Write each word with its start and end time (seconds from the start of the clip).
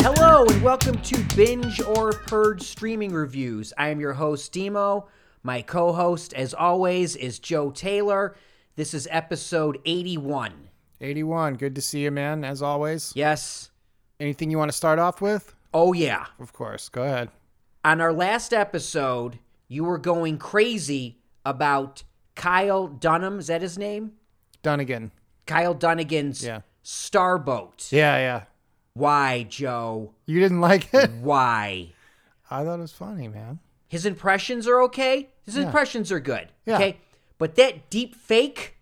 Hello 0.00 0.44
and 0.44 0.62
welcome 0.62 1.00
to 1.00 1.16
Binge 1.34 1.80
or 1.80 2.12
Purge 2.12 2.60
Streaming 2.60 3.14
Reviews. 3.14 3.72
I 3.78 3.88
am 3.88 3.98
your 3.98 4.12
host, 4.12 4.52
Demo. 4.52 5.08
My 5.42 5.62
co 5.62 5.92
host, 5.92 6.32
as 6.34 6.52
always, 6.54 7.16
is 7.16 7.38
Joe 7.38 7.70
Taylor. 7.70 8.36
This 8.76 8.94
is 8.94 9.08
episode 9.10 9.78
81. 9.84 10.68
81. 11.00 11.54
Good 11.54 11.74
to 11.74 11.80
see 11.82 12.00
you, 12.00 12.10
man, 12.10 12.44
as 12.44 12.62
always. 12.62 13.12
Yes. 13.14 13.70
Anything 14.20 14.50
you 14.50 14.58
want 14.58 14.70
to 14.70 14.76
start 14.76 14.98
off 14.98 15.20
with? 15.20 15.54
Oh, 15.72 15.92
yeah. 15.92 16.26
Of 16.40 16.52
course. 16.52 16.88
Go 16.88 17.02
ahead. 17.04 17.30
On 17.84 18.00
our 18.00 18.12
last 18.12 18.52
episode, 18.52 19.38
you 19.68 19.84
were 19.84 19.98
going 19.98 20.38
crazy 20.38 21.18
about 21.44 22.02
Kyle 22.34 22.88
Dunham. 22.88 23.38
Is 23.38 23.46
that 23.46 23.62
his 23.62 23.78
name? 23.78 24.12
Dunnigan. 24.62 25.12
Kyle 25.46 25.74
Dunnigan's 25.74 26.44
Yeah. 26.44 26.60
Starboat. 26.82 27.88
Yeah, 27.92 28.16
yeah. 28.16 28.42
Why, 28.94 29.44
Joe? 29.44 30.14
You 30.26 30.40
didn't 30.40 30.60
like 30.60 30.92
it? 30.92 31.10
Why? 31.20 31.92
I 32.50 32.64
thought 32.64 32.78
it 32.78 32.82
was 32.82 32.92
funny, 32.92 33.28
man. 33.28 33.60
His 33.88 34.04
impressions 34.06 34.66
are 34.68 34.80
okay. 34.82 35.30
His 35.44 35.56
impressions 35.56 36.12
are 36.12 36.20
good. 36.20 36.48
Yeah. 36.66 36.76
Okay. 36.76 36.96
But 37.38 37.54
that 37.56 37.88
deep 37.90 38.14
fake 38.14 38.76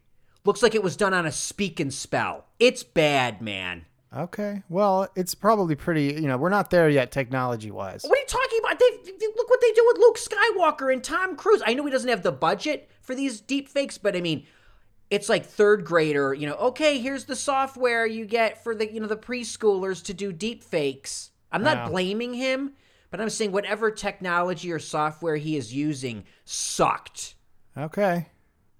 looks 0.44 0.62
like 0.62 0.74
it 0.74 0.82
was 0.82 0.96
done 0.96 1.14
on 1.14 1.26
a 1.26 1.32
speak 1.32 1.78
and 1.80 1.92
spell. 1.94 2.46
It's 2.58 2.82
bad, 2.82 3.40
man. 3.40 3.84
Okay. 4.16 4.62
Well, 4.68 5.08
it's 5.14 5.34
probably 5.34 5.74
pretty, 5.74 6.14
you 6.14 6.22
know, 6.28 6.36
we're 6.38 6.48
not 6.48 6.70
there 6.70 6.88
yet 6.88 7.12
technology 7.12 7.70
wise. 7.70 8.02
What 8.02 8.16
are 8.16 8.20
you 8.20 8.26
talking 8.26 8.58
about? 8.60 8.78
They, 8.78 9.12
they- 9.12 9.26
look 9.36 9.50
what 9.50 9.60
they 9.60 9.72
do 9.72 9.84
with 9.86 9.98
Luke 9.98 10.18
Skywalker 10.18 10.92
and 10.92 11.04
Tom 11.04 11.36
Cruise. 11.36 11.62
I 11.66 11.74
know 11.74 11.84
he 11.84 11.90
doesn't 11.90 12.08
have 12.08 12.22
the 12.22 12.32
budget 12.32 12.88
for 13.02 13.14
these 13.14 13.40
deep 13.40 13.68
fakes, 13.68 13.98
but 13.98 14.16
I 14.16 14.20
mean, 14.20 14.46
it's 15.10 15.28
like 15.28 15.44
third 15.44 15.84
grader, 15.84 16.32
you 16.34 16.46
know, 16.48 16.54
okay, 16.54 16.98
here's 16.98 17.24
the 17.26 17.36
software 17.36 18.06
you 18.06 18.24
get 18.24 18.62
for 18.64 18.74
the, 18.74 18.90
you 18.92 19.00
know, 19.00 19.06
the 19.06 19.16
preschoolers 19.16 20.02
to 20.04 20.14
do 20.14 20.32
deep 20.32 20.64
fakes. 20.64 21.30
I'm 21.52 21.62
not 21.62 21.76
Yeah. 21.76 21.88
blaming 21.90 22.34
him, 22.34 22.72
but 23.10 23.20
I'm 23.20 23.30
saying 23.30 23.52
whatever 23.52 23.90
technology 23.90 24.70
or 24.72 24.78
software 24.78 25.36
he 25.36 25.56
is 25.56 25.74
using 25.74 26.24
sucked. 26.44 27.34
Okay. 27.76 28.28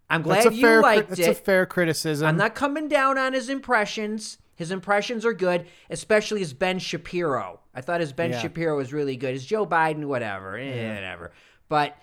I'm 0.08 0.22
glad 0.22 0.44
you 0.54 0.60
fair 0.60 0.80
liked 0.82 1.08
that's 1.08 1.20
it. 1.20 1.26
That's 1.26 1.38
a 1.40 1.42
fair 1.42 1.66
criticism. 1.66 2.26
I'm 2.28 2.36
not 2.36 2.54
coming 2.54 2.88
down 2.88 3.18
on 3.18 3.32
his 3.32 3.48
impressions. 3.48 4.38
His 4.54 4.70
impressions 4.70 5.26
are 5.26 5.32
good, 5.34 5.66
especially 5.90 6.40
his 6.40 6.54
Ben 6.54 6.78
Shapiro. 6.78 7.60
I 7.74 7.80
thought 7.80 8.00
his 8.00 8.12
Ben 8.12 8.30
Yeah. 8.30 8.40
Shapiro 8.40 8.76
was 8.76 8.92
really 8.92 9.16
good. 9.16 9.34
His 9.34 9.44
Joe 9.44 9.66
Biden, 9.66 10.06
whatever, 10.06 10.56
eh, 10.56 10.94
whatever. 10.94 11.32
But 11.68 11.96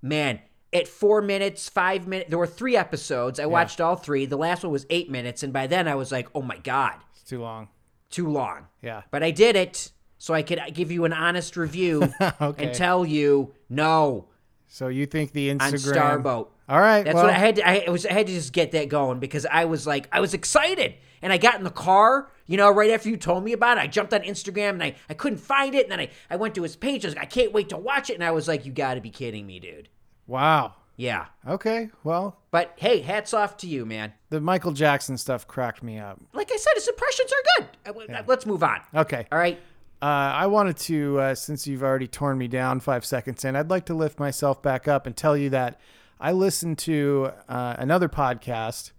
man, 0.00 0.40
at 0.72 0.86
four 0.88 1.20
minutes, 1.20 1.68
five 1.68 2.06
minutes, 2.06 2.30
there 2.30 2.38
were 2.38 2.46
three 2.46 2.76
episodes. 2.76 3.38
I 3.40 3.46
watched 3.46 3.80
all 3.80 3.96
three. 3.96 4.24
The 4.24 4.36
last 4.38 4.62
one 4.62 4.72
was 4.72 4.86
eight 4.88 5.10
minutes, 5.10 5.42
and 5.42 5.52
by 5.52 5.66
then 5.66 5.88
I 5.88 5.96
was 5.96 6.12
like, 6.12 6.28
oh 6.34 6.42
my 6.42 6.58
god, 6.58 6.94
It's 7.12 7.24
too 7.28 7.40
long. 7.40 7.68
too 8.08 8.28
long. 8.28 8.68
Yeah. 8.82 9.02
But 9.10 9.22
I 9.22 9.30
did 9.30 9.56
it 9.56 9.90
so 10.18 10.34
I 10.34 10.42
could 10.42 10.60
give 10.74 10.90
you 10.90 11.04
an 11.04 11.12
honest 11.12 11.56
review 11.56 12.12
Okay. 12.40 12.66
and 12.66 12.74
tell 12.74 13.06
you 13.06 13.54
no 13.68 14.26
So 14.66 14.88
you 14.88 15.06
think 15.06 15.32
the 15.32 15.50
on 15.50 15.58
Instagram 15.58 15.92
Starboat. 15.92 16.52
All 16.68 16.80
right. 16.80 17.02
That's 17.02 17.14
well, 17.14 17.24
what 17.24 17.34
I 17.34 17.38
had. 17.38 17.56
To, 17.56 17.66
I 17.66 17.90
was. 17.90 18.04
I 18.04 18.12
had 18.12 18.26
to 18.26 18.32
just 18.32 18.52
get 18.52 18.72
that 18.72 18.90
going 18.90 19.20
because 19.20 19.46
I 19.46 19.64
was 19.64 19.86
like, 19.86 20.06
I 20.12 20.20
was 20.20 20.34
excited, 20.34 20.96
and 21.22 21.32
I 21.32 21.38
got 21.38 21.54
in 21.54 21.64
the 21.64 21.70
car. 21.70 22.30
You 22.46 22.58
know, 22.58 22.70
right 22.70 22.90
after 22.90 23.08
you 23.08 23.16
told 23.16 23.42
me 23.44 23.52
about 23.52 23.78
it, 23.78 23.80
I 23.80 23.86
jumped 23.86 24.12
on 24.12 24.20
Instagram 24.20 24.70
and 24.70 24.82
I, 24.82 24.94
I 25.08 25.14
couldn't 25.14 25.38
find 25.38 25.74
it, 25.74 25.84
and 25.84 25.92
then 25.92 26.00
I, 26.00 26.10
I 26.30 26.36
went 26.36 26.54
to 26.56 26.62
his 26.62 26.76
page. 26.76 27.04
I 27.04 27.08
was 27.08 27.14
like, 27.14 27.24
I 27.24 27.26
can't 27.26 27.52
wait 27.52 27.70
to 27.70 27.78
watch 27.78 28.10
it, 28.10 28.14
and 28.14 28.24
I 28.24 28.32
was 28.32 28.48
like, 28.48 28.66
you 28.66 28.72
got 28.72 28.94
to 28.94 29.00
be 29.00 29.10
kidding 29.10 29.46
me, 29.46 29.60
dude. 29.60 29.88
Wow. 30.26 30.74
Yeah, 30.96 31.26
Okay. 31.46 31.90
Well, 32.02 32.36
but 32.50 32.72
hey, 32.76 33.00
hats 33.02 33.32
off 33.32 33.56
to 33.58 33.68
you, 33.68 33.86
man. 33.86 34.14
the 34.30 34.40
Michael 34.40 34.72
Jackson 34.72 35.16
stuff 35.16 35.46
cracked 35.46 35.80
me 35.80 35.96
up. 35.96 36.20
Like 36.32 36.50
I 36.52 36.56
said, 36.56 36.72
his 36.74 36.88
impressions 36.88 37.32
are 37.32 37.62
good. 37.94 38.16
Uh, 38.16 38.22
Let's 38.26 38.44
move 38.46 38.64
on. 38.64 38.80
Okay. 38.92 39.24
All 39.30 39.38
right. 39.38 39.60
Uh, 40.00 40.04
I 40.04 40.46
wanted 40.46 40.76
to, 40.78 41.18
uh, 41.18 41.34
since 41.34 41.66
you've 41.66 41.82
already 41.82 42.06
torn 42.06 42.38
me 42.38 42.46
down 42.46 42.78
five 42.80 43.04
seconds 43.04 43.44
in, 43.44 43.56
I'd 43.56 43.70
like 43.70 43.86
to 43.86 43.94
lift 43.94 44.20
myself 44.20 44.62
back 44.62 44.86
up 44.86 45.06
and 45.06 45.16
tell 45.16 45.36
you 45.36 45.50
that 45.50 45.80
I 46.20 46.32
listened 46.32 46.78
to 46.78 47.32
uh, 47.48 47.74
another 47.78 48.08
podcast, 48.08 48.92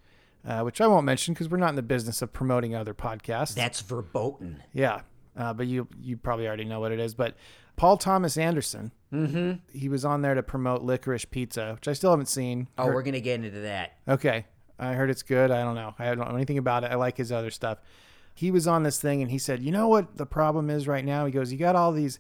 uh, 0.46 0.62
which 0.62 0.82
I 0.82 0.88
won't 0.88 1.06
mention 1.06 1.34
because 1.34 1.50
we're 1.50 1.58
not 1.58 1.70
in 1.70 1.76
the 1.76 1.82
business 1.82 2.22
of 2.22 2.34
promoting 2.34 2.76
other 2.76 2.94
podcasts. 2.94 3.56
That's 3.56 3.82
verboten. 3.82 4.62
yeah, 4.74 5.02
uh, 5.38 5.54
but 5.54 5.68
you 5.68 5.88
you 6.02 6.18
probably 6.18 6.48
already 6.48 6.66
know 6.66 6.82
what 6.82 6.92
it 6.92 7.00
is. 7.00 7.14
But 7.14 7.36
Paul 7.78 7.96
Thomas 7.96 8.38
Anderson, 8.38 8.92
mm-hmm. 9.14 9.54
he 9.78 9.88
was 9.88 10.04
on 10.04 10.22
there 10.22 10.36
to 10.36 10.44
promote 10.44 10.82
Licorice 10.82 11.30
Pizza, 11.30 11.74
which 11.76 11.88
I 11.88 11.94
still 11.94 12.12
haven't 12.12 12.28
seen. 12.28 12.68
Oh, 12.78 12.86
Heard- 12.86 12.96
we're 12.96 13.04
gonna 13.04 13.22
get 13.22 13.44
into 13.44 13.62
that. 13.62 13.94
Okay. 14.08 14.46
I 14.80 14.94
heard 14.94 15.10
it's 15.10 15.24
good. 15.24 15.52
I 15.52 15.62
don't 15.64 15.76
know. 15.76 15.94
I 16.00 16.06
don't 16.16 16.20
know 16.20 16.36
anything 16.36 16.58
about 16.58 16.86
it. 16.86 16.92
I 16.92 16.96
like 16.96 17.18
his 17.18 17.34
other 17.34 17.52
stuff. 17.52 17.80
He 18.40 18.52
was 18.52 18.68
on 18.68 18.84
this 18.84 19.02
thing 19.02 19.22
and 19.22 19.30
he 19.30 19.38
said, 19.38 19.62
You 19.62 19.72
know 19.72 19.90
what 19.90 20.16
the 20.16 20.26
problem 20.26 20.70
is 20.70 20.88
right 20.88 21.04
now? 21.04 21.26
He 21.26 21.32
goes, 21.34 21.52
You 21.52 21.58
got 21.58 21.76
all 21.76 21.92
these 21.92 22.20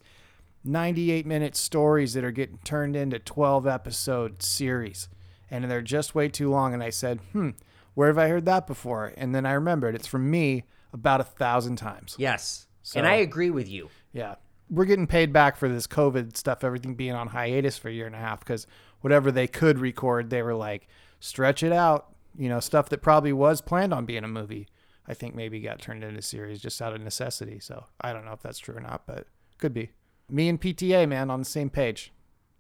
98 0.66 1.25
minute 1.25 1.56
stories 1.56 2.13
that 2.13 2.25
are 2.25 2.31
getting 2.31 2.57
turned 2.66 2.97
into 2.97 3.19
12 3.19 3.66
episode 3.66 4.44
series 4.44 5.07
and 5.50 5.63
they're 5.72 5.81
just 5.81 6.13
way 6.16 6.28
too 6.28 6.50
long. 6.50 6.74
And 6.74 6.84
I 6.84 6.90
said, 6.90 7.19
Hmm, 7.31 7.52
where 7.94 8.09
have 8.09 8.18
I 8.18 8.28
heard 8.28 8.44
that 8.46 8.68
before? 8.68 9.13
And 9.16 9.34
then 9.34 9.46
I 9.46 9.53
remembered 9.53 9.96
it's 9.96 10.07
from 10.07 10.30
me 10.30 10.66
about 10.91 11.22
a 11.22 11.24
thousand 11.24 11.78
times. 11.78 12.16
Yes, 12.19 12.68
So- 12.81 13.00
and 13.00 13.07
I 13.07 13.13
agree 13.13 13.50
with 13.50 13.69
you. 13.69 13.90
Yeah. 14.12 14.36
We're 14.69 14.86
getting 14.86 15.07
paid 15.07 15.31
back 15.31 15.56
for 15.56 15.69
this 15.69 15.88
COVID 15.88 16.36
stuff, 16.36 16.66
everything 16.66 16.96
being 16.96 17.13
on 17.13 17.28
hiatus 17.28 17.78
for 17.78 17.88
a 17.88 17.94
year 17.94 18.06
and 18.07 18.13
a 18.16 18.19
half 18.19 18.41
because 18.41 18.68
whatever 19.00 19.31
they 19.31 19.47
could 19.47 19.80
record, 19.80 20.30
they 20.31 20.44
were 20.44 20.53
like, 20.53 20.88
stretch 21.22 21.63
it 21.63 21.72
out. 21.72 22.13
You 22.38 22.50
know, 22.50 22.59
stuff 22.59 22.90
that 22.90 23.01
probably 23.01 23.31
was 23.34 23.62
planned 23.62 23.94
on 23.94 24.06
being 24.06 24.24
a 24.25 24.28
movie, 24.28 24.68
I 25.09 25.16
think 25.16 25.34
maybe 25.36 25.59
got 25.59 25.81
turned 25.81 26.03
into 26.03 26.20
a 26.20 26.22
series 26.22 26.62
just 26.62 26.81
out 26.81 26.94
of 26.94 27.02
necessity. 27.02 27.59
So 27.59 27.86
I 28.00 28.14
don't 28.14 28.24
know 28.25 28.31
if 28.34 28.42
that's 28.42 28.59
true 28.59 28.75
or 28.75 28.80
not, 28.81 29.08
but 29.08 29.25
could 29.58 29.74
be. 29.74 29.90
Me 30.30 30.47
and 30.47 30.62
PTA, 30.62 31.09
man, 31.09 31.31
on 31.31 31.40
the 31.40 31.46
same 31.46 31.70
page. 31.72 32.14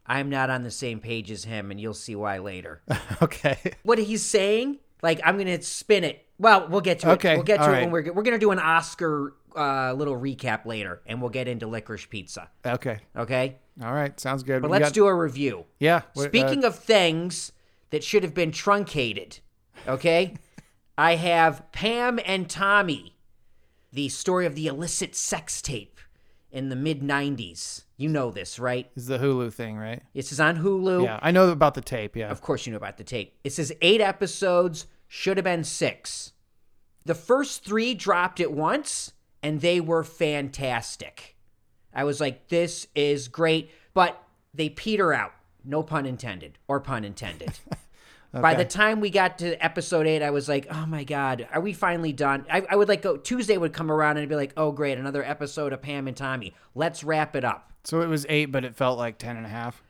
I'm 0.07 0.29
not 0.29 0.49
on 0.49 0.63
the 0.63 0.71
same 0.71 0.99
page 0.99 1.29
as 1.29 1.43
him, 1.43 1.69
and 1.69 1.79
you'll 1.79 1.93
see 1.93 2.15
why 2.15 2.39
later. 2.39 2.81
okay. 3.21 3.57
what 3.83 3.99
he's 3.99 4.23
saying. 4.25 4.79
Like 5.03 5.21
I'm 5.23 5.37
gonna 5.37 5.61
spin 5.61 6.03
it. 6.03 6.25
Well, 6.39 6.67
we'll 6.67 6.81
get 6.81 6.99
to 6.99 7.11
it. 7.11 7.13
Okay, 7.13 7.33
it. 7.33 7.35
We'll 7.35 7.43
get 7.43 7.57
to 7.57 7.63
all 7.63 7.69
it 7.69 7.71
right. 7.73 7.81
when 7.83 7.91
we're 7.91 8.11
we're 8.13 8.23
gonna 8.23 8.39
do 8.39 8.51
an 8.51 8.59
Oscar 8.59 9.35
uh, 9.55 9.93
little 9.93 10.17
recap 10.17 10.65
later, 10.65 11.01
and 11.05 11.21
we'll 11.21 11.29
get 11.29 11.47
into 11.47 11.67
licorice 11.67 12.05
pizza. 12.05 12.49
Okay. 12.65 12.99
Okay, 13.15 13.57
All 13.83 13.93
right. 13.93 14.19
Sounds 14.19 14.43
good. 14.43 14.61
but 14.61 14.69
We 14.71 14.77
let's 14.77 14.89
got- 14.89 14.93
do 14.93 15.05
a 15.07 15.13
review. 15.15 15.65
Yeah. 15.79 16.01
uh, 16.17 16.21
Speaking 16.23 16.63
of 16.65 16.77
things 16.77 17.51
that 17.91 18.03
should 18.03 18.23
have 18.23 18.33
been 18.33 18.51
truncated, 18.51 19.39
okay, 19.87 20.35
I 20.99 21.15
have 21.15 21.71
Pam 21.71 22.19
and 22.25 22.49
Tommy, 22.49 23.15
the 23.93 24.09
story 24.09 24.45
of 24.45 24.53
the 24.53 24.67
illicit 24.67 25.15
sex 25.15 25.61
tape 25.61 25.97
in 26.51 26.67
the 26.67 26.75
mid 26.75 26.99
'90s. 27.01 27.85
You 27.95 28.09
know 28.09 28.31
this, 28.31 28.59
right? 28.59 28.91
It's 28.97 29.05
the 29.05 29.17
Hulu 29.17 29.53
thing, 29.53 29.77
right? 29.77 30.03
This 30.13 30.33
is 30.33 30.41
on 30.41 30.57
Hulu. 30.57 31.05
Yeah. 31.05 31.17
I 31.21 31.31
know 31.31 31.47
about 31.51 31.75
the 31.75 31.81
tape. 31.81 32.17
Yeah. 32.17 32.29
Of 32.29 32.41
course, 32.41 32.65
you 32.65 32.71
know 32.71 32.77
about 32.77 32.97
the 32.97 33.05
tape. 33.05 33.33
It 33.45 33.53
says 33.53 33.71
eight 33.81 34.01
episodes, 34.01 34.87
should 35.07 35.37
have 35.37 35.45
been 35.45 35.63
six. 35.63 36.33
The 37.05 37.15
first 37.15 37.63
three 37.63 37.93
dropped 37.93 38.41
at 38.41 38.51
once, 38.51 39.13
and 39.41 39.61
they 39.61 39.79
were 39.79 40.03
fantastic. 40.03 41.37
I 41.93 42.03
was 42.03 42.19
like, 42.19 42.49
this 42.49 42.87
is 42.93 43.29
great, 43.29 43.71
but 43.93 44.21
they 44.53 44.67
peter 44.67 45.13
out. 45.13 45.31
No 45.63 45.81
pun 45.81 46.05
intended, 46.05 46.57
or 46.67 46.81
pun 46.81 47.05
intended. 47.05 47.57
By 48.31 48.53
the 48.53 48.65
time 48.65 48.99
we 49.01 49.09
got 49.09 49.39
to 49.39 49.55
episode 49.63 50.05
eight, 50.05 50.21
I 50.21 50.29
was 50.29 50.47
like, 50.47 50.67
oh 50.69 50.85
my 50.85 51.03
God, 51.03 51.47
are 51.51 51.59
we 51.61 51.73
finally 51.73 52.13
done? 52.13 52.45
I, 52.51 52.63
I 52.69 52.75
would 52.75 52.87
like 52.87 53.01
go, 53.01 53.17
Tuesday 53.17 53.57
would 53.57 53.73
come 53.73 53.91
around 53.91 54.17
and 54.17 54.19
I'd 54.23 54.29
be 54.29 54.35
like, 54.35 54.53
oh 54.55 54.71
great, 54.71 54.97
another 54.99 55.23
episode 55.23 55.73
of 55.73 55.81
Pam 55.81 56.07
and 56.07 56.15
Tommy. 56.15 56.53
Let's 56.75 57.03
wrap 57.03 57.35
it 57.35 57.43
up. 57.43 57.71
So 57.83 58.01
it 58.01 58.07
was 58.07 58.27
eight, 58.29 58.47
but 58.47 58.63
it 58.63 58.75
felt 58.75 58.99
like 58.99 59.17
ten 59.17 59.35
and 59.35 59.45
a 59.45 59.49
half. 59.49 59.81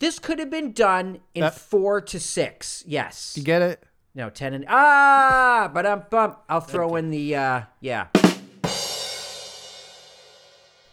This 0.00 0.18
could 0.18 0.38
have 0.40 0.50
been 0.50 0.72
done 0.72 1.20
in 1.34 1.42
That- 1.42 1.54
four 1.54 2.00
to 2.00 2.18
six. 2.18 2.82
Yes. 2.86 3.34
You 3.36 3.44
get 3.44 3.62
it? 3.62 3.84
No, 4.14 4.28
ten 4.30 4.54
and 4.54 4.64
ah, 4.68 5.70
but 5.72 5.86
um 5.86 6.02
bump. 6.10 6.38
I'll 6.48 6.60
throw 6.60 6.96
in 6.96 7.10
the 7.10 7.36
uh 7.36 7.62
yeah. 7.80 8.08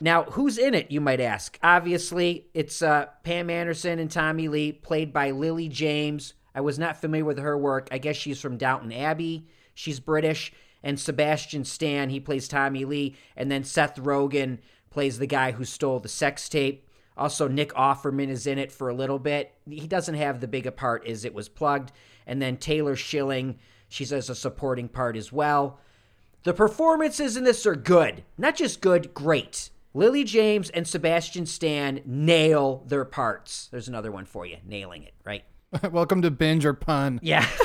Now, 0.01 0.23
who's 0.23 0.57
in 0.57 0.73
it, 0.73 0.91
you 0.91 0.99
might 1.01 1.21
ask? 1.21 1.57
Obviously, 1.63 2.47
it's 2.53 2.81
uh, 2.81 3.05
Pam 3.23 3.49
Anderson 3.49 3.97
and 3.97 4.11
Tommy 4.11 4.49
Lee, 4.49 4.73
played 4.73 5.13
by 5.13 5.31
Lily 5.31 5.69
James. 5.69 6.33
I 6.55 6.61
was 6.61 6.79
not 6.79 7.01
familiar 7.01 7.25
with 7.25 7.37
her 7.37 7.57
work. 7.57 7.89
I 7.91 7.97
guess 7.97 8.15
she's 8.15 8.39
from 8.39 8.57
Downton 8.57 8.93
Abbey. 8.93 9.45
She's 9.73 9.99
British. 9.99 10.53
And 10.81 10.99
Sebastian 10.99 11.65
Stan, 11.65 12.09
he 12.09 12.19
plays 12.19 12.47
Tommy 12.47 12.85
Lee. 12.85 13.15
And 13.35 13.51
then 13.51 13.63
Seth 13.63 13.97
Rogen 13.97 14.59
plays 14.89 15.19
the 15.19 15.27
guy 15.27 15.51
who 15.51 15.65
stole 15.65 15.99
the 15.99 16.07
sex 16.07 16.47
tape. 16.47 16.87
Also, 17.17 17.47
Nick 17.47 17.73
Offerman 17.73 18.29
is 18.29 18.47
in 18.47 18.57
it 18.57 18.71
for 18.71 18.89
a 18.89 18.93
little 18.93 19.19
bit. 19.19 19.53
He 19.69 19.87
doesn't 19.87 20.15
have 20.15 20.39
the 20.39 20.47
big 20.47 20.65
a 20.65 20.71
part 20.71 21.05
as 21.05 21.25
it 21.25 21.33
was 21.33 21.49
plugged. 21.49 21.91
And 22.25 22.41
then 22.41 22.57
Taylor 22.57 22.95
Schilling, 22.95 23.59
she's 23.89 24.13
as 24.13 24.29
a 24.29 24.35
supporting 24.35 24.87
part 24.87 25.15
as 25.17 25.31
well. 25.31 25.79
The 26.43 26.53
performances 26.53 27.35
in 27.35 27.43
this 27.43 27.65
are 27.65 27.75
good. 27.75 28.23
Not 28.37 28.55
just 28.55 28.79
good, 28.79 29.13
great. 29.13 29.69
Lily 29.93 30.23
James 30.23 30.69
and 30.69 30.87
Sebastian 30.87 31.45
Stan 31.45 32.01
nail 32.05 32.83
their 32.87 33.05
parts. 33.05 33.67
There's 33.71 33.87
another 33.87 34.11
one 34.11 34.25
for 34.25 34.45
you. 34.45 34.57
Nailing 34.65 35.03
it, 35.03 35.13
right? 35.23 35.43
Welcome 35.91 36.21
to 36.23 36.31
binge 36.31 36.65
or 36.65 36.73
pun. 36.73 37.19
Yeah. 37.21 37.45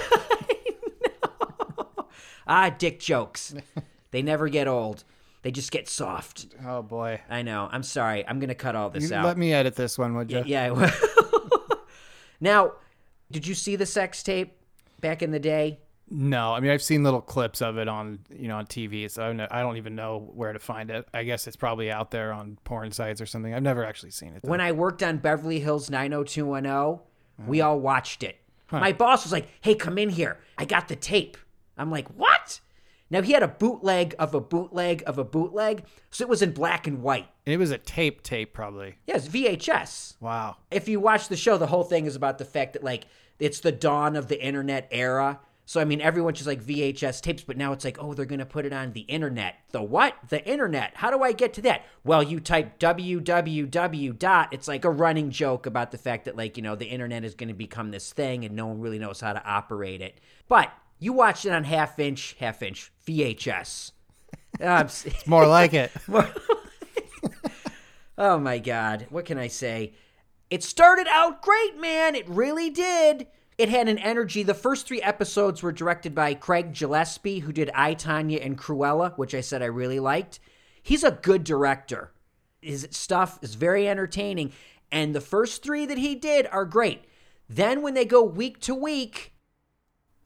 ah, 2.47 2.71
dick 2.77 3.01
jokes. 3.01 3.55
They 4.12 4.23
never 4.23 4.49
get 4.49 4.67
old. 4.67 5.05
They 5.43 5.53
just 5.53 5.71
get 5.71 5.89
soft. 5.89 6.47
Oh 6.67 6.83
boy. 6.83 7.21
I 7.31 7.43
know. 7.43 7.69
I'm 7.71 7.85
sorry. 7.85 8.27
I'm 8.27 8.41
going 8.41 8.49
to 8.49 8.57
cut 8.57 8.75
all 8.75 8.91
this 8.91 9.09
You 9.09 9.15
out. 9.17 9.25
let 9.25 9.39
me 9.39 9.53
edit 9.53 9.77
this 9.77 9.97
one, 9.97 10.17
would 10.17 10.33
you? 10.33 10.43
Yeah, 10.45 10.65
I 10.65 10.71
will. 10.73 10.91
now, 12.41 12.73
did 13.31 13.47
you 13.47 13.55
see 13.55 13.77
the 13.77 13.87
sex 13.87 14.25
tape 14.25 14.57
back 15.01 15.23
in 15.23 15.31
the 15.31 15.39
day? 15.39 15.79
No, 16.11 16.53
I 16.53 16.59
mean 16.59 16.73
I've 16.73 16.83
seen 16.83 17.05
little 17.05 17.21
clips 17.21 17.62
of 17.62 17.79
it 17.79 17.87
on 17.87 18.19
you 18.37 18.49
know 18.49 18.57
on 18.57 18.67
TV, 18.67 19.09
so 19.09 19.23
I 19.23 19.27
don't, 19.33 19.41
I 19.53 19.61
don't 19.61 19.77
even 19.77 19.95
know 19.95 20.29
where 20.35 20.53
to 20.53 20.59
find 20.59 20.91
it. 20.91 21.07
I 21.15 21.23
guess 21.23 21.47
it's 21.47 21.55
probably 21.55 21.89
out 21.93 22.11
there 22.11 22.33
on 22.33 22.59
porn 22.65 22.91
sites 22.91 23.21
or 23.21 23.27
something. 23.27 23.55
I've 23.55 23.62
never 23.62 23.85
actually 23.85 24.11
seen 24.11 24.35
it. 24.35 24.43
though. 24.43 24.51
When 24.51 24.61
I 24.61 24.73
worked 24.73 25.05
on 25.05 25.19
Beverly 25.19 25.61
Hills 25.61 25.89
90210, 25.89 26.67
Uh-huh. 26.69 26.99
We 27.46 27.60
all 27.60 27.78
watched 27.81 28.22
it. 28.22 28.37
My 28.70 28.92
boss 28.92 29.25
was 29.25 29.32
like, 29.32 29.48
"Hey, 29.60 29.75
come 29.75 29.98
in 29.98 30.10
here. 30.10 30.38
I 30.56 30.64
got 30.64 30.88
the 30.88 30.96
tape." 30.96 31.37
I'm 31.76 31.90
like, 31.90 32.08
"What?" 32.08 32.60
Now 33.10 33.22
he 33.22 33.32
had 33.32 33.42
a 33.42 33.48
bootleg 33.48 34.14
of 34.19 34.34
a 34.34 34.40
bootleg 34.40 35.02
of 35.06 35.19
a 35.19 35.25
bootleg, 35.25 35.84
so 36.10 36.22
it 36.22 36.28
was 36.28 36.42
in 36.42 36.52
black 36.52 36.87
and 36.87 37.02
white. 37.02 37.26
it 37.44 37.56
was 37.58 37.72
a 37.72 37.78
tape 37.78 38.22
tape 38.22 38.54
probably. 38.54 38.96
Yes, 39.06 39.26
VHS. 39.26 40.14
Wow. 40.20 40.58
if 40.70 40.88
you 40.88 41.00
watch 41.00 41.26
the 41.28 41.37
show, 41.37 41.58
the 41.58 41.66
whole 41.66 41.82
thing 41.82 42.06
is 42.06 42.14
about 42.14 42.38
the 42.38 42.44
fact 42.44 42.75
that 42.75 42.84
like 42.84 43.06
it's 43.40 43.58
the 43.60 43.72
dawn 43.72 44.14
of 44.14 44.28
the 44.28 44.40
internet 44.40 44.87
era. 44.92 45.40
So 45.70 45.81
I 45.81 45.84
mean, 45.84 46.00
everyone's 46.00 46.38
just 46.38 46.49
like 46.49 46.64
VHS 46.64 47.20
tapes, 47.20 47.44
but 47.44 47.56
now 47.56 47.70
it's 47.70 47.84
like, 47.84 47.96
oh, 48.00 48.12
they're 48.12 48.26
gonna 48.26 48.44
put 48.44 48.67
it 48.67 48.72
on 48.72 48.93
the 48.93 49.02
internet. 49.02 49.55
The 49.70 49.81
what? 49.81 50.17
The 50.28 50.44
internet. 50.44 50.90
How 50.96 51.12
do 51.12 51.22
I 51.22 51.31
get 51.31 51.55
to 51.55 51.62
that? 51.62 51.84
Well, 52.02 52.25
you 52.25 52.40
type 52.40 52.81
www 52.81 54.19
dot. 54.19 54.49
It's 54.50 54.67
like 54.67 54.84
a 54.84 54.90
running 54.90 55.31
joke 55.31 55.67
about 55.67 55.93
the 55.93 55.96
fact 55.96 56.25
that 56.25 56.37
like 56.37 56.56
you 56.56 56.64
know 56.64 56.75
the 56.75 56.88
internet 56.88 57.22
is 57.22 57.37
gonna 57.37 57.55
become 57.55 57.93
this 57.93 58.12
thing, 58.12 58.44
and 58.44 58.56
no 58.56 58.67
one 58.67 58.81
really 58.81 58.99
knows 58.99 59.20
how 59.20 59.32
to 59.32 59.46
operate 59.46 60.00
it. 60.00 60.19
But 60.49 60.72
you 60.99 61.12
watched 61.12 61.46
it 61.46 61.52
on 61.52 61.62
half 61.62 62.00
inch, 62.00 62.34
half 62.40 62.62
inch 62.62 62.90
VHS. 63.06 63.93
Um, 64.61 64.88
More 65.26 65.46
like 65.46 65.73
it. 65.73 65.93
Oh 68.19 68.38
my 68.38 68.58
God. 68.58 69.06
What 69.08 69.25
can 69.25 69.38
I 69.38 69.46
say? 69.46 69.94
It 70.50 70.64
started 70.64 71.06
out 71.08 71.43
great, 71.43 71.81
man. 71.81 72.16
It 72.16 72.28
really 72.28 72.70
did. 72.70 73.28
It 73.61 73.69
had 73.69 73.89
an 73.89 73.99
energy. 73.99 74.43
The 74.43 74.55
first 74.55 74.87
three 74.87 75.03
episodes 75.03 75.62
were 75.62 75.71
directed 75.71 76.15
by 76.15 76.33
Craig 76.33 76.73
Gillespie, 76.73 77.41
who 77.41 77.53
did 77.53 77.71
I, 77.75 77.93
Tanya, 77.93 78.39
and 78.39 78.57
Cruella, 78.57 79.15
which 79.19 79.35
I 79.35 79.43
said 79.43 79.61
I 79.61 79.67
really 79.67 80.01
liked. 80.01 80.41
He's 80.83 81.05
a 81.05 81.11
good 81.11 81.45
director. 81.45 82.11
His 82.62 82.89
stuff 82.91 83.39
is 83.43 83.57
very 83.57 83.87
entertaining. 83.87 84.53
And 84.91 85.15
the 85.15 85.21
first 85.21 85.62
three 85.62 85.85
that 85.85 85.99
he 85.99 86.15
did 86.15 86.47
are 86.47 86.65
great. 86.65 87.05
Then 87.51 87.83
when 87.83 87.93
they 87.93 88.07
go 88.07 88.23
week 88.23 88.61
to 88.61 88.75
week, 88.75 89.35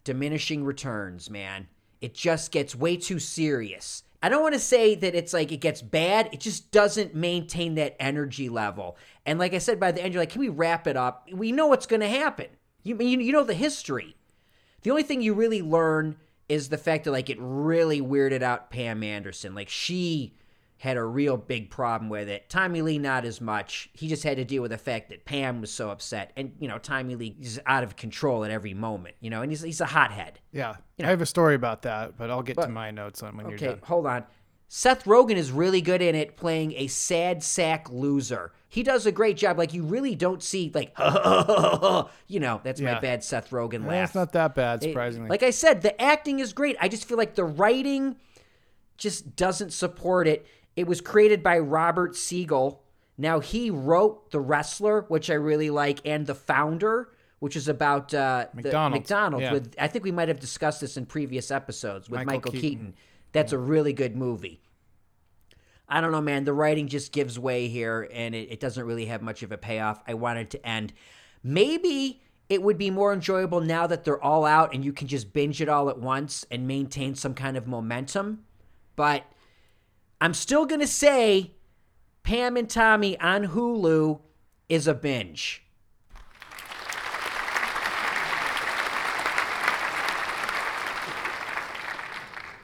diminishing 0.04 0.62
returns, 0.62 1.28
man. 1.28 1.66
It 2.00 2.14
just 2.14 2.52
gets 2.52 2.76
way 2.76 2.96
too 2.96 3.18
serious. 3.18 4.04
I 4.22 4.28
don't 4.28 4.42
want 4.42 4.54
to 4.54 4.60
say 4.60 4.94
that 4.94 5.16
it's 5.16 5.32
like 5.32 5.50
it 5.50 5.60
gets 5.60 5.82
bad. 5.82 6.28
It 6.30 6.38
just 6.38 6.70
doesn't 6.70 7.16
maintain 7.16 7.74
that 7.74 7.96
energy 7.98 8.48
level. 8.48 8.96
And 9.26 9.40
like 9.40 9.54
I 9.54 9.58
said, 9.58 9.80
by 9.80 9.90
the 9.90 10.04
end, 10.04 10.14
you're 10.14 10.22
like, 10.22 10.30
can 10.30 10.40
we 10.40 10.50
wrap 10.50 10.86
it 10.86 10.96
up? 10.96 11.28
We 11.32 11.50
know 11.50 11.66
what's 11.66 11.86
going 11.86 11.98
to 11.98 12.08
happen. 12.08 12.46
You, 12.84 12.96
you 12.98 13.18
you 13.18 13.32
know 13.32 13.42
the 13.44 13.54
history. 13.54 14.14
The 14.82 14.90
only 14.90 15.02
thing 15.02 15.22
you 15.22 15.34
really 15.34 15.62
learn 15.62 16.16
is 16.48 16.68
the 16.68 16.78
fact 16.78 17.04
that 17.04 17.10
like 17.10 17.30
it 17.30 17.38
really 17.40 18.00
weirded 18.00 18.42
out 18.42 18.70
Pam 18.70 19.02
Anderson. 19.02 19.54
Like 19.54 19.68
she 19.68 20.36
had 20.76 20.96
a 20.98 21.02
real 21.04 21.38
big 21.38 21.70
problem 21.70 22.10
with 22.10 22.28
it. 22.28 22.50
Tommy 22.50 22.82
Lee 22.82 22.98
not 22.98 23.24
as 23.24 23.40
much. 23.40 23.88
He 23.94 24.06
just 24.06 24.22
had 24.22 24.36
to 24.36 24.44
deal 24.44 24.60
with 24.60 24.70
the 24.70 24.76
fact 24.76 25.08
that 25.08 25.24
Pam 25.24 25.62
was 25.62 25.70
so 25.72 25.88
upset, 25.88 26.32
and 26.36 26.52
you 26.60 26.68
know 26.68 26.78
Tommy 26.78 27.16
Lee 27.16 27.34
is 27.40 27.58
out 27.66 27.82
of 27.82 27.96
control 27.96 28.44
at 28.44 28.50
every 28.50 28.74
moment. 28.74 29.16
You 29.20 29.30
know, 29.30 29.40
and 29.40 29.50
he's 29.50 29.62
he's 29.62 29.80
a 29.80 29.86
hothead. 29.86 30.40
Yeah. 30.52 30.76
I 31.00 31.06
have 31.06 31.22
a 31.22 31.26
story 31.26 31.54
about 31.54 31.82
that, 31.82 32.16
but 32.18 32.30
I'll 32.30 32.42
get 32.42 32.56
But- 32.56 32.66
to 32.66 32.72
my 32.72 32.90
notes 32.90 33.22
on 33.22 33.36
when 33.36 33.48
you're 33.48 33.58
done. 33.58 33.68
Okay, 33.70 33.80
hold 33.84 34.06
on. 34.06 34.24
Seth 34.76 35.04
Rogen 35.04 35.36
is 35.36 35.52
really 35.52 35.80
good 35.80 36.02
in 36.02 36.16
it, 36.16 36.36
playing 36.36 36.72
a 36.72 36.88
sad 36.88 37.44
sack 37.44 37.88
loser. 37.92 38.50
He 38.68 38.82
does 38.82 39.06
a 39.06 39.12
great 39.12 39.36
job. 39.36 39.56
Like 39.56 39.72
you 39.72 39.84
really 39.84 40.16
don't 40.16 40.42
see 40.42 40.72
like, 40.74 40.92
you 42.26 42.40
know, 42.40 42.60
that's 42.64 42.80
my 42.80 42.98
bad 42.98 43.22
Seth 43.22 43.50
Rogen 43.50 43.86
laugh. 43.86 44.08
it's 44.08 44.14
not 44.16 44.32
that 44.32 44.56
bad, 44.56 44.82
It- 44.82 44.88
surprisingly. 44.88 45.28
like 45.30 45.44
I 45.44 45.50
said, 45.50 45.82
the 45.82 46.02
acting 46.02 46.40
is 46.40 46.52
great. 46.52 46.76
I 46.80 46.88
just 46.88 47.04
feel 47.04 47.16
like 47.16 47.36
the 47.36 47.44
writing 47.44 48.16
just 48.98 49.36
doesn't 49.36 49.72
support 49.72 50.26
it. 50.26 50.44
It 50.74 50.88
was 50.88 51.00
created 51.00 51.40
by 51.40 51.60
Robert 51.60 52.16
Siegel. 52.16 52.82
Now 53.16 53.38
he 53.38 53.70
wrote 53.70 54.32
The 54.32 54.40
Wrestler, 54.40 55.02
which 55.06 55.30
I 55.30 55.34
really 55.34 55.70
like, 55.70 56.00
and 56.04 56.26
The 56.26 56.34
Founder, 56.34 57.10
which 57.38 57.54
is 57.54 57.68
about 57.68 58.12
uh, 58.12 58.46
McDonald's, 58.54 59.02
McDonald's. 59.04 59.42
yeah. 59.44 59.52
With 59.52 59.76
I 59.78 59.86
think 59.86 60.02
we 60.02 60.10
might 60.10 60.26
have 60.26 60.40
discussed 60.40 60.80
this 60.80 60.96
in 60.96 61.06
previous 61.06 61.52
episodes 61.52 62.10
with 62.10 62.18
Michael 62.26 62.38
Michael, 62.38 62.50
Keaton. 62.50 62.68
Keaton. 62.70 62.94
That's 63.30 63.52
a 63.52 63.58
really 63.58 63.92
good 63.92 64.16
movie. 64.16 64.60
I 65.88 66.00
don't 66.00 66.12
know, 66.12 66.20
man. 66.20 66.44
The 66.44 66.52
writing 66.52 66.88
just 66.88 67.12
gives 67.12 67.38
way 67.38 67.68
here, 67.68 68.08
and 68.12 68.34
it, 68.34 68.52
it 68.52 68.60
doesn't 68.60 68.84
really 68.84 69.06
have 69.06 69.22
much 69.22 69.42
of 69.42 69.52
a 69.52 69.58
payoff. 69.58 70.02
I 70.06 70.14
wanted 70.14 70.50
to 70.50 70.66
end. 70.66 70.92
Maybe 71.42 72.22
it 72.48 72.62
would 72.62 72.78
be 72.78 72.90
more 72.90 73.12
enjoyable 73.12 73.60
now 73.60 73.86
that 73.86 74.04
they're 74.04 74.22
all 74.22 74.44
out 74.44 74.74
and 74.74 74.84
you 74.84 74.92
can 74.92 75.08
just 75.08 75.32
binge 75.32 75.60
it 75.62 75.68
all 75.68 75.88
at 75.88 75.98
once 75.98 76.44
and 76.50 76.68
maintain 76.68 77.14
some 77.14 77.34
kind 77.34 77.56
of 77.56 77.66
momentum. 77.66 78.44
But 78.96 79.24
I'm 80.20 80.34
still 80.34 80.66
going 80.66 80.80
to 80.80 80.86
say 80.86 81.52
Pam 82.22 82.56
and 82.56 82.68
Tommy 82.68 83.18
on 83.18 83.48
Hulu 83.48 84.20
is 84.68 84.86
a 84.86 84.94
binge. 84.94 85.63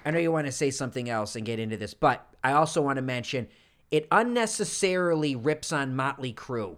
I 0.05 0.11
know 0.11 0.19
you 0.19 0.33
want 0.33 0.47
to 0.47 0.53
say 0.53 0.71
something 0.71 1.09
else 1.09 1.37
and 1.37 1.45
get 1.45 1.59
into 1.59 1.77
this, 1.77 1.95
but 1.95 2.27
I 2.43 2.53
also 2.53 2.81
want 2.81 2.97
to 2.97 3.03
mention 3.03 3.49
it 3.91 4.07
unnecessarily 4.11 5.37
rips 5.37 5.73
on 5.73 5.97
Motley 5.97 6.33
Crue. 6.33 6.77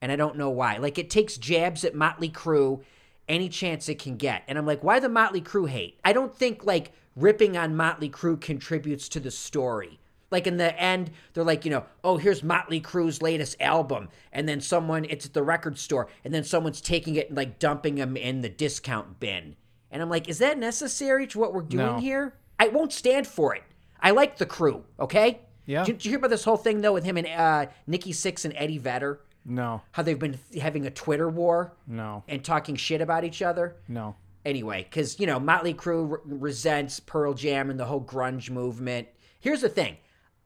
And 0.00 0.10
I 0.12 0.16
don't 0.16 0.36
know 0.36 0.50
why. 0.50 0.78
Like 0.78 0.98
it 0.98 1.10
takes 1.10 1.36
jabs 1.36 1.84
at 1.84 1.94
Motley 1.94 2.28
Crue 2.28 2.82
any 3.28 3.48
chance 3.48 3.88
it 3.88 3.98
can 3.98 4.16
get. 4.16 4.42
And 4.48 4.58
I'm 4.58 4.66
like, 4.66 4.82
why 4.82 5.00
the 5.00 5.08
Motley 5.08 5.40
Crue 5.40 5.68
hate? 5.68 5.98
I 6.04 6.12
don't 6.12 6.34
think 6.36 6.64
like 6.64 6.92
ripping 7.16 7.56
on 7.56 7.76
Motley 7.76 8.10
Crue 8.10 8.40
contributes 8.40 9.08
to 9.10 9.20
the 9.20 9.30
story. 9.30 9.98
Like 10.30 10.46
in 10.46 10.56
the 10.56 10.78
end, 10.80 11.10
they're 11.32 11.44
like, 11.44 11.64
you 11.64 11.70
know, 11.70 11.84
oh, 12.02 12.16
here's 12.16 12.42
Motley 12.42 12.80
Crue's 12.80 13.20
latest 13.20 13.56
album. 13.60 14.08
And 14.32 14.48
then 14.48 14.60
someone, 14.60 15.04
it's 15.04 15.26
at 15.26 15.34
the 15.34 15.42
record 15.42 15.78
store, 15.78 16.08
and 16.24 16.32
then 16.32 16.42
someone's 16.42 16.80
taking 16.80 17.16
it 17.16 17.28
and 17.28 17.36
like 17.36 17.58
dumping 17.58 17.96
them 17.96 18.16
in 18.16 18.40
the 18.40 18.48
discount 18.48 19.20
bin. 19.20 19.56
And 19.90 20.00
I'm 20.00 20.08
like, 20.08 20.28
is 20.30 20.38
that 20.38 20.58
necessary 20.58 21.26
to 21.28 21.38
what 21.38 21.52
we're 21.52 21.60
doing 21.60 21.86
No. 21.86 21.98
here? 21.98 22.34
I 22.62 22.68
won't 22.68 22.92
stand 22.92 23.26
for 23.26 23.54
it. 23.54 23.62
I 24.00 24.10
like 24.12 24.36
the 24.38 24.46
crew, 24.46 24.84
okay? 25.00 25.40
Yeah. 25.66 25.84
Did, 25.84 25.98
did 25.98 26.04
you 26.04 26.10
hear 26.12 26.18
about 26.18 26.30
this 26.30 26.44
whole 26.44 26.56
thing 26.56 26.80
though 26.80 26.92
with 26.92 27.04
him 27.04 27.16
and 27.16 27.26
uh, 27.26 27.66
Nikki 27.86 28.12
Sixx 28.12 28.44
and 28.44 28.54
Eddie 28.56 28.78
Vedder? 28.78 29.20
no, 29.44 29.80
How 29.90 30.04
they've 30.04 30.18
been 30.18 30.38
having 30.60 30.86
a 30.86 30.90
Twitter 30.90 31.28
war 31.28 31.72
no, 31.88 32.22
and 32.28 32.44
talking 32.44 32.76
shit 32.76 33.00
about 33.00 33.24
each 33.24 33.42
other? 33.42 33.76
no. 33.88 34.14
Anyway, 34.44 34.82
because, 34.82 35.20
you 35.20 35.26
know, 35.28 35.38
Motley 35.38 35.72
Crue 35.72 36.10
re- 36.10 36.18
resents 36.24 36.98
Pearl 36.98 37.32
Jam 37.32 37.70
and 37.70 37.78
the 37.78 37.84
whole 37.84 38.00
grunge 38.02 38.50
movement. 38.50 39.06
Here's 39.38 39.60
the 39.60 39.68
thing 39.68 39.96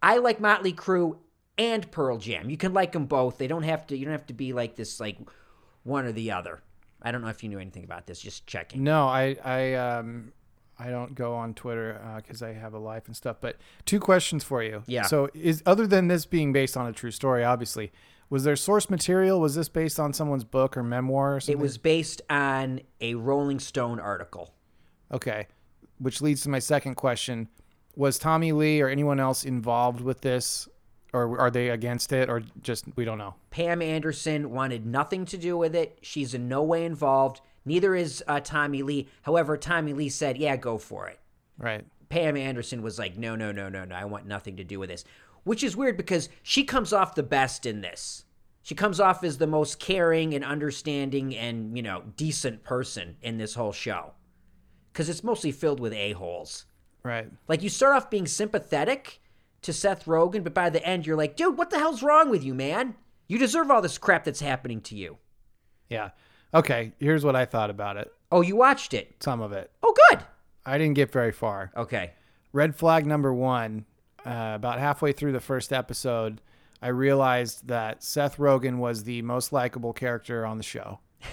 I 0.03 0.19
like 0.19 0.39
Motley 0.39 0.75
Crue 0.75 1.17
and 1.57 1.91
Pearl 1.91 2.19
Jam. 2.19 2.51
You 2.51 2.59
can 2.59 2.75
like 2.75 2.93
them 2.93 3.07
both. 3.07 3.39
They 3.39 3.47
don't 3.47 3.63
have 3.63 3.87
to, 3.87 3.97
you 3.97 4.05
don't 4.05 4.13
have 4.13 4.27
to 4.27 4.35
be 4.35 4.53
like 4.53 4.77
this, 4.77 5.01
like 5.01 5.17
one 5.83 6.05
or 6.05 6.13
the 6.13 6.31
other. 6.33 6.61
I 7.01 7.11
don't 7.11 7.23
know 7.23 7.29
if 7.29 7.43
you 7.43 7.49
knew 7.49 7.59
anything 7.59 7.85
about 7.85 8.07
this, 8.07 8.21
just 8.21 8.47
checking. 8.47 8.83
No, 8.85 9.07
I 9.07 9.37
I 9.43 9.75
um 9.75 10.33
I 10.79 10.91
don't 10.91 11.15
go 11.15 11.35
on 11.35 11.55
Twitter 11.55 12.01
uh, 12.05 12.17
because 12.17 12.43
I 12.43 12.53
have 12.53 12.75
a 12.75 12.79
life 12.79 13.07
and 13.07 13.17
stuff. 13.17 13.37
But 13.41 13.57
two 13.87 14.01
questions 14.01 14.45
for 14.45 14.63
you. 14.63 14.83
Yeah. 14.87 15.03
So 15.03 15.31
is 15.35 15.63
other 15.65 15.87
than 15.87 16.09
this 16.09 16.27
being 16.27 16.53
based 16.53 16.77
on 16.77 16.87
a 16.87 16.93
true 16.93 17.11
story, 17.11 17.45
obviously, 17.45 17.93
was 18.29 18.45
there 18.45 18.57
source 18.57 18.91
material? 18.91 19.41
Was 19.41 19.55
this 19.55 19.69
based 19.69 19.99
on 20.01 20.13
someone's 20.13 20.45
book 20.45 20.77
or 20.77 20.83
memoir 20.83 21.37
or 21.37 21.41
something? 21.41 21.59
It 21.59 21.63
was 21.63 21.79
based 21.79 22.23
on 22.29 22.81
a 23.01 23.15
Rolling 23.15 23.61
Stone 23.61 24.01
article. 24.01 24.53
Okay. 25.13 25.47
Which 25.99 26.21
leads 26.21 26.43
to 26.43 26.51
my 26.51 26.59
second 26.59 26.97
question. 26.97 27.49
Was 27.95 28.19
Tommy 28.19 28.53
Lee 28.53 28.81
or 28.83 28.89
anyone 28.89 29.21
else 29.21 29.45
involved 29.45 30.01
with 30.01 30.21
this? 30.21 30.69
Or 31.13 31.39
are 31.41 31.51
they 31.51 31.71
against 31.71 32.13
it? 32.13 32.29
Or 32.29 32.43
just, 32.61 32.85
we 32.97 33.07
don't 33.07 33.17
know? 33.17 33.37
Pam 33.51 33.81
Anderson 33.81 34.51
wanted 34.51 34.85
nothing 34.85 35.25
to 35.27 35.39
do 35.39 35.57
with 35.57 35.75
it. 35.75 35.99
She's 36.03 36.35
in 36.35 36.49
no 36.49 36.63
way 36.63 36.85
involved. 36.85 37.41
Neither 37.67 37.95
is 37.95 38.25
uh, 38.27 38.41
Tommy 38.41 38.83
Lee. 38.83 39.09
However, 39.23 39.59
Tommy 39.59 39.93
Lee 39.93 40.09
said, 40.09 40.39
yeah, 40.39 40.57
go 40.57 40.79
for 40.79 41.09
it. 41.09 41.19
Right. 41.59 41.85
Pam 42.09 42.37
Anderson 42.37 42.81
was 42.81 42.99
like, 42.99 43.19
no, 43.19 43.35
no, 43.35 43.53
no, 43.53 43.69
no, 43.69 43.85
no. 43.85 43.95
I 43.95 44.05
want 44.05 44.27
nothing 44.27 44.57
to 44.57 44.65
do 44.65 44.79
with 44.79 44.89
this. 44.89 45.05
Which 45.43 45.65
is 45.65 45.77
weird 45.77 45.97
because 45.97 46.29
she 46.43 46.65
comes 46.65 46.93
off 46.93 47.15
the 47.15 47.23
best 47.23 47.67
in 47.67 47.81
this. 47.81 48.25
She 48.63 48.75
comes 48.75 49.01
off 49.01 49.23
as 49.23 49.39
the 49.39 49.47
most 49.47 49.79
caring 49.79 50.35
and 50.35 50.45
understanding 50.45 51.37
and, 51.37 51.77
you 51.77 51.83
know, 51.83 52.03
decent 52.17 52.65
person 52.65 53.17
in 53.23 53.39
this 53.39 53.55
whole 53.55 53.73
show. 53.73 54.13
Because 54.93 55.09
it's 55.09 55.23
mostly 55.25 55.53
filled 55.53 55.81
with 55.81 55.93
a-holes. 55.93 56.67
Right. 57.03 57.29
Like, 57.49 57.63
you 57.63 57.69
start 57.69 57.95
off 57.95 58.11
being 58.11 58.27
sympathetic 58.27 59.21
to 59.63 59.73
Seth 59.73 60.07
Rogen, 60.07 60.43
but 60.43 60.55
by 60.55 60.71
the 60.71 60.85
end, 60.85 61.07
you're 61.07 61.17
like, 61.17 61.37
dude, 61.37 61.59
what 61.59 61.71
the 61.71 61.79
hell's 61.79 62.03
wrong 62.03 62.31
with 62.31 62.43
you, 62.43 62.55
man? 62.55 62.95
You 63.29 63.39
deserve 63.39 63.71
all 63.71 63.83
this 63.83 63.99
crap 63.99 64.25
that's 64.25 64.41
happening 64.41 64.81
to 64.83 64.97
you. 64.97 65.19
Yeah. 65.89 66.11
Okay. 66.55 66.93
Here's 66.99 67.25
what 67.25 67.37
I 67.37 67.45
thought 67.45 67.71
about 67.71 67.97
it. 67.97 68.13
Oh, 68.33 68.41
you 68.41 68.57
watched 68.57 68.95
it. 68.95 69.15
Some 69.21 69.41
of 69.41 69.53
it. 69.53 69.71
Oh, 69.83 69.95
good. 70.11 70.21
I 70.65 70.79
didn't 70.79 70.95
get 70.95 71.13
very 71.13 71.33
far. 71.33 71.71
Okay. 71.77 72.13
Red 72.53 72.75
flag 72.75 73.07
number 73.07 73.33
one. 73.33 73.85
Uh, 74.25 74.53
about 74.57 74.81
halfway 74.81 75.13
through 75.13 75.31
the 75.31 75.41
first 75.41 75.73
episode, 75.73 76.41
I 76.83 76.89
realized 76.89 77.69
that 77.69 78.03
Seth 78.03 78.39
Rogen 78.39 78.79
was 78.79 79.05
the 79.05 79.23
most 79.23 79.53
likable 79.53 79.93
character 79.93 80.45
on 80.45 80.57
the 80.57 80.65
show. 80.65 80.99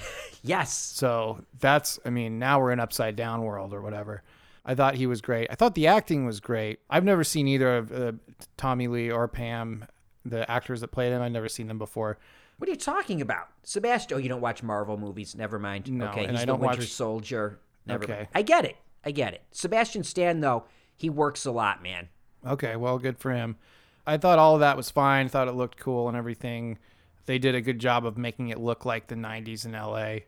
Yes. 0.45 0.73
So 0.73 1.43
that's, 1.59 1.99
I 2.05 2.09
mean, 2.09 2.37
now 2.37 2.59
we're 2.59 2.71
in 2.73 2.79
upside 2.81 3.15
down 3.15 3.43
world 3.43 3.73
or 3.73 3.81
whatever. 3.81 4.23
I 4.65 4.75
thought 4.75 4.95
he 4.95 5.07
was 5.07 5.21
great. 5.21 5.47
I 5.49 5.55
thought 5.55 5.73
the 5.73 5.87
acting 5.87 6.25
was 6.25 6.41
great. 6.41 6.79
I've 6.89 7.05
never 7.05 7.23
seen 7.23 7.47
either 7.47 7.77
of 7.77 7.91
uh, 7.93 8.11
Tommy 8.57 8.87
Lee 8.89 9.09
or 9.09 9.27
Pam, 9.29 9.85
the 10.25 10.49
actors 10.51 10.81
that 10.81 10.89
played 10.89 11.13
them. 11.13 11.21
I've 11.21 11.31
never 11.31 11.47
seen 11.47 11.67
them 11.67 11.77
before. 11.77 12.17
What 12.57 12.67
are 12.69 12.71
you 12.71 12.77
talking 12.77 13.21
about? 13.21 13.47
Sebastian, 13.63 14.15
oh, 14.15 14.19
you 14.19 14.29
don't 14.29 14.41
watch 14.41 14.63
Marvel 14.63 14.97
movies. 14.97 15.35
Never 15.35 15.59
mind. 15.59 15.91
No, 15.91 16.07
okay, 16.09 16.27
he's 16.27 16.41
I 16.41 16.45
the 16.45 16.55
Winter 16.55 16.77
watch- 16.79 16.87
Soldier. 16.91 17.59
Never 17.85 18.03
Okay. 18.05 18.13
mind. 18.15 18.27
I 18.35 18.41
get 18.41 18.65
it. 18.65 18.77
I 19.05 19.11
get 19.11 19.33
it. 19.33 19.41
Sebastian 19.51 20.03
Stan, 20.03 20.39
though, 20.39 20.63
he 20.95 21.09
works 21.09 21.45
a 21.45 21.51
lot, 21.51 21.83
man. 21.83 22.07
Okay, 22.45 22.75
well, 22.75 22.97
good 22.99 23.17
for 23.17 23.31
him. 23.31 23.57
I 24.05 24.17
thought 24.17 24.39
all 24.39 24.53
of 24.55 24.59
that 24.61 24.77
was 24.77 24.89
fine. 24.89 25.27
Thought 25.29 25.47
it 25.47 25.53
looked 25.53 25.79
cool 25.79 26.07
and 26.07 26.15
everything. 26.17 26.77
They 27.25 27.37
did 27.39 27.55
a 27.55 27.61
good 27.61 27.79
job 27.79 28.05
of 28.05 28.17
making 28.17 28.49
it 28.49 28.59
look 28.59 28.85
like 28.85 29.07
the 29.07 29.15
90s 29.15 29.65
in 29.65 29.71
LA. 29.73 30.19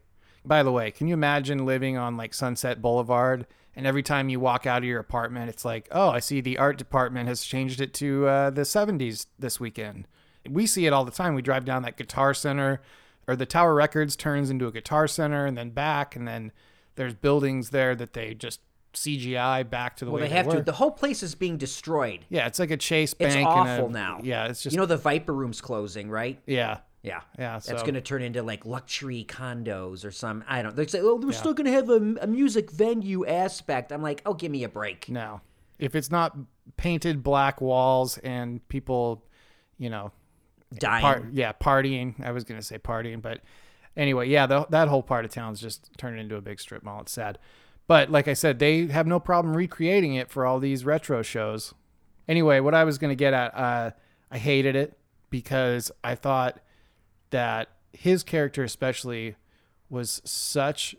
By 0.46 0.64
the 0.64 0.72
way, 0.72 0.92
can 0.92 1.08
you 1.08 1.14
imagine 1.14 1.66
living 1.66 1.98
on 1.98 2.16
like 2.18 2.34
Sunset 2.34 2.82
Boulevard 2.82 3.46
and 3.76 3.86
every 3.86 4.04
time 4.04 4.30
you 4.30 4.40
walk 4.40 4.66
out 4.66 4.78
of 4.80 4.84
your 4.86 5.00
apartment, 5.02 5.50
it's 5.50 5.66
like, 5.66 5.90
oh, 5.92 6.10
I 6.10 6.20
see 6.20 6.40
the 6.40 6.58
art 6.58 6.78
department 6.78 7.28
has 7.28 7.44
changed 7.44 7.82
it 7.82 7.94
to 7.96 8.28
uh, 8.28 8.50
the 8.50 8.62
70s 8.62 9.26
this 9.38 9.60
weekend. 9.60 10.08
We 10.50 10.66
see 10.68 10.86
it 10.86 10.94
all 10.94 11.06
the 11.06 11.12
time. 11.12 11.36
We 11.36 11.42
drive 11.42 11.66
down 11.66 11.84
that 11.84 11.98
Guitar 11.98 12.34
Center 12.34 12.82
or 13.28 13.36
the 13.36 13.46
Tower 13.46 13.74
Records 13.74 14.16
turns 14.16 14.50
into 14.50 14.68
a 14.68 14.72
Guitar 14.72 15.08
Center 15.08 15.46
and 15.46 15.58
then 15.58 15.72
back, 15.72 16.16
and 16.16 16.28
then 16.28 16.52
there's 16.96 17.14
buildings 17.14 17.72
there 17.72 17.96
that 17.96 18.14
they 18.14 18.34
just 18.34 18.60
CGI 18.94 19.70
back 19.70 19.98
to 19.98 20.06
the 20.06 20.12
Well, 20.12 20.22
way 20.22 20.28
they 20.30 20.34
have 20.36 20.48
to. 20.50 20.62
The 20.62 20.72
whole 20.72 20.92
place 20.92 21.22
is 21.24 21.36
being 21.36 21.58
destroyed. 21.58 22.26
Yeah, 22.30 22.48
it's 22.48 22.60
like 22.60 22.72
a 22.72 22.78
Chase 22.78 23.14
Bank. 23.14 23.36
It's 23.36 23.46
awful 23.46 23.88
a- 23.88 23.92
now. 23.92 24.20
Yeah, 24.24 24.46
it's 24.48 24.64
just 24.64 24.74
You 24.74 24.80
know, 24.80 24.86
the 24.86 24.96
Viper 24.98 25.34
Room's 25.34 25.60
closing, 25.60 26.10
right? 26.10 26.40
yeah, 26.46 26.78
Yeah. 27.04 27.22
yeah. 27.38 27.54
That's 27.56 27.68
so- 27.68 27.78
going 27.82 27.96
to 27.96 28.02
turn 28.02 28.22
into 28.22 28.42
like 28.42 28.66
luxury 28.66 29.26
condos 29.28 30.06
or 30.06 30.12
some. 30.12 30.44
I 30.48 30.62
don't. 30.62 30.76
They 30.76 30.86
say, 30.88 31.02
oh, 31.02 31.16
we're 31.16 31.34
still 31.34 31.54
going 31.54 31.66
to 31.66 31.72
have 31.74 31.90
a, 31.90 32.16
a 32.22 32.28
music 32.28 32.72
venue 32.72 33.26
aspect. 33.26 33.92
I'm 33.92 34.02
like, 34.02 34.22
oh, 34.26 34.34
give 34.34 34.52
me 34.52 34.64
a 34.64 34.70
break. 34.70 35.10
no. 35.10 35.42
If 35.78 35.94
it's 35.94 36.10
not 36.10 36.38
painted 36.78 37.22
black 37.22 37.60
walls 37.60 38.18
and 38.20 38.66
people, 38.70 39.26
you 39.78 39.90
know, 39.90 40.14
Dying. 40.74 41.02
par- 41.02 41.28
yeah, 41.32 41.54
partying. 41.54 42.24
I 42.26 42.32
was 42.32 42.44
gonna 42.44 42.62
say 42.62 42.78
partying, 42.78 43.22
but 43.22 43.42
anyway, 43.96 44.30
yeah, 44.30 44.46
the, 44.48 44.66
that 44.70 44.88
whole 44.88 45.04
part 45.04 45.26
of 45.26 45.32
town's 45.32 45.62
just 45.62 45.90
turned 45.98 46.20
into 46.20 46.36
a 46.36 46.42
big 46.42 46.60
strip 46.60 46.84
mall. 46.84 47.02
It's 47.02 47.12
sad, 47.12 47.38
but 47.88 48.10
like 48.10 48.28
I 48.28 48.34
said, 48.34 48.60
they 48.60 48.88
have 48.88 49.08
no 49.08 49.20
problem 49.20 49.56
recreating 49.56 50.16
it 50.16 50.30
for 50.30 50.46
all 50.46 50.60
these 50.60 50.84
retro 50.86 51.22
shows. 51.22 51.74
Anyway, 52.28 52.60
what 52.60 52.74
I 52.74 52.84
was 52.84 52.98
gonna 52.98 53.16
get 53.16 53.34
at, 53.34 53.56
uh, 53.56 53.92
I 54.32 54.38
hated 54.38 54.76
it 54.76 54.98
because 55.30 55.92
I 56.04 56.16
thought 56.16 56.60
that 57.30 57.70
his 57.94 58.24
character, 58.24 58.64
especially, 58.64 59.36
was 59.90 60.22
such 60.26 60.96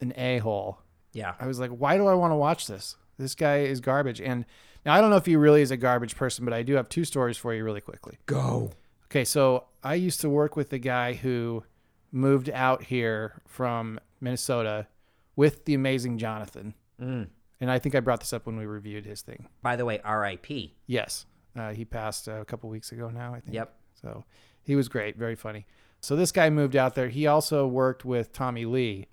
an 0.00 0.12
a 0.16 0.38
hole. 0.38 0.78
yeah. 1.12 1.34
I 1.38 1.46
was 1.46 1.60
like, 1.60 1.70
why 1.70 1.96
do 1.96 2.06
I 2.06 2.14
want 2.14 2.30
to 2.32 2.36
watch 2.36 2.66
this? 2.66 2.96
This 3.18 3.34
guy 3.34 3.58
is 3.58 3.80
garbage. 3.80 4.20
And 4.20 4.46
now 4.86 4.94
I 4.94 5.00
don't 5.00 5.10
know 5.10 5.16
if 5.16 5.26
he 5.26 5.36
really 5.36 5.60
is 5.60 5.70
a 5.70 5.76
garbage 5.76 6.16
person, 6.16 6.44
but 6.44 6.54
I 6.54 6.62
do 6.62 6.74
have 6.74 6.88
two 6.88 7.04
stories 7.04 7.36
for 7.36 7.52
you 7.52 7.62
really 7.64 7.82
quickly. 7.82 8.18
Go. 8.26 8.72
Okay, 9.10 9.24
so 9.24 9.64
I 9.82 9.94
used 9.94 10.20
to 10.20 10.28
work 10.28 10.54
with 10.54 10.72
a 10.72 10.78
guy 10.78 11.14
who 11.14 11.64
moved 12.12 12.48
out 12.48 12.84
here 12.84 13.42
from 13.44 13.98
Minnesota 14.20 14.86
with 15.34 15.64
the 15.64 15.74
amazing 15.74 16.18
Jonathan. 16.18 16.74
Mm. 17.00 17.28
And 17.60 17.70
I 17.70 17.80
think 17.80 17.96
I 17.96 18.00
brought 18.00 18.20
this 18.20 18.32
up 18.32 18.46
when 18.46 18.56
we 18.56 18.66
reviewed 18.66 19.04
his 19.04 19.22
thing. 19.22 19.48
By 19.62 19.74
the 19.74 19.84
way, 19.84 20.00
R.I.P. 20.04 20.76
Yes. 20.86 21.26
Uh, 21.56 21.72
he 21.72 21.84
passed 21.84 22.28
uh, 22.28 22.40
a 22.40 22.44
couple 22.44 22.70
weeks 22.70 22.92
ago 22.92 23.10
now, 23.10 23.34
I 23.34 23.40
think. 23.40 23.54
Yep. 23.54 23.74
So 24.00 24.24
he 24.62 24.76
was 24.76 24.88
great, 24.88 25.16
very 25.16 25.34
funny. 25.34 25.66
So 26.00 26.14
this 26.14 26.30
guy 26.30 26.48
moved 26.48 26.76
out 26.76 26.94
there. 26.94 27.08
He 27.08 27.26
also 27.26 27.66
worked 27.66 28.04
with 28.04 28.32
Tommy 28.32 28.64
Lee, 28.64 29.08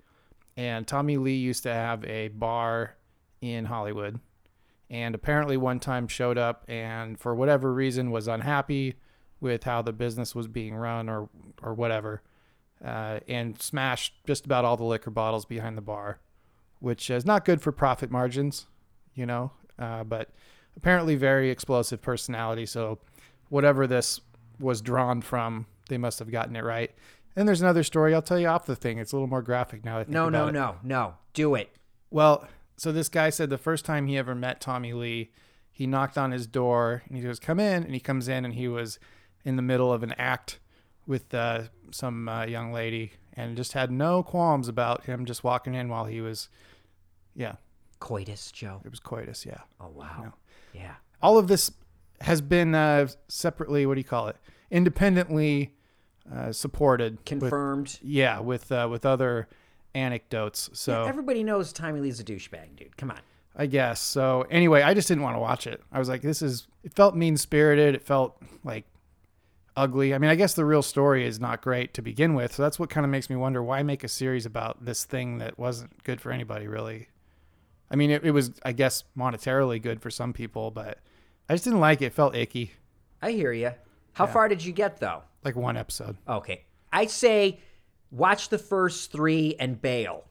and 0.56 0.86
Tommy 0.86 1.16
Lee 1.16 1.36
used 1.36 1.64
to 1.64 1.74
have 1.74 2.04
a 2.04 2.28
bar 2.28 2.96
in 3.40 3.64
Hollywood, 3.64 4.20
and 4.88 5.14
apparently 5.14 5.56
one 5.56 5.80
time 5.80 6.06
showed 6.06 6.38
up 6.38 6.64
and 6.68 7.18
for 7.18 7.34
whatever 7.34 7.74
reason 7.74 8.10
was 8.10 8.28
unhappy 8.28 8.94
with 9.40 9.64
how 9.64 9.82
the 9.82 9.92
business 9.92 10.34
was 10.34 10.46
being 10.48 10.74
run 10.74 11.08
or 11.08 11.28
or 11.62 11.74
whatever, 11.74 12.22
uh, 12.84 13.20
and 13.28 13.60
smashed 13.60 14.14
just 14.26 14.44
about 14.44 14.64
all 14.64 14.76
the 14.76 14.84
liquor 14.84 15.10
bottles 15.10 15.44
behind 15.44 15.76
the 15.76 15.82
bar, 15.82 16.20
which 16.80 17.10
is 17.10 17.24
not 17.24 17.44
good 17.44 17.60
for 17.60 17.72
profit 17.72 18.10
margins, 18.10 18.66
you 19.14 19.26
know. 19.26 19.52
Uh, 19.78 20.02
but 20.04 20.30
apparently 20.76 21.14
very 21.14 21.50
explosive 21.50 22.00
personality. 22.02 22.66
So 22.66 22.98
whatever 23.48 23.86
this 23.86 24.20
was 24.58 24.80
drawn 24.80 25.20
from, 25.20 25.66
they 25.88 25.98
must 25.98 26.18
have 26.18 26.30
gotten 26.32 26.56
it 26.56 26.64
right. 26.64 26.90
And 27.36 27.46
there's 27.46 27.60
another 27.62 27.84
story 27.84 28.12
I'll 28.14 28.22
tell 28.22 28.40
you 28.40 28.48
off 28.48 28.66
the 28.66 28.74
thing. 28.74 28.98
It's 28.98 29.12
a 29.12 29.16
little 29.16 29.28
more 29.28 29.42
graphic 29.42 29.84
now. 29.84 29.94
that 29.94 30.00
I 30.00 30.04
think 30.04 30.14
No, 30.14 30.28
no, 30.28 30.48
it. 30.48 30.52
no, 30.52 30.76
no. 30.82 31.14
Do 31.34 31.54
it. 31.54 31.70
Well, 32.10 32.48
so 32.76 32.90
this 32.90 33.08
guy 33.08 33.30
said 33.30 33.50
the 33.50 33.58
first 33.58 33.84
time 33.84 34.08
he 34.08 34.18
ever 34.18 34.34
met 34.34 34.60
Tommy 34.60 34.92
Lee, 34.92 35.30
he 35.70 35.86
knocked 35.86 36.18
on 36.18 36.32
his 36.32 36.48
door 36.48 37.02
and 37.06 37.16
he 37.16 37.22
goes, 37.22 37.38
"Come 37.38 37.60
in." 37.60 37.84
And 37.84 37.94
he 37.94 38.00
comes 38.00 38.26
in 38.26 38.44
and 38.44 38.54
he 38.54 38.66
was 38.66 38.98
in 39.48 39.56
the 39.56 39.62
middle 39.62 39.90
of 39.92 40.02
an 40.02 40.12
act 40.18 40.58
with 41.06 41.32
uh, 41.32 41.62
some 41.90 42.28
uh, 42.28 42.44
young 42.44 42.70
lady 42.72 43.12
and 43.32 43.56
just 43.56 43.72
had 43.72 43.90
no 43.90 44.22
qualms 44.22 44.68
about 44.68 45.04
him 45.04 45.24
just 45.24 45.42
walking 45.42 45.74
in 45.74 45.88
while 45.88 46.04
he 46.04 46.20
was, 46.20 46.48
yeah, 47.34 47.54
Coitus, 47.98 48.52
Joe. 48.52 48.82
it 48.84 48.90
was 48.90 49.00
coitus, 49.00 49.46
yeah. 49.46 49.60
Oh 49.80 49.88
wow. 49.94 50.34
Yeah. 50.74 50.94
all 51.22 51.38
of 51.38 51.48
this 51.48 51.70
has 52.20 52.40
been 52.40 52.74
uh, 52.74 53.08
separately 53.28 53.86
what 53.86 53.94
do 53.94 54.00
you 54.00 54.04
call 54.04 54.28
it 54.28 54.36
independently 54.70 55.72
uh, 56.32 56.52
supported 56.52 57.12
with, 57.16 57.24
Confirmed. 57.24 57.98
yeah 58.02 58.38
with 58.40 58.70
uh, 58.70 58.86
with 58.90 59.06
other 59.06 59.48
anecdotes 59.94 60.68
so 60.74 61.04
Everybody 61.04 61.42
knows 61.42 61.72
Tommy 61.72 62.00
Lee's 62.00 62.20
a 62.20 62.24
douchebag, 62.24 62.76
dude. 62.76 62.96
Come 62.96 63.10
on. 63.10 63.20
i 63.56 63.66
guess 63.66 64.00
so 64.00 64.44
anyway 64.50 64.82
i 64.82 64.92
just 64.94 65.08
didn't 65.08 65.22
want 65.22 65.34
to 65.36 65.40
watch 65.40 65.66
it 65.66 65.80
i 65.90 65.98
was 65.98 66.08
like 66.08 66.22
this 66.22 66.42
is 66.42 66.66
it 66.84 66.92
felt 66.94 67.16
mean 67.16 67.36
spirited 67.36 67.94
it 67.94 68.02
felt 68.02 68.36
like 68.62 68.84
ugly 69.78 70.12
i 70.12 70.18
mean 70.18 70.28
i 70.30 70.34
guess 70.34 70.54
the 70.54 70.64
real 70.64 70.82
story 70.82 71.24
is 71.26 71.38
not 71.38 71.62
great 71.62 71.94
to 71.94 72.02
begin 72.02 72.34
with 72.34 72.52
so 72.54 72.62
that's 72.62 72.78
what 72.78 72.90
kind 72.90 73.04
of 73.04 73.10
makes 73.10 73.30
me 73.30 73.36
wonder 73.36 73.62
why 73.62 73.82
make 73.82 74.02
a 74.02 74.08
series 74.08 74.44
about 74.44 74.84
this 74.84 75.04
thing 75.04 75.38
that 75.38 75.58
wasn't 75.58 76.02
good 76.02 76.20
for 76.20 76.32
anybody 76.32 76.66
really 76.66 77.08
i 77.90 77.96
mean 77.96 78.10
it, 78.10 78.24
it 78.24 78.32
was 78.32 78.52
i 78.64 78.72
guess 78.72 79.04
monetarily 79.16 79.80
good 79.80 80.02
for 80.02 80.10
some 80.10 80.32
people 80.32 80.70
but 80.70 80.98
i 81.48 81.54
just 81.54 81.64
didn't 81.64 81.80
like 81.80 82.02
it, 82.02 82.06
it 82.06 82.12
felt 82.12 82.34
icky 82.34 82.72
I 83.20 83.32
hear 83.32 83.52
you. 83.52 83.72
How 84.12 84.26
far 84.26 84.48
did 84.48 84.64
you 84.64 84.72
get 84.72 85.00
though? 85.00 85.22
like 85.44 85.56
one 85.56 85.76
episode. 85.76 86.16
Okay. 86.28 86.64
I 86.92 87.06
say 87.06 87.60
watch 88.10 88.48
the 88.48 88.58
first 88.58 89.12
3 89.12 89.56
and 89.58 89.80
bail. 89.80 90.24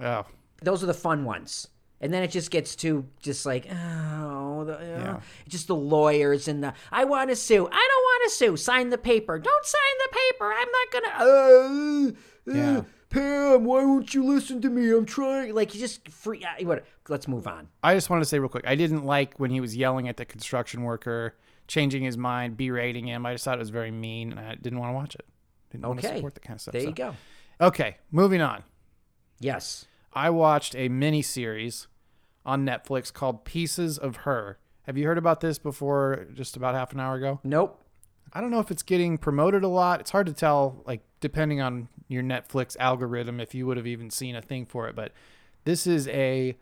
Oh, 0.00 0.24
Those 0.62 0.82
are 0.82 0.86
the 0.86 0.94
fun 0.94 1.24
ones. 1.24 1.68
And 2.02 2.12
then 2.12 2.24
it 2.24 2.32
just 2.32 2.50
gets 2.50 2.74
to 2.76 3.06
just 3.20 3.46
like 3.46 3.66
oh, 3.70 4.64
the, 4.64 4.76
uh, 4.76 4.80
Yeah. 4.82 5.20
just 5.48 5.68
the 5.68 5.76
lawyers 5.76 6.48
and 6.48 6.62
the 6.62 6.74
I 6.90 7.04
want 7.04 7.30
to 7.30 7.36
sue. 7.36 7.66
I 7.70 7.88
don't 7.90 8.02
want 8.02 8.22
to 8.24 8.30
sue. 8.36 8.56
Sign 8.56 8.90
the 8.90 8.98
paper. 8.98 9.38
Don't 9.38 9.64
sign 9.64 9.80
the 10.04 10.18
paper. 10.18 10.52
I'm 10.52 10.68
not 10.68 10.92
gonna. 10.92 11.24
Uh, 11.24 12.50
uh, 12.50 12.54
Yeah. 12.54 12.82
Pam, 13.08 13.64
why 13.64 13.84
won't 13.84 14.14
you 14.14 14.24
listen 14.24 14.60
to 14.62 14.70
me? 14.70 14.90
I'm 14.90 15.04
trying. 15.04 15.54
Like 15.54 15.74
you 15.74 15.80
just 15.80 16.08
free. 16.08 16.42
Uh, 16.42 16.64
what? 16.64 16.84
Let's 17.08 17.28
move 17.28 17.46
on. 17.46 17.68
I 17.82 17.94
just 17.94 18.08
wanted 18.10 18.22
to 18.22 18.28
say 18.28 18.38
real 18.38 18.48
quick. 18.48 18.66
I 18.66 18.74
didn't 18.74 19.04
like 19.04 19.38
when 19.38 19.50
he 19.50 19.60
was 19.60 19.76
yelling 19.76 20.08
at 20.08 20.16
the 20.16 20.24
construction 20.24 20.82
worker, 20.82 21.36
changing 21.68 22.02
his 22.02 22.16
mind, 22.16 22.56
berating 22.56 23.06
him. 23.06 23.26
I 23.26 23.34
just 23.34 23.44
thought 23.44 23.56
it 23.56 23.60
was 23.60 23.70
very 23.70 23.90
mean, 23.90 24.32
and 24.32 24.40
I 24.40 24.54
didn't 24.54 24.78
want 24.78 24.90
to 24.90 24.94
watch 24.94 25.14
it. 25.14 25.26
Didn't 25.70 25.86
want 25.86 26.00
to 26.00 26.08
support 26.08 26.34
the 26.34 26.40
kind 26.40 26.56
of 26.56 26.62
stuff. 26.62 26.72
There 26.72 26.82
so. 26.82 26.88
you 26.88 26.94
go. 26.94 27.14
Okay, 27.60 27.98
moving 28.10 28.40
on. 28.40 28.64
Yes. 29.40 29.86
I 30.14 30.30
watched 30.30 30.74
a 30.74 30.88
mini 30.88 31.22
series 31.22 31.88
on 32.44 32.64
Netflix 32.66 33.12
called 33.12 33.44
Pieces 33.44 33.98
of 33.98 34.16
Her. 34.16 34.58
Have 34.86 34.98
you 34.98 35.06
heard 35.06 35.18
about 35.18 35.40
this 35.40 35.58
before? 35.58 36.26
Just 36.34 36.56
about 36.56 36.74
half 36.74 36.92
an 36.92 37.00
hour 37.00 37.14
ago. 37.16 37.40
Nope. 37.44 37.78
I 38.32 38.40
don't 38.40 38.50
know 38.50 38.60
if 38.60 38.70
it's 38.70 38.82
getting 38.82 39.18
promoted 39.18 39.62
a 39.62 39.68
lot. 39.68 40.00
It's 40.00 40.10
hard 40.10 40.26
to 40.26 40.32
tell, 40.32 40.82
like 40.86 41.02
depending 41.20 41.60
on 41.60 41.88
your 42.08 42.22
Netflix 42.22 42.76
algorithm, 42.80 43.38
if 43.40 43.54
you 43.54 43.66
would 43.66 43.76
have 43.76 43.86
even 43.86 44.10
seen 44.10 44.34
a 44.34 44.42
thing 44.42 44.64
for 44.66 44.88
it. 44.88 44.96
But 44.96 45.12
this 45.64 45.86
is 45.86 46.08
a 46.08 46.56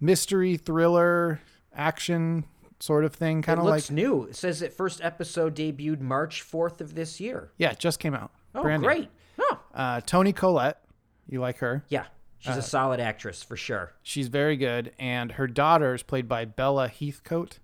mystery 0.00 0.56
thriller 0.56 1.40
action 1.74 2.44
sort 2.80 3.04
of 3.04 3.14
thing, 3.14 3.40
kind 3.42 3.58
of 3.58 3.64
like 3.64 3.74
looks 3.76 3.90
new. 3.90 4.24
It 4.24 4.36
says 4.36 4.60
that 4.60 4.72
first 4.74 5.00
episode 5.02 5.56
debuted 5.56 6.00
March 6.00 6.42
4th 6.44 6.80
of 6.80 6.94
this 6.94 7.18
year. 7.20 7.50
yeah, 7.56 7.70
it 7.70 7.78
just 7.78 7.98
came 7.98 8.14
out. 8.14 8.30
Oh, 8.54 8.62
Brand 8.62 8.82
new. 8.82 8.88
great. 8.88 9.08
Oh, 9.38 9.58
Uh, 9.74 10.00
Toni 10.02 10.32
Collette, 10.32 10.82
you 11.28 11.40
like 11.40 11.58
her? 11.58 11.84
yeah. 11.88 12.04
She's 12.46 12.54
Uh, 12.56 12.60
a 12.60 12.62
solid 12.62 13.00
actress 13.00 13.42
for 13.42 13.56
sure. 13.56 13.92
She's 14.02 14.28
very 14.28 14.56
good, 14.56 14.92
and 14.98 15.32
her 15.32 15.46
daughter 15.46 15.94
is 15.94 16.02
played 16.02 16.28
by 16.28 16.44
Bella 16.44 16.88
Heathcote. 16.88 17.58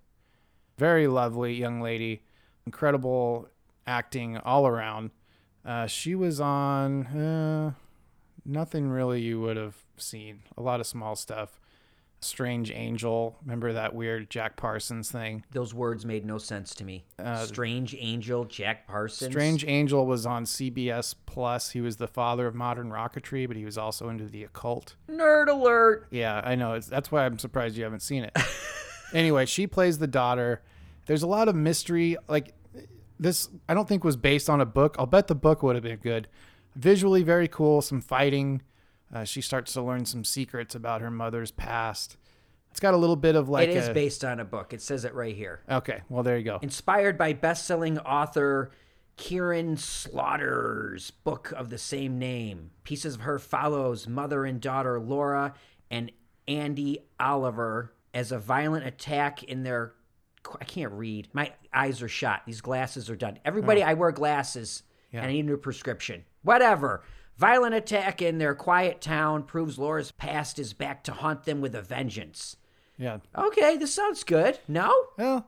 Very 0.77 1.07
lovely 1.07 1.53
young 1.53 1.79
lady, 1.81 2.23
incredible 2.65 3.47
acting 3.87 4.37
all 4.37 4.67
around. 4.67 5.11
Uh, 5.65 5.87
she 5.87 6.15
was 6.15 6.41
on 6.41 7.05
uh, 7.07 7.73
nothing 8.43 8.89
really 8.89 9.21
you 9.21 9.39
would 9.39 9.55
have 9.55 9.77
seen. 9.97 10.43
A 10.57 10.61
lot 10.61 10.79
of 10.81 10.87
small 10.87 11.15
stuff. 11.15 11.59
Strange 12.23 12.71
Angel. 12.71 13.37
Remember 13.43 13.73
that 13.73 13.93
weird 13.93 14.29
Jack 14.29 14.57
Parsons 14.57 15.11
thing? 15.11 15.43
Those 15.51 15.73
words 15.73 16.05
made 16.05 16.25
no 16.25 16.37
sense 16.37 16.73
to 16.75 16.83
me. 16.83 17.05
Strange 17.45 17.95
Angel, 17.99 18.45
Jack 18.45 18.87
Parsons. 18.87 19.29
Uh, 19.29 19.31
Strange 19.31 19.65
Angel 19.65 20.05
was 20.05 20.25
on 20.25 20.45
CBS 20.45 21.15
Plus. 21.25 21.71
He 21.71 21.81
was 21.81 21.97
the 21.97 22.07
father 22.07 22.47
of 22.47 22.55
modern 22.55 22.89
rocketry, 22.89 23.47
but 23.47 23.57
he 23.57 23.65
was 23.65 23.77
also 23.77 24.09
into 24.09 24.25
the 24.25 24.43
occult. 24.43 24.95
Nerd 25.09 25.47
alert. 25.47 26.07
Yeah, 26.11 26.41
I 26.43 26.55
know. 26.55 26.73
It's, 26.73 26.87
that's 26.87 27.11
why 27.11 27.25
I'm 27.25 27.39
surprised 27.39 27.77
you 27.77 27.83
haven't 27.83 28.01
seen 28.01 28.23
it. 28.23 28.37
anyway, 29.13 29.45
she 29.45 29.67
plays 29.67 29.97
the 29.97 30.07
daughter. 30.07 30.61
There's 31.05 31.23
a 31.23 31.27
lot 31.27 31.47
of 31.47 31.55
mystery. 31.55 32.17
Like 32.27 32.53
this, 33.19 33.49
I 33.67 33.73
don't 33.73 33.87
think 33.87 34.03
was 34.03 34.17
based 34.17 34.49
on 34.49 34.61
a 34.61 34.65
book. 34.65 34.95
I'll 34.99 35.05
bet 35.05 35.27
the 35.27 35.35
book 35.35 35.63
would 35.63 35.75
have 35.75 35.83
been 35.83 35.97
good. 35.97 36.27
Visually, 36.75 37.23
very 37.23 37.47
cool. 37.47 37.81
Some 37.81 38.01
fighting. 38.01 38.61
Uh, 39.13 39.23
she 39.23 39.41
starts 39.41 39.73
to 39.73 39.81
learn 39.81 40.05
some 40.05 40.23
secrets 40.23 40.73
about 40.73 41.01
her 41.01 41.11
mother's 41.11 41.51
past. 41.51 42.17
It's 42.71 42.79
got 42.79 42.95
a 42.95 42.97
little 42.97 43.15
bit 43.15 43.35
of 43.35 43.49
like 43.49 43.69
it 43.69 43.77
is 43.77 43.89
a, 43.89 43.93
based 43.93 44.25
on 44.25 44.39
a 44.39 44.45
book. 44.45 44.73
It 44.73 44.81
says 44.81 45.05
it 45.05 45.13
right 45.13 45.35
here. 45.35 45.61
Okay, 45.69 46.01
well 46.09 46.23
there 46.23 46.37
you 46.37 46.43
go. 46.43 46.57
Inspired 46.63 47.17
by 47.19 47.33
best-selling 47.33 47.99
author 47.99 48.71
Karin 49.15 49.77
Slaughter's 49.77 51.11
book 51.11 51.53
of 51.55 51.69
the 51.69 51.77
same 51.77 52.17
name. 52.17 52.71
Pieces 52.83 53.13
of 53.15 53.21
her 53.21 53.37
follows 53.37 54.07
mother 54.07 54.43
and 54.43 54.59
daughter 54.59 54.99
Laura 54.99 55.53
and 55.91 56.11
Andy 56.47 56.97
Oliver 57.19 57.93
as 58.15 58.31
a 58.31 58.39
violent 58.39 58.87
attack 58.87 59.43
in 59.43 59.61
their 59.61 59.93
I 60.59 60.65
can't 60.65 60.91
read. 60.91 61.29
My 61.31 61.53
eyes 61.73 62.01
are 62.01 62.09
shot. 62.09 62.41
These 62.45 62.61
glasses 62.61 63.09
are 63.09 63.15
done. 63.15 63.39
Everybody, 63.45 63.81
I 63.81 63.93
wear 63.93 64.11
glasses 64.11 64.83
and 65.13 65.23
I 65.23 65.31
need 65.31 65.41
a 65.41 65.43
new 65.43 65.57
prescription. 65.57 66.25
Whatever. 66.41 67.03
Violent 67.37 67.73
attack 67.73 68.21
in 68.21 68.37
their 68.37 68.53
quiet 68.53 69.01
town 69.01 69.43
proves 69.43 69.77
Laura's 69.77 70.11
past 70.11 70.59
is 70.59 70.73
back 70.73 71.03
to 71.05 71.11
haunt 71.11 71.43
them 71.43 71.61
with 71.61 71.73
a 71.73 71.81
vengeance. 71.81 72.57
Yeah. 72.97 73.19
Okay, 73.35 73.77
this 73.77 73.93
sounds 73.93 74.23
good. 74.23 74.59
No? 74.67 74.93
Well, 75.17 75.47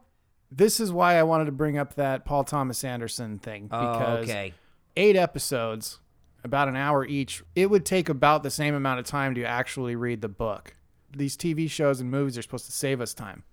this 0.51 0.79
is 0.79 0.91
why 0.91 1.15
I 1.15 1.23
wanted 1.23 1.45
to 1.45 1.51
bring 1.51 1.77
up 1.77 1.95
that 1.95 2.25
Paul 2.25 2.43
Thomas 2.43 2.83
Anderson 2.83 3.37
thing 3.37 3.67
because 3.67 4.23
okay. 4.23 4.53
eight 4.95 5.15
episodes, 5.15 5.99
about 6.43 6.67
an 6.67 6.75
hour 6.75 7.05
each, 7.05 7.43
it 7.55 7.69
would 7.69 7.85
take 7.85 8.09
about 8.09 8.43
the 8.43 8.51
same 8.51 8.73
amount 8.73 8.99
of 8.99 9.05
time 9.05 9.35
to 9.35 9.43
actually 9.43 9.95
read 9.95 10.21
the 10.21 10.29
book. 10.29 10.75
These 11.15 11.37
TV 11.37 11.69
shows 11.69 12.01
and 12.01 12.09
movies 12.09 12.37
are 12.37 12.41
supposed 12.41 12.65
to 12.65 12.71
save 12.71 13.01
us 13.01 13.13
time. 13.13 13.43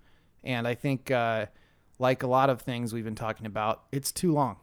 And 0.45 0.67
I 0.67 0.75
think, 0.75 1.11
uh, 1.11 1.47
like 1.99 2.23
a 2.23 2.27
lot 2.27 2.51
of 2.51 2.63
things 2.63 2.93
we've 2.93 3.05
been 3.05 3.15
talking 3.15 3.47
about, 3.47 3.85
it's 3.93 4.11
too 4.11 4.33
long. 4.33 4.57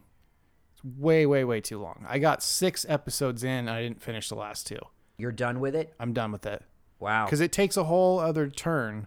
It's 0.84 0.98
way, 0.98 1.26
way, 1.26 1.44
way 1.44 1.60
too 1.60 1.78
long. 1.80 2.04
I 2.08 2.18
got 2.18 2.42
six 2.42 2.86
episodes 2.88 3.44
in 3.44 3.50
and 3.50 3.70
I 3.70 3.82
didn't 3.82 4.02
finish 4.02 4.28
the 4.28 4.34
last 4.36 4.66
two. 4.66 4.78
You're 5.18 5.32
done 5.32 5.60
with 5.60 5.74
it? 5.76 5.92
I'm 6.00 6.12
done 6.12 6.32
with 6.32 6.46
it 6.46 6.62
Wow. 6.98 7.24
because 7.26 7.40
it 7.40 7.52
takes 7.52 7.76
a 7.76 7.84
whole 7.84 8.18
other 8.18 8.48
turn 8.48 9.06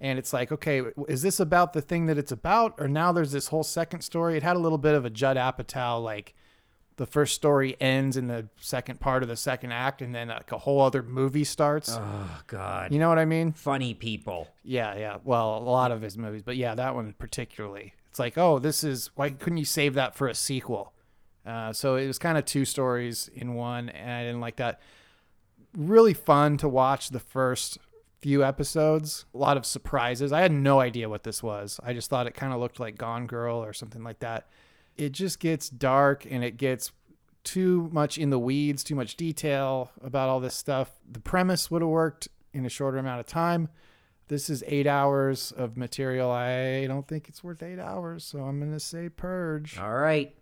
and 0.00 0.18
it's 0.18 0.32
like 0.32 0.50
okay 0.52 0.82
is 1.08 1.20
this 1.22 1.38
about 1.40 1.72
the 1.74 1.80
thing 1.82 2.06
that 2.06 2.16
it's 2.18 2.32
about 2.32 2.74
or 2.78 2.88
now 2.88 3.12
there's 3.12 3.32
this 3.32 3.48
whole 3.48 3.62
second 3.62 4.00
story 4.02 4.36
it 4.36 4.42
had 4.42 4.56
a 4.56 4.58
little 4.58 4.78
bit 4.78 4.94
of 4.94 5.04
a 5.04 5.10
judd 5.10 5.36
apatow 5.38 6.02
like 6.02 6.34
the 6.96 7.04
first 7.06 7.34
story 7.34 7.76
ends 7.80 8.16
in 8.18 8.26
the 8.26 8.46
second 8.58 9.00
part 9.00 9.22
of 9.22 9.28
the 9.28 9.36
second 9.36 9.72
act 9.72 10.00
and 10.02 10.14
then 10.14 10.28
like 10.28 10.52
a 10.52 10.58
whole 10.58 10.80
other 10.82 11.02
movie 11.02 11.44
starts 11.44 11.90
Oh 11.98 12.40
God. 12.46 12.92
you 12.92 12.98
know 12.98 13.08
what 13.10 13.18
i 13.18 13.24
mean 13.26 13.52
Funny 13.52 13.92
people. 13.94 14.48
yeah 14.64 14.94
yeah 14.96 15.16
well 15.24 15.56
a 15.58 15.60
lot 15.60 15.92
of 15.92 16.00
his 16.02 16.16
movies 16.18 16.42
but 16.42 16.56
yeah 16.56 16.74
that 16.74 16.94
one 16.94 17.14
particularly 17.18 17.92
it's 18.10 18.18
like 18.18 18.36
oh 18.38 18.58
this 18.58 18.82
is 18.84 19.10
why 19.16 19.28
couldn't 19.30 19.58
you 19.58 19.64
save 19.66 19.92
that 19.94 20.14
for 20.14 20.28
a 20.28 20.34
sequel 20.34 20.92
uh, 21.46 21.72
so 21.72 21.96
it 21.96 22.06
was 22.06 22.18
kind 22.18 22.36
of 22.36 22.44
two 22.44 22.64
stories 22.64 23.28
in 23.34 23.54
one 23.54 23.88
and 23.88 24.10
i 24.10 24.22
didn't 24.24 24.40
like 24.40 24.56
that. 24.56 24.80
Really 25.76 26.14
fun 26.14 26.56
to 26.58 26.68
watch 26.68 27.10
the 27.10 27.20
first 27.20 27.78
few 28.20 28.44
episodes. 28.44 29.24
A 29.34 29.38
lot 29.38 29.56
of 29.56 29.64
surprises. 29.64 30.32
I 30.32 30.40
had 30.40 30.52
no 30.52 30.80
idea 30.80 31.08
what 31.08 31.22
this 31.22 31.42
was. 31.42 31.80
I 31.82 31.92
just 31.92 32.10
thought 32.10 32.26
it 32.26 32.34
kind 32.34 32.52
of 32.52 32.60
looked 32.60 32.80
like 32.80 32.98
gone 32.98 33.26
girl 33.26 33.62
or 33.62 33.72
something 33.72 34.02
like 34.02 34.18
that. 34.18 34.48
It 34.96 35.12
just 35.12 35.38
gets 35.38 35.70
dark 35.70 36.26
and 36.28 36.44
it 36.44 36.56
gets 36.56 36.92
too 37.44 37.88
much 37.92 38.18
in 38.18 38.30
the 38.30 38.38
weeds 38.38 38.84
too 38.84 38.94
much 38.94 39.16
detail 39.16 39.90
about 40.02 40.28
all 40.28 40.40
this 40.40 40.54
stuff. 40.54 40.90
The 41.10 41.20
premise 41.20 41.70
would 41.70 41.82
have 41.82 41.88
worked 41.88 42.28
in 42.52 42.66
a 42.66 42.68
shorter 42.68 42.98
amount 42.98 43.20
of 43.20 43.26
time. 43.26 43.68
This 44.28 44.50
is 44.50 44.62
eight 44.66 44.86
hours 44.86 45.52
of 45.52 45.76
material. 45.76 46.30
I 46.30 46.86
don't 46.86 47.08
think 47.08 47.28
it's 47.28 47.42
worth 47.42 47.62
eight 47.62 47.78
hours 47.78 48.24
so 48.24 48.40
i'm 48.40 48.60
gonna 48.60 48.80
say 48.80 49.08
purge. 49.08 49.78
All 49.78 49.94
right. 49.94 50.34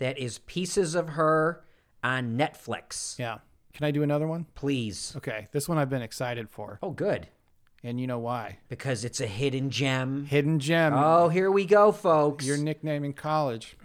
That 0.00 0.18
is 0.18 0.38
Pieces 0.40 0.94
of 0.96 1.10
Her 1.10 1.62
on 2.02 2.36
Netflix. 2.36 3.18
yeah 3.18 3.38
can 3.72 3.84
i 3.86 3.90
do 3.92 4.02
another 4.02 4.26
one 4.26 4.46
Please. 4.56 5.12
okay 5.16 5.46
this 5.52 5.68
one 5.68 5.78
i've 5.78 5.88
been 5.90 6.02
excited 6.02 6.50
for 6.50 6.78
Oh, 6.82 6.90
good. 6.90 7.28
and 7.84 8.00
you 8.00 8.06
know 8.08 8.18
why 8.18 8.58
Because 8.68 9.04
it's 9.04 9.20
a 9.20 9.26
hidden 9.28 9.70
gem. 9.70 10.24
hidden 10.26 10.58
gem 10.58 10.92
Oh, 10.94 11.28
here 11.28 11.50
we 11.50 11.64
go, 11.66 11.92
folks. 11.92 12.44
your 12.44 12.56
nickname 12.58 13.04
in 13.04 13.12
college. 13.12 13.76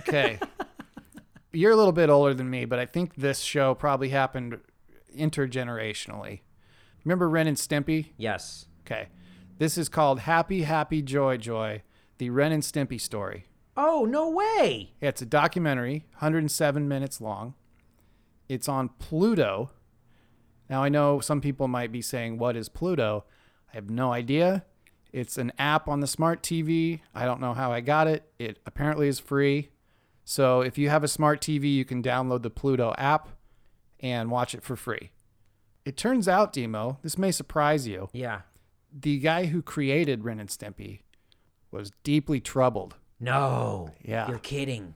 Okay. 0.00 0.38
You're 1.52 1.72
a 1.72 1.76
little 1.76 1.92
bit 1.92 2.10
older 2.10 2.32
than 2.34 2.48
me, 2.48 2.64
but 2.64 2.78
I 2.78 2.86
think 2.86 3.14
this 3.16 3.40
show 3.40 3.74
probably 3.74 4.08
happened 4.10 4.58
intergenerationally. 5.16 6.40
Remember 7.04 7.28
Ren 7.28 7.46
and 7.46 7.56
Stimpy? 7.56 8.06
yes. 8.16 8.66
Okay. 8.86 9.08
This 9.58 9.76
is 9.76 9.88
called 9.88 10.20
Happy 10.20 10.62
Happy 10.62 11.02
Joy 11.02 11.36
Joy, 11.36 11.82
the 12.18 12.30
Ren 12.30 12.50
and 12.52 12.62
Stimpy 12.62 13.00
story. 13.00 13.46
Oh, 13.82 14.04
no 14.04 14.28
way. 14.28 14.92
Yeah, 15.00 15.08
It's 15.08 15.22
a 15.22 15.26
documentary, 15.26 16.04
107 16.18 16.86
minutes 16.86 17.18
long. 17.18 17.54
It's 18.46 18.68
on 18.68 18.90
Pluto. 18.98 19.70
Now, 20.68 20.82
I 20.82 20.90
know 20.90 21.20
some 21.20 21.40
people 21.40 21.66
might 21.66 21.90
be 21.90 22.02
saying, 22.02 22.36
What 22.36 22.56
is 22.56 22.68
Pluto? 22.68 23.24
I 23.72 23.76
have 23.76 23.88
no 23.88 24.12
idea. 24.12 24.66
It's 25.14 25.38
an 25.38 25.52
app 25.58 25.88
on 25.88 26.00
the 26.00 26.06
smart 26.06 26.42
TV. 26.42 27.00
I 27.14 27.24
don't 27.24 27.40
know 27.40 27.54
how 27.54 27.72
I 27.72 27.80
got 27.80 28.06
it. 28.06 28.30
It 28.38 28.58
apparently 28.66 29.08
is 29.08 29.18
free. 29.18 29.70
So, 30.26 30.60
if 30.60 30.76
you 30.76 30.90
have 30.90 31.02
a 31.02 31.08
smart 31.08 31.40
TV, 31.40 31.72
you 31.72 31.86
can 31.86 32.02
download 32.02 32.42
the 32.42 32.50
Pluto 32.50 32.94
app 32.98 33.30
and 33.98 34.30
watch 34.30 34.54
it 34.54 34.62
for 34.62 34.76
free. 34.76 35.10
It 35.86 35.96
turns 35.96 36.28
out, 36.28 36.52
Demo, 36.52 36.98
this 37.00 37.16
may 37.16 37.32
surprise 37.32 37.88
you. 37.88 38.10
Yeah. 38.12 38.42
The 38.92 39.18
guy 39.20 39.46
who 39.46 39.62
created 39.62 40.22
Ren 40.22 40.38
and 40.38 40.50
Stimpy 40.50 41.00
was 41.70 41.92
deeply 42.04 42.40
troubled. 42.40 42.96
No. 43.20 43.90
Yeah. 44.02 44.28
You're 44.28 44.38
kidding. 44.38 44.94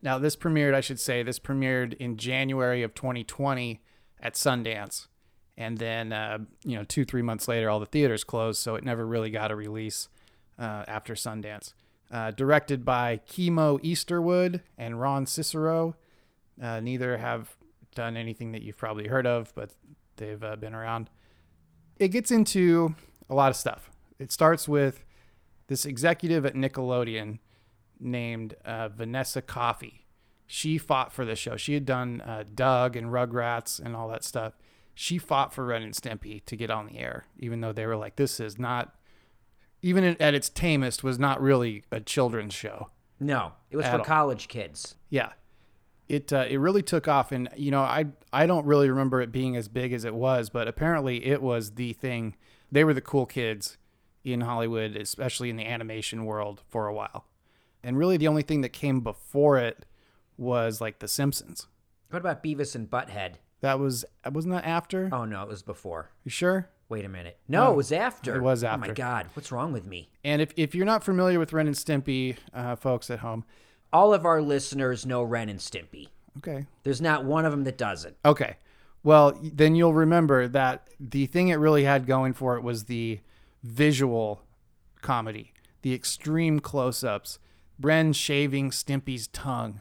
Now, 0.00 0.18
this 0.18 0.36
premiered, 0.36 0.74
I 0.74 0.80
should 0.80 0.98
say, 0.98 1.22
this 1.22 1.38
premiered 1.38 1.94
in 1.94 2.16
January 2.16 2.82
of 2.82 2.94
2020 2.94 3.82
at 4.20 4.34
Sundance. 4.34 5.08
And 5.56 5.78
then, 5.78 6.12
uh, 6.12 6.38
you 6.64 6.76
know, 6.76 6.84
two, 6.84 7.04
three 7.04 7.22
months 7.22 7.48
later, 7.48 7.68
all 7.68 7.80
the 7.80 7.86
theaters 7.86 8.22
closed, 8.22 8.60
so 8.60 8.76
it 8.76 8.84
never 8.84 9.04
really 9.04 9.30
got 9.30 9.50
a 9.50 9.56
release 9.56 10.08
uh, 10.58 10.84
after 10.86 11.14
Sundance. 11.14 11.74
Uh, 12.10 12.30
directed 12.30 12.84
by 12.84 13.20
Kimo 13.26 13.78
Easterwood 13.78 14.62
and 14.78 15.00
Ron 15.00 15.26
Cicero. 15.26 15.96
Uh, 16.62 16.80
neither 16.80 17.18
have 17.18 17.56
done 17.94 18.16
anything 18.16 18.52
that 18.52 18.62
you've 18.62 18.78
probably 18.78 19.08
heard 19.08 19.26
of, 19.26 19.52
but 19.54 19.72
they've 20.16 20.42
uh, 20.42 20.56
been 20.56 20.74
around. 20.74 21.10
It 21.98 22.08
gets 22.08 22.30
into 22.30 22.94
a 23.28 23.34
lot 23.34 23.50
of 23.50 23.56
stuff. 23.56 23.90
It 24.18 24.30
starts 24.32 24.68
with 24.68 25.04
this 25.66 25.84
executive 25.84 26.46
at 26.46 26.54
Nickelodeon 26.54 27.40
named 28.00 28.54
uh, 28.64 28.88
Vanessa 28.88 29.42
Coffey. 29.42 30.06
She 30.46 30.78
fought 30.78 31.12
for 31.12 31.24
the 31.24 31.36
show. 31.36 31.56
She 31.56 31.74
had 31.74 31.84
done 31.84 32.22
uh, 32.22 32.44
Doug 32.54 32.96
and 32.96 33.08
Rugrats 33.08 33.78
and 33.78 33.94
all 33.94 34.08
that 34.08 34.24
stuff. 34.24 34.54
She 34.94 35.18
fought 35.18 35.52
for 35.52 35.64
Ren 35.64 35.82
and 35.82 35.92
Stimpy 35.92 36.44
to 36.46 36.56
get 36.56 36.70
on 36.70 36.86
the 36.86 36.98
air, 36.98 37.26
even 37.38 37.60
though 37.60 37.72
they 37.72 37.86
were 37.86 37.96
like, 37.96 38.16
"This 38.16 38.40
is 38.40 38.58
not." 38.58 38.94
Even 39.80 40.16
at 40.18 40.34
its 40.34 40.48
tamest, 40.48 41.04
was 41.04 41.20
not 41.20 41.40
really 41.40 41.84
a 41.92 42.00
children's 42.00 42.52
show. 42.52 42.90
No. 43.20 43.52
It 43.70 43.76
was 43.76 43.86
for 43.86 43.98
all. 43.98 44.04
college 44.04 44.48
kids. 44.48 44.96
Yeah, 45.08 45.32
it 46.08 46.32
uh, 46.32 46.46
it 46.48 46.56
really 46.56 46.82
took 46.82 47.06
off, 47.06 47.32
and 47.32 47.48
you 47.56 47.70
know, 47.70 47.82
I 47.82 48.06
I 48.32 48.46
don't 48.46 48.66
really 48.66 48.88
remember 48.88 49.20
it 49.20 49.30
being 49.30 49.56
as 49.56 49.68
big 49.68 49.92
as 49.92 50.04
it 50.04 50.14
was, 50.14 50.50
but 50.50 50.66
apparently 50.66 51.26
it 51.26 51.42
was 51.42 51.72
the 51.72 51.92
thing. 51.92 52.34
They 52.72 52.84
were 52.84 52.94
the 52.94 53.00
cool 53.00 53.26
kids 53.26 53.76
in 54.24 54.42
Hollywood, 54.42 54.96
especially 54.96 55.50
in 55.50 55.56
the 55.56 55.66
animation 55.66 56.24
world, 56.24 56.62
for 56.68 56.86
a 56.86 56.94
while. 56.94 57.26
And 57.88 57.96
really, 57.96 58.18
the 58.18 58.28
only 58.28 58.42
thing 58.42 58.60
that 58.60 58.68
came 58.68 59.00
before 59.00 59.56
it 59.56 59.86
was 60.36 60.78
like 60.78 60.98
The 60.98 61.08
Simpsons. 61.08 61.68
What 62.10 62.18
about 62.18 62.44
Beavis 62.44 62.74
and 62.74 62.86
Butthead? 62.90 63.36
That 63.62 63.78
was 63.78 64.04
wasn't 64.30 64.52
that 64.56 64.66
after? 64.66 65.08
Oh, 65.10 65.24
no. 65.24 65.40
It 65.40 65.48
was 65.48 65.62
before. 65.62 66.10
You 66.22 66.30
sure? 66.30 66.68
Wait 66.90 67.06
a 67.06 67.08
minute. 67.08 67.38
No, 67.48 67.72
it 67.72 67.76
was 67.76 67.90
after. 67.90 68.36
it 68.36 68.42
was 68.42 68.62
after. 68.62 68.84
Oh 68.84 68.88
my. 68.88 68.92
God, 68.92 69.26
what's 69.32 69.50
wrong 69.50 69.72
with 69.72 69.86
me? 69.86 70.10
And 70.22 70.42
if, 70.42 70.52
if 70.54 70.74
you're 70.74 70.84
not 70.84 71.02
familiar 71.02 71.38
with 71.38 71.54
Ren 71.54 71.66
and 71.66 71.74
Stimpy, 71.74 72.36
uh, 72.52 72.76
folks 72.76 73.08
at 73.08 73.20
home, 73.20 73.46
All 73.90 74.12
of 74.12 74.26
our 74.26 74.42
listeners 74.42 75.06
know 75.06 75.22
Ren 75.22 75.48
and 75.48 75.58
Stimpy. 75.58 76.08
okay, 76.36 76.66
There's 76.82 77.00
not 77.00 77.24
one 77.24 77.46
of 77.46 77.52
them 77.52 77.64
that 77.64 77.78
doesn't. 77.78 78.18
Okay. 78.22 78.56
Well, 79.02 79.38
then 79.42 79.74
you'll 79.74 79.94
remember 79.94 80.46
that 80.48 80.88
the 81.00 81.24
thing 81.24 81.48
it 81.48 81.54
really 81.56 81.84
had 81.84 82.04
going 82.06 82.34
for 82.34 82.54
it 82.58 82.62
was 82.62 82.84
the 82.84 83.20
visual 83.62 84.42
comedy, 85.00 85.54
the 85.80 85.94
extreme 85.94 86.60
close 86.60 87.02
ups, 87.02 87.38
Bren 87.80 88.14
shaving 88.14 88.70
Stimpy's 88.70 89.28
tongue. 89.28 89.80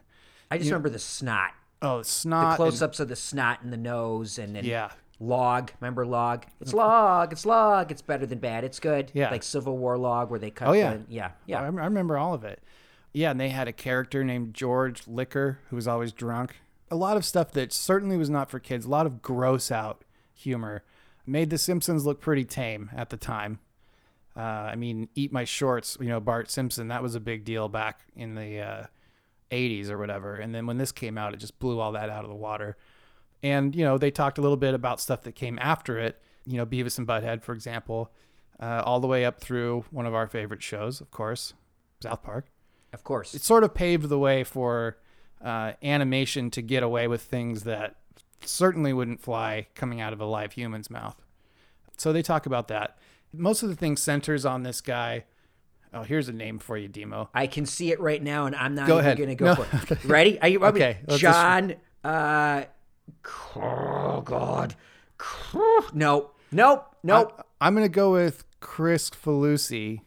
I 0.49 0.57
just 0.57 0.69
remember 0.69 0.89
the 0.89 0.99
snot, 0.99 1.51
Oh, 1.81 2.01
snot. 2.01 2.45
and- 2.45 2.55
close-ups 2.55 2.99
of 2.99 3.07
the 3.09 3.15
snot 3.15 3.61
in 3.63 3.71
the 3.71 3.77
nose, 3.77 4.37
and 4.37 4.55
then 4.55 4.63
Yeah. 4.65 4.91
log. 5.19 5.71
Remember 5.81 6.05
log? 6.05 6.45
It's 6.61 6.71
mm-hmm. 6.71 6.77
log. 6.77 7.31
It's 7.33 7.45
log. 7.45 7.91
It's 7.91 8.01
better 8.01 8.25
than 8.25 8.39
bad. 8.39 8.63
It's 8.63 8.79
good. 8.79 9.11
Yeah. 9.13 9.29
like 9.31 9.43
Civil 9.43 9.77
War 9.77 9.97
log, 9.97 10.29
where 10.29 10.39
they 10.39 10.51
cut. 10.51 10.69
Oh, 10.69 10.73
yeah. 10.73 10.95
the, 10.95 11.03
yeah, 11.09 11.31
yeah. 11.45 11.61
I 11.61 11.65
remember 11.67 12.17
all 12.17 12.33
of 12.33 12.43
it. 12.43 12.61
Yeah, 13.13 13.31
and 13.31 13.39
they 13.39 13.49
had 13.49 13.67
a 13.67 13.73
character 13.73 14.23
named 14.23 14.53
George 14.53 15.07
Liquor 15.07 15.59
who 15.69 15.75
was 15.75 15.87
always 15.87 16.11
drunk. 16.11 16.57
A 16.91 16.95
lot 16.95 17.17
of 17.17 17.25
stuff 17.25 17.51
that 17.53 17.73
certainly 17.73 18.15
was 18.15 18.29
not 18.29 18.49
for 18.49 18.59
kids. 18.59 18.85
A 18.85 18.89
lot 18.89 19.05
of 19.05 19.21
gross 19.21 19.71
out 19.71 20.03
humor. 20.33 20.83
Made 21.25 21.49
The 21.49 21.57
Simpsons 21.57 22.05
look 22.05 22.21
pretty 22.21 22.45
tame 22.45 22.89
at 22.95 23.09
the 23.09 23.17
time. 23.17 23.59
Uh, 24.37 24.69
I 24.71 24.75
mean, 24.75 25.09
Eat 25.15 25.33
My 25.33 25.45
Shorts, 25.45 25.97
you 25.99 26.09
know, 26.09 26.19
Bart 26.19 26.51
Simpson, 26.51 26.89
that 26.89 27.01
was 27.01 27.15
a 27.15 27.19
big 27.19 27.43
deal 27.43 27.69
back 27.69 28.01
in 28.15 28.35
the 28.35 28.59
uh, 28.59 28.83
80s 29.51 29.89
or 29.89 29.97
whatever. 29.97 30.35
And 30.35 30.53
then 30.53 30.67
when 30.67 30.77
this 30.77 30.91
came 30.91 31.17
out, 31.17 31.33
it 31.33 31.37
just 31.37 31.57
blew 31.57 31.79
all 31.79 31.93
that 31.93 32.09
out 32.09 32.23
of 32.23 32.29
the 32.29 32.35
water. 32.35 32.77
And, 33.41 33.75
you 33.75 33.83
know, 33.83 33.97
they 33.97 34.11
talked 34.11 34.37
a 34.37 34.41
little 34.41 34.57
bit 34.57 34.75
about 34.75 35.01
stuff 35.01 35.23
that 35.23 35.33
came 35.33 35.57
after 35.59 35.97
it, 35.97 36.21
you 36.45 36.57
know, 36.57 36.65
Beavis 36.65 36.99
and 36.99 37.07
Butthead, 37.07 37.41
for 37.41 37.53
example, 37.53 38.11
uh, 38.59 38.83
all 38.85 38.99
the 38.99 39.07
way 39.07 39.25
up 39.25 39.39
through 39.39 39.85
one 39.89 40.05
of 40.05 40.13
our 40.13 40.27
favorite 40.27 40.61
shows, 40.61 41.01
of 41.01 41.09
course, 41.09 41.53
South 42.01 42.21
Park. 42.21 42.47
Of 42.93 43.03
course. 43.03 43.33
It 43.33 43.41
sort 43.41 43.63
of 43.63 43.73
paved 43.73 44.07
the 44.07 44.19
way 44.19 44.43
for 44.43 44.97
uh, 45.43 45.73
animation 45.83 46.51
to 46.51 46.61
get 46.61 46.83
away 46.83 47.07
with 47.07 47.23
things 47.23 47.63
that 47.63 47.95
certainly 48.41 48.93
wouldn't 48.93 49.19
fly 49.19 49.67
coming 49.75 49.99
out 49.99 50.13
of 50.13 50.21
a 50.21 50.25
live 50.25 50.53
human's 50.53 50.89
mouth. 50.89 51.15
So 51.97 52.13
they 52.13 52.21
talk 52.21 52.45
about 52.45 52.67
that. 52.67 52.97
Most 53.33 53.63
of 53.63 53.69
the 53.69 53.75
thing 53.75 53.97
centers 53.97 54.45
on 54.45 54.63
this 54.63 54.81
guy. 54.81 55.25
Oh, 55.93 56.03
here's 56.03 56.27
a 56.29 56.33
name 56.33 56.59
for 56.59 56.77
you, 56.77 56.87
Demo. 56.87 57.29
I 57.33 57.47
can 57.47 57.65
see 57.65 57.91
it 57.91 57.99
right 57.99 58.21
now, 58.21 58.45
and 58.45 58.55
I'm 58.55 58.75
not 58.75 58.87
Go 58.87 58.99
even 58.99 59.15
going 59.17 59.29
to 59.29 59.35
go 59.35 59.45
No. 59.45 59.55
for 59.55 59.93
it. 59.93 60.03
Ready? 60.05 60.39
Are 60.41 60.47
you? 60.47 60.63
Okay, 60.65 60.99
let's 61.07 61.21
just- 61.21 61.33
John. 61.33 61.75
Uh, 62.03 62.63
oh 63.55 64.21
God. 64.23 64.75
No. 65.93 66.31
Nope. 66.51 66.95
Nope. 67.03 67.45
I, 67.59 67.67
am 67.67 67.73
gonna 67.73 67.89
go 67.89 68.11
with 68.11 68.43
Kricfalusi. 68.61 70.01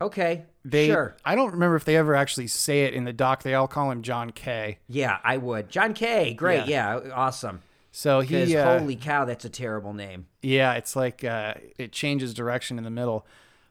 okay. 0.00 0.44
They, 0.62 0.88
sure. 0.88 1.16
I 1.24 1.36
don't 1.36 1.52
remember 1.52 1.76
if 1.76 1.86
they 1.86 1.96
ever 1.96 2.14
actually 2.14 2.46
say 2.48 2.84
it 2.84 2.92
in 2.92 3.04
the 3.04 3.14
doc. 3.14 3.42
They 3.42 3.54
all 3.54 3.66
call 3.66 3.90
him 3.90 4.02
John 4.02 4.30
K. 4.30 4.78
Yeah, 4.88 5.16
I 5.24 5.38
would. 5.38 5.70
John 5.70 5.94
K. 5.94 6.34
Great. 6.34 6.66
Yeah. 6.66 7.00
awesome. 7.14 7.62
So 7.92 8.20
he, 8.20 8.56
uh, 8.56 8.78
holy 8.78 8.96
cow, 8.96 9.24
that's 9.24 9.44
a 9.44 9.48
terrible 9.48 9.92
name. 9.92 10.26
Yeah, 10.42 10.74
it's 10.74 10.94
like 10.94 11.24
uh, 11.24 11.54
it 11.76 11.92
changes 11.92 12.34
direction 12.34 12.78
in 12.78 12.84
the 12.84 12.90
middle. 12.90 13.26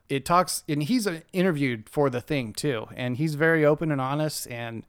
It 0.09 0.25
talks, 0.25 0.63
and 0.67 0.83
he's 0.83 1.07
uh, 1.07 1.21
interviewed 1.31 1.87
for 1.89 2.09
the 2.09 2.19
thing 2.19 2.51
too, 2.53 2.87
and 2.95 3.17
he's 3.17 3.35
very 3.35 3.63
open 3.65 3.91
and 3.91 4.01
honest, 4.01 4.47
and 4.47 4.83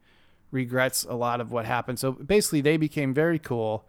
regrets 0.50 1.04
a 1.04 1.14
lot 1.14 1.40
of 1.40 1.52
what 1.52 1.64
happened. 1.64 1.98
So 1.98 2.12
basically, 2.12 2.60
they 2.60 2.76
became 2.76 3.14
very 3.14 3.38
cool, 3.38 3.84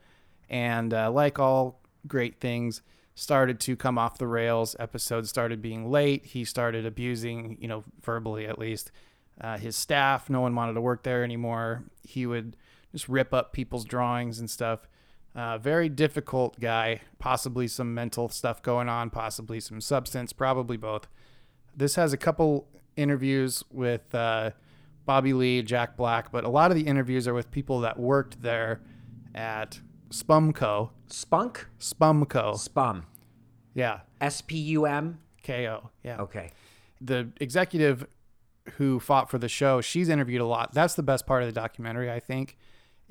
and 0.50 0.94
uh, 0.94 1.12
like 1.12 1.40
all 1.40 1.80
great 2.08 2.40
things, 2.40 2.82
started 3.16 3.60
to 3.62 3.76
come 3.76 3.98
off 3.98 4.18
the 4.18 4.28
rails. 4.28 4.76
Episodes 4.80 5.30
started 5.30 5.62
being 5.62 5.90
late. 5.90 6.26
He 6.26 6.46
started 6.46 6.86
abusing, 6.86 7.58
you 7.60 7.68
know, 7.68 7.84
verbally 8.04 8.46
at 8.46 8.60
least, 8.60 8.92
uh, 9.40 9.58
his 9.58 9.76
staff. 9.76 10.30
No 10.30 10.42
one 10.42 10.56
wanted 10.56 10.74
to 10.74 10.82
work 10.82 11.04
there 11.04 11.24
anymore. 11.24 11.84
He 12.04 12.26
would 12.26 12.56
just 12.92 13.08
rip 13.08 13.34
up 13.34 13.54
people's 13.54 13.86
drawings 13.86 14.40
and 14.40 14.50
stuff. 14.50 14.88
Uh, 15.34 15.58
very 15.58 15.88
difficult 15.88 16.60
guy, 16.60 17.02
possibly 17.17 17.67
some 17.67 17.94
mental 17.94 18.28
stuff 18.28 18.62
going 18.62 18.89
on, 18.89 19.10
possibly 19.10 19.60
some 19.60 19.80
substance, 19.80 20.34
probably 20.34 20.76
both. 20.76 21.08
This 21.76 21.96
has 21.96 22.12
a 22.12 22.17
couple 22.17 22.67
interviews 22.98 23.63
with 23.72 24.13
uh, 24.13 24.52
Bobby 25.06 25.34
Lee, 25.34 25.62
Jack 25.62 25.96
Black, 25.96 26.32
but 26.32 26.44
a 26.44 26.50
lot 26.50 26.72
of 26.72 26.76
the 26.76 26.84
interviews 26.84 27.28
are 27.28 27.34
with 27.34 27.50
people 27.50 27.80
that 27.82 27.98
worked 27.98 28.41
there 28.41 28.82
at 29.34 29.80
Spumco. 30.10 30.89
Spunk? 31.08 31.67
Spumco. 31.80 32.58
Spum. 32.58 33.06
Yeah. 33.74 34.02
S 34.20 34.41
P 34.41 34.58
U 34.58 34.86
M? 34.86 35.20
KO. 35.44 35.89
Yeah. 36.04 36.22
Okay. 36.22 36.52
The 37.00 37.30
executive 37.39 38.06
who 38.74 39.00
fought 39.00 39.30
for 39.30 39.38
the 39.38 39.50
show, 39.50 39.82
she's 39.82 40.10
interviewed 40.10 40.41
a 40.41 40.46
lot. 40.46 40.74
That's 40.74 40.94
the 40.94 41.04
best 41.04 41.26
part 41.26 41.41
of 41.41 41.48
the 41.48 41.60
documentary, 41.60 42.12
I 42.12 42.20
think, 42.20 42.58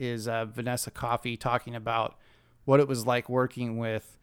is 0.00 0.26
uh, 0.26 0.46
Vanessa 0.46 0.90
Coffey 0.90 1.36
talking 1.36 1.76
about 1.76 2.16
what 2.64 2.80
it 2.80 2.88
was 2.88 3.06
like 3.06 3.28
working 3.28 3.76
with 3.78 4.16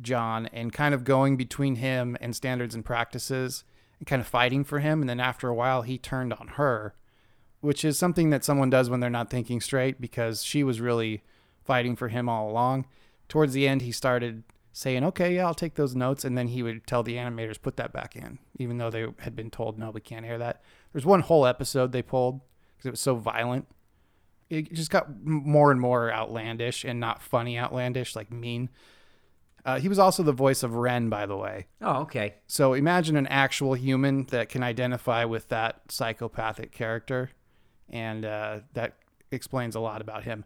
John 0.00 0.46
and 0.52 0.72
kind 0.72 0.94
of 0.94 1.04
going 1.04 1.36
between 1.36 1.76
him 1.76 2.16
and 2.20 2.34
standards 2.34 2.74
and 2.74 2.84
practices 2.84 3.64
and 3.98 4.06
kind 4.06 4.20
of 4.20 4.28
fighting 4.28 4.62
for 4.62 4.78
him. 4.78 5.00
And 5.00 5.08
then 5.08 5.20
after 5.20 5.48
a 5.48 5.54
while, 5.54 5.82
he 5.82 5.98
turned 5.98 6.32
on 6.32 6.48
her, 6.54 6.94
which 7.60 7.84
is 7.84 7.98
something 7.98 8.30
that 8.30 8.44
someone 8.44 8.70
does 8.70 8.88
when 8.88 9.00
they're 9.00 9.10
not 9.10 9.28
thinking 9.28 9.60
straight 9.60 10.00
because 10.00 10.44
she 10.44 10.62
was 10.62 10.80
really 10.80 11.24
fighting 11.64 11.96
for 11.96 12.08
him 12.08 12.28
all 12.28 12.48
along. 12.48 12.86
Towards 13.28 13.52
the 13.52 13.66
end, 13.66 13.82
he 13.82 13.92
started 13.92 14.44
saying, 14.72 15.02
okay, 15.02 15.34
yeah, 15.34 15.46
I'll 15.46 15.54
take 15.54 15.74
those 15.74 15.96
notes. 15.96 16.24
And 16.24 16.38
then 16.38 16.48
he 16.48 16.62
would 16.62 16.86
tell 16.86 17.02
the 17.02 17.16
animators, 17.16 17.60
put 17.60 17.76
that 17.76 17.92
back 17.92 18.14
in, 18.14 18.38
even 18.58 18.78
though 18.78 18.90
they 18.90 19.06
had 19.18 19.34
been 19.34 19.50
told, 19.50 19.78
no, 19.78 19.90
we 19.90 20.00
can't 20.00 20.24
air 20.24 20.38
that. 20.38 20.62
There's 20.92 21.04
one 21.04 21.20
whole 21.20 21.44
episode 21.44 21.90
they 21.90 22.02
pulled 22.02 22.40
because 22.76 22.86
it 22.86 22.92
was 22.92 23.00
so 23.00 23.16
violent. 23.16 23.66
It 24.50 24.72
just 24.72 24.90
got 24.90 25.06
more 25.24 25.70
and 25.70 25.80
more 25.80 26.10
outlandish 26.12 26.84
and 26.84 26.98
not 26.98 27.22
funny 27.22 27.58
outlandish, 27.58 28.16
like 28.16 28.30
mean. 28.32 28.70
Uh, 29.64 29.78
he 29.78 29.88
was 29.88 29.98
also 29.98 30.22
the 30.22 30.32
voice 30.32 30.62
of 30.62 30.74
Ren, 30.74 31.10
by 31.10 31.26
the 31.26 31.36
way. 31.36 31.66
Oh, 31.82 32.02
okay. 32.02 32.36
So 32.46 32.72
imagine 32.72 33.16
an 33.16 33.26
actual 33.26 33.74
human 33.74 34.24
that 34.26 34.48
can 34.48 34.62
identify 34.62 35.24
with 35.24 35.48
that 35.48 35.82
psychopathic 35.90 36.72
character, 36.72 37.30
and 37.90 38.24
uh, 38.24 38.60
that 38.72 38.94
explains 39.30 39.74
a 39.74 39.80
lot 39.80 40.00
about 40.00 40.24
him. 40.24 40.44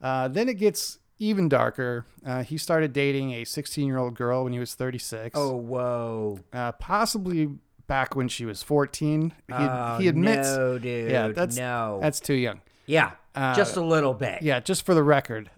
Uh, 0.00 0.28
then 0.28 0.48
it 0.48 0.54
gets 0.54 0.98
even 1.18 1.48
darker. 1.50 2.06
Uh, 2.24 2.42
he 2.42 2.56
started 2.56 2.92
dating 2.94 3.32
a 3.32 3.44
16 3.44 3.86
year 3.86 3.98
old 3.98 4.14
girl 4.14 4.44
when 4.44 4.54
he 4.54 4.58
was 4.58 4.74
36. 4.74 5.36
Oh, 5.38 5.54
whoa. 5.54 6.38
Uh, 6.52 6.72
possibly 6.72 7.50
back 7.86 8.16
when 8.16 8.28
she 8.28 8.46
was 8.46 8.62
14. 8.62 9.32
He, 9.48 9.54
Oh, 9.54 9.98
he 10.00 10.08
admits. 10.08 10.48
no, 10.48 10.78
dude. 10.78 11.10
yeah, 11.10 11.28
that's 11.28 11.56
no. 11.58 11.98
that's 12.00 12.20
too 12.20 12.34
young. 12.34 12.62
Yeah, 12.86 13.12
uh, 13.34 13.54
just 13.54 13.76
a 13.76 13.80
little 13.84 14.14
bit. 14.14 14.42
Yeah, 14.42 14.60
just 14.60 14.84
for 14.86 14.94
the 14.94 15.02
record. 15.02 15.50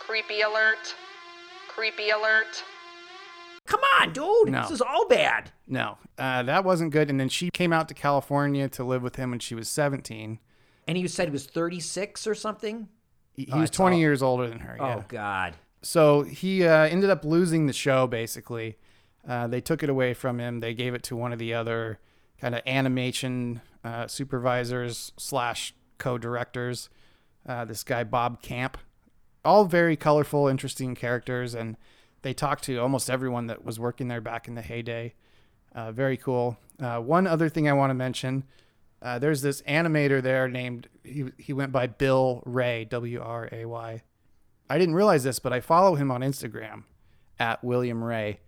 Creepy 0.00 0.40
alert. 0.40 0.94
Creepy 1.68 2.10
alert. 2.10 2.64
Come 3.66 3.80
on, 4.00 4.12
dude. 4.12 4.48
No. 4.48 4.62
This 4.62 4.70
is 4.70 4.80
all 4.80 5.06
bad. 5.08 5.50
No, 5.66 5.98
uh, 6.18 6.42
that 6.44 6.64
wasn't 6.64 6.90
good. 6.92 7.10
And 7.10 7.20
then 7.20 7.28
she 7.28 7.50
came 7.50 7.72
out 7.72 7.88
to 7.88 7.94
California 7.94 8.68
to 8.70 8.84
live 8.84 9.02
with 9.02 9.16
him 9.16 9.30
when 9.30 9.38
she 9.40 9.54
was 9.54 9.68
17. 9.68 10.38
And 10.86 10.96
he 10.96 11.06
said 11.06 11.28
he 11.28 11.32
was 11.32 11.44
36 11.44 12.26
or 12.26 12.34
something. 12.34 12.88
He, 13.34 13.44
he 13.44 13.52
Oh, 13.52 13.60
was 13.60 13.70
20 13.70 13.96
all- 13.96 14.00
years 14.00 14.22
older 14.22 14.48
than 14.48 14.60
her. 14.60 14.76
Yeah. 14.80 14.96
Oh 14.96 15.04
God. 15.08 15.54
So 15.82 16.22
he 16.22 16.66
uh, 16.66 16.86
ended 16.86 17.10
up 17.10 17.24
losing 17.24 17.66
the 17.66 17.72
show. 17.74 18.06
Basically, 18.06 18.78
uh, 19.28 19.46
they 19.46 19.60
took 19.60 19.82
it 19.82 19.90
away 19.90 20.14
from 20.14 20.38
him. 20.40 20.60
They 20.60 20.72
gave 20.72 20.94
it 20.94 21.02
to 21.04 21.16
one 21.16 21.32
of 21.34 21.38
the 21.38 21.52
other 21.52 21.98
kind 22.40 22.54
of 22.54 22.62
animation 22.66 23.60
uh, 23.84 24.06
supervisors 24.06 25.12
slash 25.18 25.74
co-directors. 25.98 26.88
Uh, 27.46 27.64
this 27.64 27.84
guy 27.84 28.04
Bob 28.04 28.42
Camp. 28.42 28.78
All 29.44 29.64
very 29.64 29.96
colorful, 29.96 30.48
interesting 30.48 30.94
characters, 30.94 31.54
and 31.54 31.76
they 32.22 32.34
talked 32.34 32.64
to 32.64 32.76
almost 32.78 33.08
everyone 33.08 33.46
that 33.46 33.64
was 33.64 33.78
working 33.78 34.08
there 34.08 34.20
back 34.20 34.48
in 34.48 34.54
the 34.54 34.62
heyday. 34.62 35.14
Uh, 35.74 35.92
very 35.92 36.16
cool. 36.16 36.58
Uh, 36.80 36.98
one 36.98 37.26
other 37.26 37.48
thing 37.48 37.68
I 37.68 37.72
want 37.72 37.90
to 37.90 37.94
mention. 37.94 38.44
Uh, 39.00 39.18
there's 39.18 39.42
this 39.42 39.62
animator 39.62 40.20
there 40.20 40.48
named 40.48 40.88
he, 41.04 41.26
he 41.38 41.52
went 41.52 41.70
by 41.70 41.86
Bill 41.86 42.42
Wray 42.44 42.84
W 42.84 43.20
R 43.20 43.48
A 43.52 43.64
Y 43.64 44.02
I 44.70 44.78
didn't 44.78 44.94
realize 44.94 45.24
this, 45.24 45.38
but 45.38 45.52
I 45.52 45.60
follow 45.60 45.94
him 45.94 46.10
on 46.10 46.20
Instagram 46.20 46.84
at 47.38 47.62
William 47.64 48.04
Wray, 48.04 48.40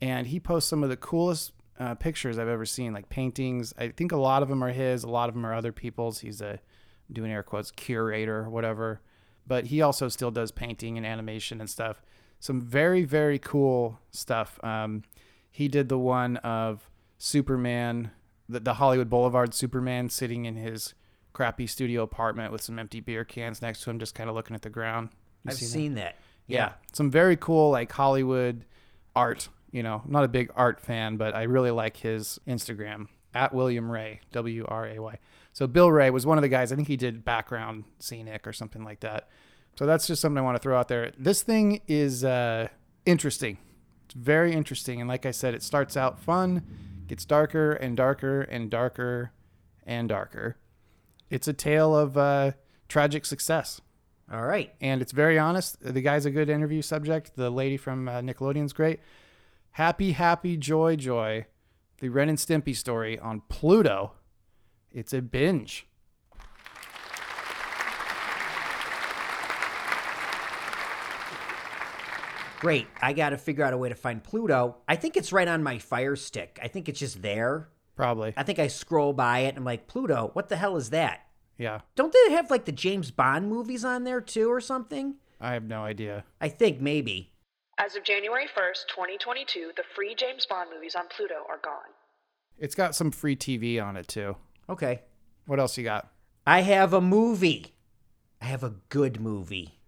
and 0.00 0.26
he 0.26 0.40
posts 0.40 0.70
some 0.70 0.82
of 0.82 0.88
the 0.88 0.96
coolest 0.96 1.52
uh, 1.78 1.94
pictures 1.94 2.38
I've 2.38 2.48
ever 2.48 2.64
seen, 2.64 2.94
like 2.94 3.08
paintings. 3.08 3.74
I 3.76 3.88
think 3.88 4.12
a 4.12 4.16
lot 4.16 4.42
of 4.42 4.48
them 4.48 4.64
are 4.64 4.72
his, 4.72 5.04
a 5.04 5.08
lot 5.08 5.28
of 5.28 5.34
them 5.34 5.44
are 5.44 5.54
other 5.54 5.72
people's. 5.72 6.20
He's 6.20 6.40
a 6.40 6.60
I'm 7.08 7.14
doing 7.14 7.30
air 7.30 7.42
quotes 7.42 7.70
curator 7.70 8.40
or 8.40 8.50
whatever, 8.50 9.00
but 9.46 9.66
he 9.66 9.82
also 9.82 10.08
still 10.08 10.30
does 10.30 10.50
painting 10.50 10.96
and 10.96 11.06
animation 11.06 11.60
and 11.60 11.70
stuff. 11.70 12.02
Some 12.40 12.60
very 12.60 13.04
very 13.04 13.38
cool 13.38 13.98
stuff. 14.10 14.62
Um, 14.64 15.02
he 15.50 15.68
did 15.68 15.88
the 15.88 15.98
one 15.98 16.36
of 16.38 16.90
Superman, 17.18 18.10
the, 18.48 18.60
the 18.60 18.74
Hollywood 18.74 19.08
Boulevard 19.08 19.54
Superman 19.54 20.10
sitting 20.10 20.44
in 20.44 20.56
his 20.56 20.94
crappy 21.32 21.66
studio 21.66 22.02
apartment 22.02 22.52
with 22.52 22.62
some 22.62 22.78
empty 22.78 23.00
beer 23.00 23.24
cans 23.24 23.62
next 23.62 23.82
to 23.82 23.90
him, 23.90 23.98
just 23.98 24.14
kind 24.14 24.28
of 24.28 24.36
looking 24.36 24.54
at 24.54 24.62
the 24.62 24.70
ground. 24.70 25.10
You 25.44 25.50
I've 25.50 25.56
seen 25.56 25.66
that? 25.66 25.72
seen 25.72 25.94
that. 25.94 26.16
Yeah. 26.46 26.72
Some 26.92 27.10
very 27.10 27.36
cool, 27.36 27.70
like 27.70 27.90
Hollywood 27.92 28.64
art. 29.14 29.48
You 29.72 29.82
know, 29.82 30.02
I'm 30.04 30.12
not 30.12 30.24
a 30.24 30.28
big 30.28 30.50
art 30.54 30.80
fan, 30.80 31.16
but 31.16 31.34
I 31.34 31.42
really 31.42 31.70
like 31.70 31.96
his 31.96 32.38
Instagram 32.46 33.08
at 33.34 33.52
William 33.52 33.90
Wray, 33.90 34.20
W 34.32 34.64
R 34.66 34.86
A 34.86 34.98
Y. 34.98 35.18
So 35.56 35.66
Bill 35.66 35.90
Wray 35.90 36.10
was 36.10 36.26
one 36.26 36.36
of 36.36 36.42
the 36.42 36.50
guys. 36.50 36.70
I 36.70 36.76
think 36.76 36.86
he 36.86 36.98
did 36.98 37.24
background 37.24 37.84
scenic 37.98 38.46
or 38.46 38.52
something 38.52 38.84
like 38.84 39.00
that. 39.00 39.30
So 39.78 39.86
that's 39.86 40.06
just 40.06 40.20
something 40.20 40.36
I 40.36 40.42
want 40.42 40.56
to 40.56 40.62
throw 40.62 40.78
out 40.78 40.88
there. 40.88 41.12
This 41.18 41.42
thing 41.42 41.80
is 41.88 42.24
uh, 42.24 42.68
interesting. 43.06 43.56
It's 44.04 44.12
very 44.12 44.52
interesting, 44.52 45.00
and 45.00 45.08
like 45.08 45.24
I 45.24 45.30
said, 45.30 45.54
it 45.54 45.62
starts 45.62 45.96
out 45.96 46.20
fun, 46.20 46.62
gets 47.06 47.24
darker 47.24 47.72
and 47.72 47.96
darker 47.96 48.42
and 48.42 48.70
darker 48.70 49.32
and 49.86 50.10
darker. 50.10 50.58
It's 51.30 51.48
a 51.48 51.54
tale 51.54 51.96
of 51.96 52.18
uh, 52.18 52.52
tragic 52.90 53.24
success 53.24 53.80
All 54.30 54.44
right. 54.44 54.74
and 54.82 55.00
it's 55.00 55.12
very 55.12 55.38
honest. 55.38 55.80
The 55.80 56.02
guy's 56.02 56.26
a 56.26 56.30
good 56.30 56.50
interview 56.50 56.82
subject. 56.82 57.34
The 57.34 57.48
lady 57.48 57.78
from 57.78 58.08
uh, 58.10 58.20
Nickelodeon's 58.20 58.74
great. 58.74 59.00
Happy, 59.70 60.12
happy, 60.12 60.58
joy, 60.58 60.96
joy. 60.96 61.46
The 62.00 62.10
Ren 62.10 62.28
and 62.28 62.36
Stimpy 62.36 62.76
story 62.76 63.18
on 63.18 63.40
Pluto. 63.48 64.12
It's 64.96 65.12
a 65.12 65.20
binge. 65.20 65.86
Great. 72.60 72.86
I 73.02 73.12
got 73.12 73.30
to 73.30 73.36
figure 73.36 73.62
out 73.62 73.74
a 73.74 73.76
way 73.76 73.90
to 73.90 73.94
find 73.94 74.24
Pluto. 74.24 74.78
I 74.88 74.96
think 74.96 75.18
it's 75.18 75.34
right 75.34 75.46
on 75.46 75.62
my 75.62 75.78
Fire 75.78 76.16
Stick. 76.16 76.58
I 76.62 76.68
think 76.68 76.88
it's 76.88 76.98
just 76.98 77.20
there. 77.20 77.68
Probably. 77.94 78.32
I 78.38 78.42
think 78.42 78.58
I 78.58 78.68
scroll 78.68 79.12
by 79.12 79.40
it 79.40 79.50
and 79.50 79.58
I'm 79.58 79.64
like, 79.66 79.86
Pluto, 79.86 80.30
what 80.32 80.48
the 80.48 80.56
hell 80.56 80.78
is 80.78 80.88
that? 80.88 81.26
Yeah. 81.58 81.82
Don't 81.94 82.14
they 82.14 82.32
have 82.32 82.50
like 82.50 82.64
the 82.64 82.72
James 82.72 83.10
Bond 83.10 83.50
movies 83.50 83.84
on 83.84 84.04
there 84.04 84.22
too 84.22 84.50
or 84.50 84.62
something? 84.62 85.16
I 85.38 85.52
have 85.52 85.64
no 85.64 85.84
idea. 85.84 86.24
I 86.40 86.48
think 86.48 86.80
maybe. 86.80 87.34
As 87.76 87.96
of 87.96 88.04
January 88.04 88.46
1st, 88.46 88.88
2022, 88.88 89.72
the 89.76 89.84
free 89.94 90.14
James 90.14 90.46
Bond 90.46 90.70
movies 90.74 90.94
on 90.94 91.04
Pluto 91.14 91.44
are 91.50 91.60
gone. 91.62 91.92
It's 92.58 92.74
got 92.74 92.94
some 92.94 93.10
free 93.10 93.36
TV 93.36 93.82
on 93.82 93.98
it 93.98 94.08
too. 94.08 94.36
Okay. 94.68 95.02
What 95.46 95.60
else 95.60 95.76
you 95.78 95.84
got? 95.84 96.08
I 96.46 96.60
have 96.62 96.92
a 96.92 97.00
movie. 97.00 97.74
I 98.40 98.46
have 98.46 98.62
a 98.64 98.74
good 98.88 99.20
movie. 99.20 99.78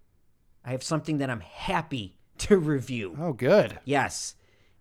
I 0.65 0.71
have 0.71 0.83
something 0.83 1.17
that 1.19 1.29
I'm 1.29 1.41
happy 1.41 2.17
to 2.39 2.57
review. 2.57 3.17
Oh, 3.19 3.33
good. 3.33 3.79
Yes. 3.85 4.35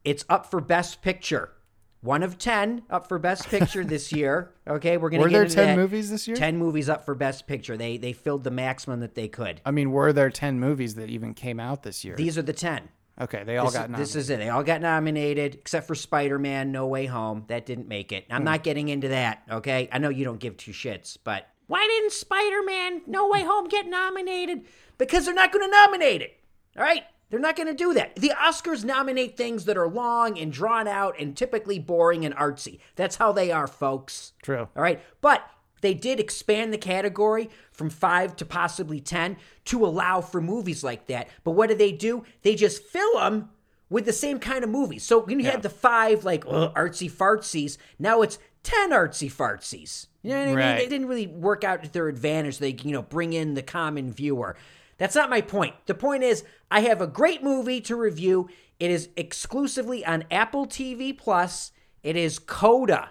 It's 0.04 0.24
up 0.28 0.46
for 0.50 0.60
Best 0.60 1.02
Picture. 1.02 1.52
One 2.00 2.22
of 2.22 2.38
10 2.38 2.82
up 2.90 3.08
for 3.08 3.18
Best 3.18 3.48
Picture 3.48 3.84
this 3.84 4.12
year. 4.12 4.52
Okay, 4.68 4.96
we're 4.96 5.10
going 5.10 5.20
to 5.20 5.24
Were 5.26 5.30
there 5.30 5.46
10 5.46 5.54
that. 5.56 5.76
movies 5.76 6.10
this 6.10 6.28
year? 6.28 6.36
10 6.36 6.56
movies 6.56 6.88
up 6.88 7.04
for 7.04 7.14
Best 7.16 7.48
Picture. 7.48 7.76
They 7.76 7.96
they 7.96 8.12
filled 8.12 8.44
the 8.44 8.52
maximum 8.52 9.00
that 9.00 9.16
they 9.16 9.26
could. 9.26 9.60
I 9.66 9.72
mean, 9.72 9.90
were 9.90 10.12
there 10.12 10.30
10 10.30 10.60
movies 10.60 10.94
that 10.94 11.10
even 11.10 11.34
came 11.34 11.58
out 11.58 11.82
this 11.82 12.04
year? 12.04 12.14
These 12.14 12.38
are 12.38 12.42
the 12.42 12.52
10. 12.52 12.88
Okay, 13.20 13.44
they 13.44 13.56
all 13.56 13.66
This, 13.66 13.74
got 13.74 13.84
is, 13.84 13.90
nominated. 13.90 14.06
this 14.06 14.16
is 14.16 14.30
it. 14.30 14.38
They 14.38 14.48
all 14.48 14.62
got 14.62 14.80
nominated 14.80 15.54
except 15.54 15.86
for 15.86 15.94
Spider-Man 15.94 16.72
No 16.72 16.86
Way 16.86 17.06
Home. 17.06 17.44
That 17.48 17.66
didn't 17.66 17.88
make 17.88 18.12
it. 18.12 18.24
Hmm. 18.28 18.34
I'm 18.34 18.44
not 18.44 18.62
getting 18.62 18.88
into 18.88 19.08
that, 19.08 19.42
okay? 19.50 19.88
I 19.92 19.98
know 19.98 20.08
you 20.08 20.24
don't 20.24 20.40
give 20.40 20.56
two 20.56 20.72
shits, 20.72 21.16
but 21.22 21.48
why 21.66 21.86
didn't 21.86 22.12
Spider-Man 22.12 23.02
No 23.06 23.28
Way 23.28 23.42
Home 23.44 23.68
get 23.68 23.86
nominated? 23.86 24.64
Because 24.96 25.24
they're 25.26 25.34
not 25.34 25.52
going 25.52 25.64
to 25.64 25.70
nominate 25.70 26.22
it. 26.22 26.38
All 26.76 26.82
right? 26.82 27.04
They're 27.30 27.38
not 27.38 27.56
going 27.56 27.68
to 27.68 27.74
do 27.74 27.92
that. 27.94 28.16
The 28.16 28.30
Oscars 28.30 28.84
nominate 28.84 29.36
things 29.36 29.66
that 29.66 29.76
are 29.76 29.86
long 29.86 30.38
and 30.38 30.50
drawn 30.50 30.88
out 30.88 31.14
and 31.20 31.36
typically 31.36 31.78
boring 31.78 32.24
and 32.24 32.34
artsy. 32.34 32.78
That's 32.96 33.16
how 33.16 33.32
they 33.32 33.52
are, 33.52 33.66
folks. 33.66 34.32
True. 34.42 34.66
All 34.74 34.82
right. 34.82 35.02
But 35.20 35.42
they 35.80 35.94
did 35.94 36.20
expand 36.20 36.72
the 36.72 36.78
category 36.78 37.50
from 37.72 37.90
five 37.90 38.36
to 38.36 38.44
possibly 38.44 39.00
10 39.00 39.36
to 39.66 39.84
allow 39.84 40.20
for 40.20 40.40
movies 40.40 40.82
like 40.84 41.06
that. 41.06 41.28
But 41.44 41.52
what 41.52 41.68
do 41.68 41.74
they 41.74 41.92
do? 41.92 42.24
They 42.42 42.54
just 42.54 42.82
fill 42.82 43.18
them 43.18 43.50
with 43.90 44.04
the 44.04 44.12
same 44.12 44.38
kind 44.38 44.64
of 44.64 44.70
movies. 44.70 45.04
So 45.04 45.20
when 45.20 45.40
you 45.40 45.46
had 45.46 45.62
the 45.62 45.70
five, 45.70 46.24
like, 46.24 46.44
ugh, 46.46 46.74
artsy 46.74 47.10
fartsies, 47.10 47.78
now 47.98 48.22
it's 48.22 48.38
10 48.62 48.90
artsy 48.90 49.32
fartsies. 49.32 50.06
You 50.22 50.30
know 50.30 50.36
what 50.36 50.42
I 50.42 50.46
mean? 50.46 50.56
Right. 50.56 50.76
They 50.76 50.88
didn't 50.88 51.08
really 51.08 51.26
work 51.26 51.64
out 51.64 51.82
to 51.84 51.92
their 51.92 52.08
advantage. 52.08 52.58
They, 52.58 52.76
you 52.82 52.92
know, 52.92 53.02
bring 53.02 53.32
in 53.32 53.54
the 53.54 53.62
common 53.62 54.12
viewer. 54.12 54.56
That's 54.98 55.14
not 55.14 55.30
my 55.30 55.40
point. 55.40 55.74
The 55.86 55.94
point 55.94 56.22
is, 56.22 56.44
I 56.70 56.80
have 56.80 57.00
a 57.00 57.06
great 57.06 57.42
movie 57.42 57.80
to 57.82 57.96
review. 57.96 58.48
It 58.78 58.90
is 58.90 59.08
exclusively 59.16 60.04
on 60.04 60.24
Apple 60.30 60.66
TV 60.66 61.16
Plus. 61.16 61.72
It 62.02 62.16
is 62.16 62.38
Coda. 62.38 63.10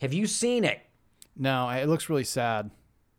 Have 0.00 0.12
you 0.12 0.26
seen 0.26 0.64
it? 0.64 0.80
No, 1.36 1.68
it 1.70 1.88
looks 1.88 2.08
really 2.08 2.24
sad. 2.24 2.70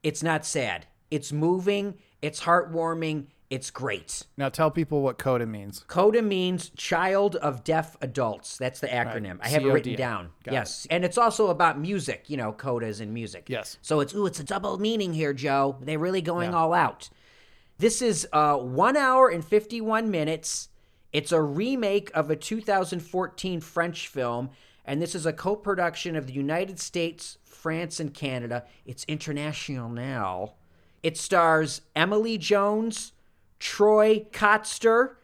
It's 0.03 0.23
not 0.23 0.45
sad. 0.45 0.85
It's 1.11 1.31
moving. 1.31 1.95
It's 2.21 2.41
heartwarming. 2.41 3.27
It's 3.49 3.69
great. 3.69 4.23
Now 4.35 4.49
tell 4.49 4.71
people 4.71 5.01
what 5.01 5.19
CODA 5.19 5.45
means. 5.45 5.83
CODA 5.87 6.23
means 6.23 6.71
Child 6.75 7.35
of 7.35 7.63
Deaf 7.63 7.95
Adults. 8.01 8.57
That's 8.57 8.79
the 8.79 8.87
acronym. 8.87 9.37
I 9.41 9.49
have 9.49 9.63
it 9.63 9.67
written 9.69 9.95
down. 9.95 10.29
Got 10.43 10.53
yes. 10.53 10.87
And 10.89 11.05
it's 11.05 11.19
also 11.19 11.47
about 11.49 11.79
music. 11.79 12.25
You 12.29 12.37
know, 12.37 12.51
CODA 12.51 12.87
is 12.87 12.99
in 12.99 13.13
music. 13.13 13.45
Yes. 13.49 13.77
So 13.83 13.99
it's, 13.99 14.15
ooh, 14.15 14.25
it's 14.25 14.39
a 14.39 14.43
double 14.43 14.79
meaning 14.79 15.13
here, 15.13 15.33
Joe. 15.33 15.77
They're 15.81 15.99
really 15.99 16.21
going 16.21 16.51
Yeah. 16.51 16.57
all 16.57 16.73
out. 16.73 17.09
This 17.77 18.01
is 18.01 18.27
uh, 18.33 18.57
one 18.57 18.97
hour 18.97 19.29
and 19.29 19.45
51 19.45 20.09
minutes. 20.09 20.69
It's 21.11 21.31
a 21.31 21.41
remake 21.41 22.09
of 22.15 22.31
a 22.31 22.35
2014 22.35 23.61
French 23.61 24.07
film, 24.07 24.49
and 24.83 24.99
this 24.99 25.13
is 25.13 25.27
a 25.27 25.33
co 25.33 25.55
production 25.55 26.15
of 26.15 26.25
the 26.25 26.33
United 26.33 26.79
States, 26.79 27.37
France, 27.63 28.01
and 28.01 28.13
Canada. 28.13 28.65
It's 28.85 29.05
international 29.05 29.87
now. 29.87 30.55
It 31.01 31.15
stars 31.15 31.81
Emily 31.95 32.37
Jones, 32.37 33.13
Troy 33.57 34.27
Kotsur, 34.33 35.15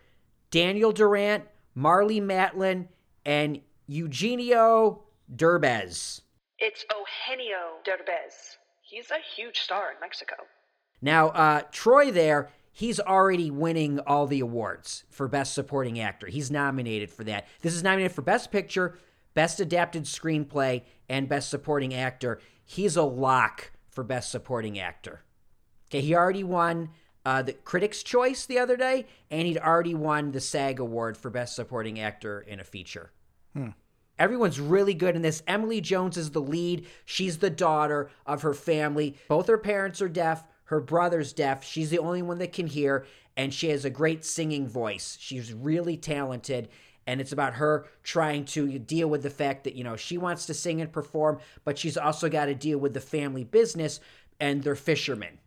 Daniel 0.50 0.94
Durant, 0.94 1.44
Marlee 1.78 2.22
Matlin, 2.22 2.88
and 3.26 3.60
Eugenio 3.88 5.04
Derbez. 5.36 6.22
It's 6.58 6.86
Eugenio 6.90 7.80
Derbez. 7.86 8.56
He's 8.82 9.12
a 9.12 9.20
huge 9.36 9.60
star 9.60 9.92
in 9.92 10.00
Mexico. 10.00 10.36
Now, 11.02 11.30
uh, 11.30 11.62
Troy 11.74 12.10
there, 12.10 12.52
he's 12.72 13.02
already 13.02 13.52
winning 13.52 14.00
all 14.00 14.28
the 14.28 14.40
awards 14.40 15.04
for 15.10 15.28
Best 15.28 15.54
Supporting 15.54 16.00
Actor. 16.00 16.28
He's 16.28 16.50
nominated 16.50 17.10
for 17.10 17.26
that. 17.26 17.48
This 17.62 17.74
is 17.74 17.84
nominated 17.84 18.14
for 18.14 18.22
Best 18.22 18.50
Picture, 18.50 18.98
Best 19.40 19.62
Adapted 19.62 20.04
Screenplay, 20.04 20.82
and 21.08 21.30
Best 21.30 21.50
Supporting 21.50 21.94
Actor. 21.94 22.42
He's 22.66 22.98
a 22.98 23.04
lock 23.04 23.72
for 23.88 24.04
Best 24.04 24.32
Supporting 24.32 24.78
Actor. 24.78 25.22
Okay, 25.88 26.02
he 26.02 26.14
already 26.14 26.44
won 26.44 26.90
uh, 27.24 27.42
the 27.44 27.54
Critics' 27.54 28.04
Choice 28.04 28.46
the 28.46 28.60
other 28.60 28.76
day, 28.76 29.06
and 29.32 29.48
he'd 29.48 29.58
already 29.58 29.96
won 29.96 30.34
the 30.34 30.42
SAG 30.42 30.82
Award 30.82 31.16
for 31.16 31.30
Best 31.30 31.56
Supporting 31.56 32.02
Actor 32.02 32.42
in 32.42 32.60
a 32.60 32.66
feature. 32.66 33.14
Everyone's 34.18 34.60
really 34.60 34.94
good 34.94 35.16
in 35.16 35.22
this. 35.22 35.42
Emily 35.48 35.80
Jones 35.80 36.18
is 36.18 36.32
the 36.32 36.42
lead. 36.42 36.86
She's 37.06 37.38
the 37.38 37.50
daughter 37.50 38.10
of 38.26 38.42
her 38.42 38.54
family. 38.54 39.16
Both 39.30 39.48
her 39.48 39.58
parents 39.58 40.02
are 40.02 40.10
deaf. 40.10 40.44
Her 40.66 40.82
brother's 40.82 41.32
deaf. 41.32 41.64
She's 41.64 41.92
the 41.92 42.00
only 42.00 42.22
one 42.22 42.40
that 42.40 42.52
can 42.52 42.68
hear, 42.68 43.06
and 43.38 43.54
she 43.54 43.70
has 43.70 43.86
a 43.86 43.90
great 43.90 44.26
singing 44.26 44.68
voice. 44.68 45.18
She's 45.18 45.54
really 45.54 45.96
talented, 45.96 46.68
and 47.10 47.20
it's 47.20 47.32
about 47.32 47.56
her 47.56 47.88
trying 48.04 48.46
to 48.46 48.78
deal 48.78 49.10
with 49.10 49.24
the 49.24 49.32
fact 49.32 49.64
that, 49.64 49.74
you 49.74 49.84
know, 49.84 49.96
she 49.96 50.16
wants 50.16 50.46
to 50.46 50.54
sing 50.54 50.80
and 50.80 50.94
perform, 50.94 51.40
but 51.64 51.76
she's 51.76 51.98
also 51.98 52.30
got 52.30 52.46
to 52.46 52.54
deal 52.54 52.78
with 52.78 52.94
the 52.94 53.02
family 53.02 53.44
business, 53.44 54.00
and 54.40 54.62
they're 54.62 54.76
fishermen. 54.76 55.40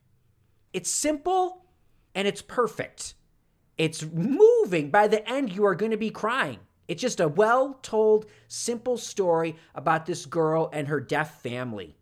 It's 0.72 0.90
simple 0.90 1.64
and 2.16 2.27
it's 2.27 2.42
perfect. 2.42 3.14
It's 3.79 4.03
moving. 4.03 4.90
By 4.90 5.07
the 5.07 5.27
end, 5.31 5.53
you 5.53 5.64
are 5.64 5.77
going 5.77 5.92
to 5.92 5.96
be 5.96 6.11
crying. 6.11 6.59
It's 6.88 7.01
just 7.01 7.20
a 7.20 7.29
well 7.29 7.79
told, 7.81 8.27
simple 8.48 8.96
story 8.98 9.55
about 9.77 10.05
this 10.05 10.27
girl 10.27 10.68
and 10.72 10.88
her 10.88 11.01
deaf 11.01 11.42
family. 11.42 11.94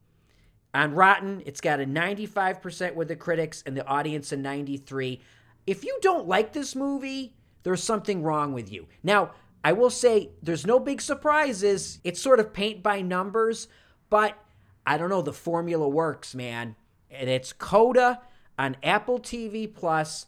On 0.73 0.95
Rotten, 0.95 1.43
it's 1.45 1.61
got 1.61 1.81
a 1.81 1.85
95% 1.85 2.95
with 2.95 3.09
the 3.09 3.17
critics 3.17 3.63
and 3.67 3.77
the 3.77 3.87
audience 3.87 4.33
a 4.33 4.39
93. 4.39 5.21
If 5.67 5.85
you 5.85 5.99
don't 6.01 6.27
like 6.27 6.55
this 6.55 6.75
movie, 6.75 7.35
there's 7.63 7.83
something 7.83 8.23
wrong 8.23 8.53
with 8.53 8.73
you. 8.73 8.87
Now, 9.03 9.33
I 9.63 9.73
will 9.73 9.91
say 9.91 10.31
there's 10.43 10.67
no 10.67 10.79
big 10.79 11.01
surprises. 11.01 11.99
It's 12.03 12.21
sort 12.21 12.41
of 12.41 12.53
paint 12.53 12.83
by 12.83 13.03
numbers, 13.03 13.69
but 14.09 14.39
I 14.87 14.97
don't 14.97 15.11
know, 15.11 15.23
the 15.23 15.33
formula 15.33 15.89
works, 15.89 16.35
man. 16.35 16.77
And 17.11 17.29
it's 17.29 17.53
Coda 17.53 18.23
on 18.59 18.77
Apple 18.83 19.19
TV 19.19 19.73
Plus. 19.73 20.27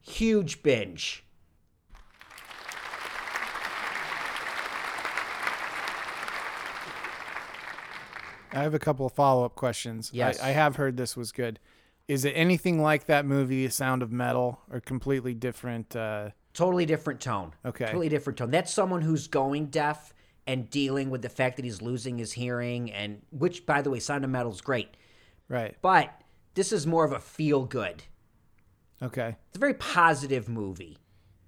Huge 0.00 0.62
binge. 0.62 1.24
I 8.52 8.62
have 8.62 8.74
a 8.74 8.78
couple 8.78 9.06
of 9.06 9.12
follow 9.12 9.44
up 9.44 9.54
questions. 9.54 10.10
Yes. 10.12 10.40
I, 10.40 10.48
I 10.48 10.52
have 10.52 10.76
heard 10.76 10.96
this 10.96 11.16
was 11.16 11.32
good. 11.32 11.58
Is 12.06 12.24
it 12.24 12.30
anything 12.30 12.82
like 12.82 13.04
that 13.04 13.26
movie, 13.26 13.68
Sound 13.68 14.02
of 14.02 14.10
Metal, 14.10 14.60
or 14.70 14.80
completely 14.80 15.34
different? 15.34 15.94
Uh, 15.94 16.30
Totally 16.58 16.86
different 16.86 17.20
tone. 17.20 17.52
Okay. 17.64 17.86
Totally 17.86 18.08
different 18.08 18.36
tone. 18.36 18.50
That's 18.50 18.74
someone 18.74 19.00
who's 19.00 19.28
going 19.28 19.66
deaf 19.66 20.12
and 20.44 20.68
dealing 20.68 21.08
with 21.08 21.22
the 21.22 21.28
fact 21.28 21.54
that 21.54 21.64
he's 21.64 21.80
losing 21.80 22.18
his 22.18 22.32
hearing, 22.32 22.90
and 22.90 23.22
which, 23.30 23.64
by 23.64 23.80
the 23.80 23.90
way, 23.90 24.00
Sound 24.00 24.24
of 24.24 24.30
Metal's 24.30 24.60
great. 24.60 24.96
right. 25.48 25.76
But 25.82 26.20
this 26.54 26.72
is 26.72 26.84
more 26.84 27.04
of 27.04 27.12
a 27.12 27.20
feel 27.20 27.64
good. 27.64 28.02
Okay. 29.00 29.36
It's 29.46 29.56
a 29.56 29.60
very 29.60 29.74
positive 29.74 30.48
movie. 30.48 30.98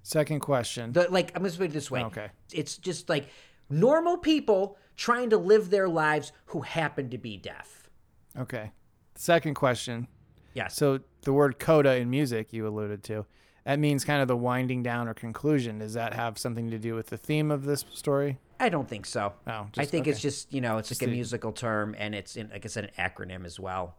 Second 0.04 0.38
question. 0.38 0.92
The 0.92 1.08
like 1.10 1.32
I'm 1.34 1.42
gonna 1.42 1.56
put 1.56 1.64
it 1.64 1.72
this 1.72 1.90
way. 1.90 2.04
Okay. 2.04 2.28
It's 2.52 2.78
just 2.78 3.08
like 3.08 3.30
normal 3.68 4.16
people 4.16 4.78
trying 4.96 5.30
to 5.30 5.38
live 5.38 5.70
their 5.70 5.88
lives 5.88 6.30
who 6.46 6.60
happen 6.60 7.10
to 7.10 7.18
be 7.18 7.36
deaf. 7.36 7.90
okay. 8.38 8.70
Second 9.16 9.54
question. 9.54 10.06
Yes. 10.54 10.76
So 10.76 11.00
the 11.22 11.32
word 11.32 11.58
coda 11.58 11.96
in 11.96 12.10
music 12.10 12.52
you 12.52 12.68
alluded 12.68 13.02
to, 13.04 13.26
that 13.64 13.78
means 13.78 14.04
kind 14.04 14.22
of 14.22 14.28
the 14.28 14.36
winding 14.36 14.82
down 14.82 15.08
or 15.08 15.14
conclusion. 15.14 15.78
Does 15.78 15.94
that 15.94 16.14
have 16.14 16.38
something 16.38 16.70
to 16.70 16.78
do 16.78 16.94
with 16.94 17.06
the 17.08 17.16
theme 17.18 17.50
of 17.50 17.64
this 17.64 17.84
story? 17.92 18.38
I 18.58 18.68
don't 18.68 18.88
think 18.88 19.06
so. 19.06 19.32
Oh, 19.46 19.50
I 19.50 19.66
just- 19.72 19.90
think 19.90 20.06
it's 20.06 20.20
just 20.20 20.52
you 20.52 20.60
know 20.60 20.78
it's 20.78 20.90
like 20.90 21.02
a 21.02 21.06
the- 21.06 21.12
musical 21.12 21.52
term 21.52 21.94
and 21.98 22.14
it's 22.14 22.36
in, 22.36 22.50
like 22.50 22.64
I 22.64 22.68
said 22.68 22.84
an 22.84 22.90
acronym 22.98 23.44
as 23.44 23.58
well. 23.60 23.94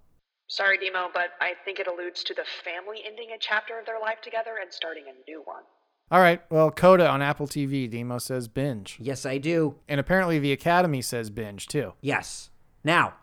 Sorry, 0.47 0.77
Demo, 0.77 1.09
but 1.13 1.29
I 1.39 1.53
think 1.63 1.79
it 1.79 1.87
alludes 1.87 2.23
to 2.25 2.33
the 2.33 2.43
family 2.65 2.99
ending 3.05 3.29
a 3.33 3.37
chapter 3.39 3.79
of 3.79 3.85
their 3.85 3.99
life 4.01 4.19
together 4.21 4.51
and 4.61 4.71
starting 4.73 5.05
a 5.07 5.29
new 5.29 5.41
one. 5.45 5.63
All 6.11 6.19
right. 6.19 6.41
Well, 6.51 6.71
coda 6.71 7.07
on 7.07 7.21
Apple 7.21 7.47
TV, 7.47 7.89
Demo 7.89 8.17
says 8.17 8.49
binge. 8.49 8.97
Yes, 8.99 9.25
I 9.25 9.37
do. 9.37 9.75
And 9.87 9.97
apparently 9.97 10.39
the 10.39 10.51
Academy 10.51 11.01
says 11.01 11.29
binge 11.29 11.67
too. 11.67 11.93
Yes. 12.01 12.49
Now, 12.83 13.13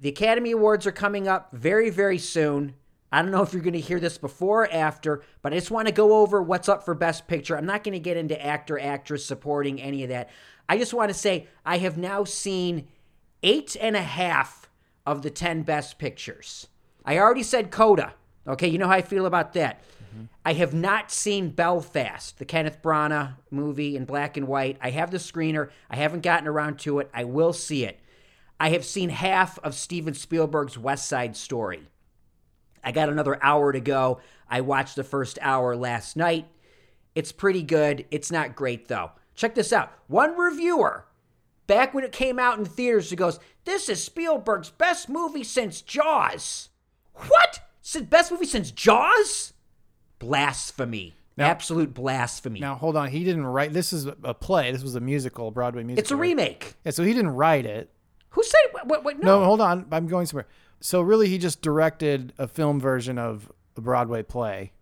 the 0.00 0.08
Academy 0.08 0.52
Awards 0.52 0.86
are 0.86 0.92
coming 0.92 1.28
up 1.28 1.50
very, 1.52 1.90
very 1.90 2.16
soon. 2.16 2.76
I 3.14 3.22
don't 3.22 3.30
know 3.30 3.42
if 3.42 3.52
you're 3.52 3.62
going 3.62 3.74
to 3.74 3.80
hear 3.80 4.00
this 4.00 4.18
before 4.18 4.64
or 4.64 4.72
after, 4.72 5.22
but 5.40 5.52
I 5.52 5.56
just 5.56 5.70
want 5.70 5.86
to 5.86 5.94
go 5.94 6.16
over 6.16 6.42
what's 6.42 6.68
up 6.68 6.84
for 6.84 6.94
Best 6.94 7.28
Picture. 7.28 7.56
I'm 7.56 7.64
not 7.64 7.84
going 7.84 7.92
to 7.92 8.00
get 8.00 8.16
into 8.16 8.44
actor, 8.44 8.76
actress, 8.76 9.24
supporting, 9.24 9.80
any 9.80 10.02
of 10.02 10.08
that. 10.08 10.30
I 10.68 10.78
just 10.78 10.92
want 10.92 11.10
to 11.10 11.14
say 11.14 11.46
I 11.64 11.78
have 11.78 11.96
now 11.96 12.24
seen 12.24 12.88
eight 13.44 13.76
and 13.80 13.94
a 13.94 14.02
half 14.02 14.68
of 15.06 15.22
the 15.22 15.30
10 15.30 15.62
Best 15.62 15.96
Pictures. 15.96 16.66
I 17.04 17.18
already 17.18 17.44
said 17.44 17.70
Coda. 17.70 18.14
Okay, 18.48 18.66
you 18.66 18.78
know 18.78 18.88
how 18.88 18.94
I 18.94 19.02
feel 19.02 19.26
about 19.26 19.52
that. 19.52 19.80
Mm-hmm. 19.84 20.24
I 20.44 20.54
have 20.54 20.74
not 20.74 21.12
seen 21.12 21.50
Belfast, 21.50 22.36
the 22.40 22.44
Kenneth 22.44 22.82
Branagh 22.82 23.34
movie 23.48 23.96
in 23.96 24.06
black 24.06 24.36
and 24.36 24.48
white. 24.48 24.76
I 24.80 24.90
have 24.90 25.12
the 25.12 25.18
screener. 25.18 25.70
I 25.88 25.94
haven't 25.94 26.24
gotten 26.24 26.48
around 26.48 26.80
to 26.80 26.98
it. 26.98 27.10
I 27.14 27.22
will 27.22 27.52
see 27.52 27.84
it. 27.84 28.00
I 28.58 28.70
have 28.70 28.84
seen 28.84 29.10
half 29.10 29.56
of 29.60 29.76
Steven 29.76 30.14
Spielberg's 30.14 30.76
West 30.76 31.08
Side 31.08 31.36
Story. 31.36 31.84
I 32.84 32.92
got 32.92 33.08
another 33.08 33.42
hour 33.42 33.72
to 33.72 33.80
go. 33.80 34.20
I 34.48 34.60
watched 34.60 34.96
the 34.96 35.04
first 35.04 35.38
hour 35.40 35.74
last 35.76 36.16
night. 36.16 36.46
It's 37.14 37.32
pretty 37.32 37.62
good. 37.62 38.04
It's 38.10 38.30
not 38.30 38.54
great 38.56 38.88
though. 38.88 39.12
Check 39.34 39.54
this 39.54 39.72
out. 39.72 39.92
One 40.06 40.36
reviewer, 40.38 41.06
back 41.66 41.94
when 41.94 42.04
it 42.04 42.12
came 42.12 42.38
out 42.38 42.58
in 42.58 42.64
theaters, 42.64 43.10
he 43.10 43.16
goes, 43.16 43.38
"This 43.64 43.88
is 43.88 44.02
Spielberg's 44.02 44.70
best 44.70 45.08
movie 45.08 45.44
since 45.44 45.80
Jaws." 45.80 46.68
What? 47.14 47.60
Best 48.10 48.32
movie 48.32 48.46
since 48.46 48.70
Jaws? 48.70 49.52
Blasphemy. 50.18 51.14
Absolute 51.36 51.92
blasphemy. 51.92 52.60
Now 52.60 52.76
hold 52.76 52.96
on, 52.96 53.08
he 53.08 53.24
didn't 53.24 53.46
write. 53.46 53.72
This 53.72 53.92
is 53.92 54.06
a 54.22 54.34
play. 54.34 54.70
This 54.70 54.82
was 54.84 54.94
a 54.94 55.00
musical, 55.00 55.50
Broadway 55.50 55.82
musical. 55.82 56.00
it's 56.00 56.10
a 56.12 56.16
remake. 56.16 56.74
Yeah, 56.84 56.92
so 56.92 57.02
he 57.02 57.12
didn't 57.12 57.32
write 57.34 57.66
it. 57.66 57.90
Who 58.30 58.42
said 58.44 58.60
what, 58.84 59.02
what 59.04 59.18
No. 59.22 59.40
no. 59.40 59.44
hold 59.44 59.60
on. 59.60 59.86
I'm 59.90 60.06
going 60.06 60.26
somewhere. 60.26 60.46
So 60.84 61.00
really, 61.00 61.30
he 61.30 61.38
just 61.38 61.62
directed 61.62 62.34
a 62.36 62.46
film 62.46 62.78
version 62.78 63.16
of 63.18 63.50
a 63.74 63.80
Broadway 63.80 64.22
play. 64.22 64.72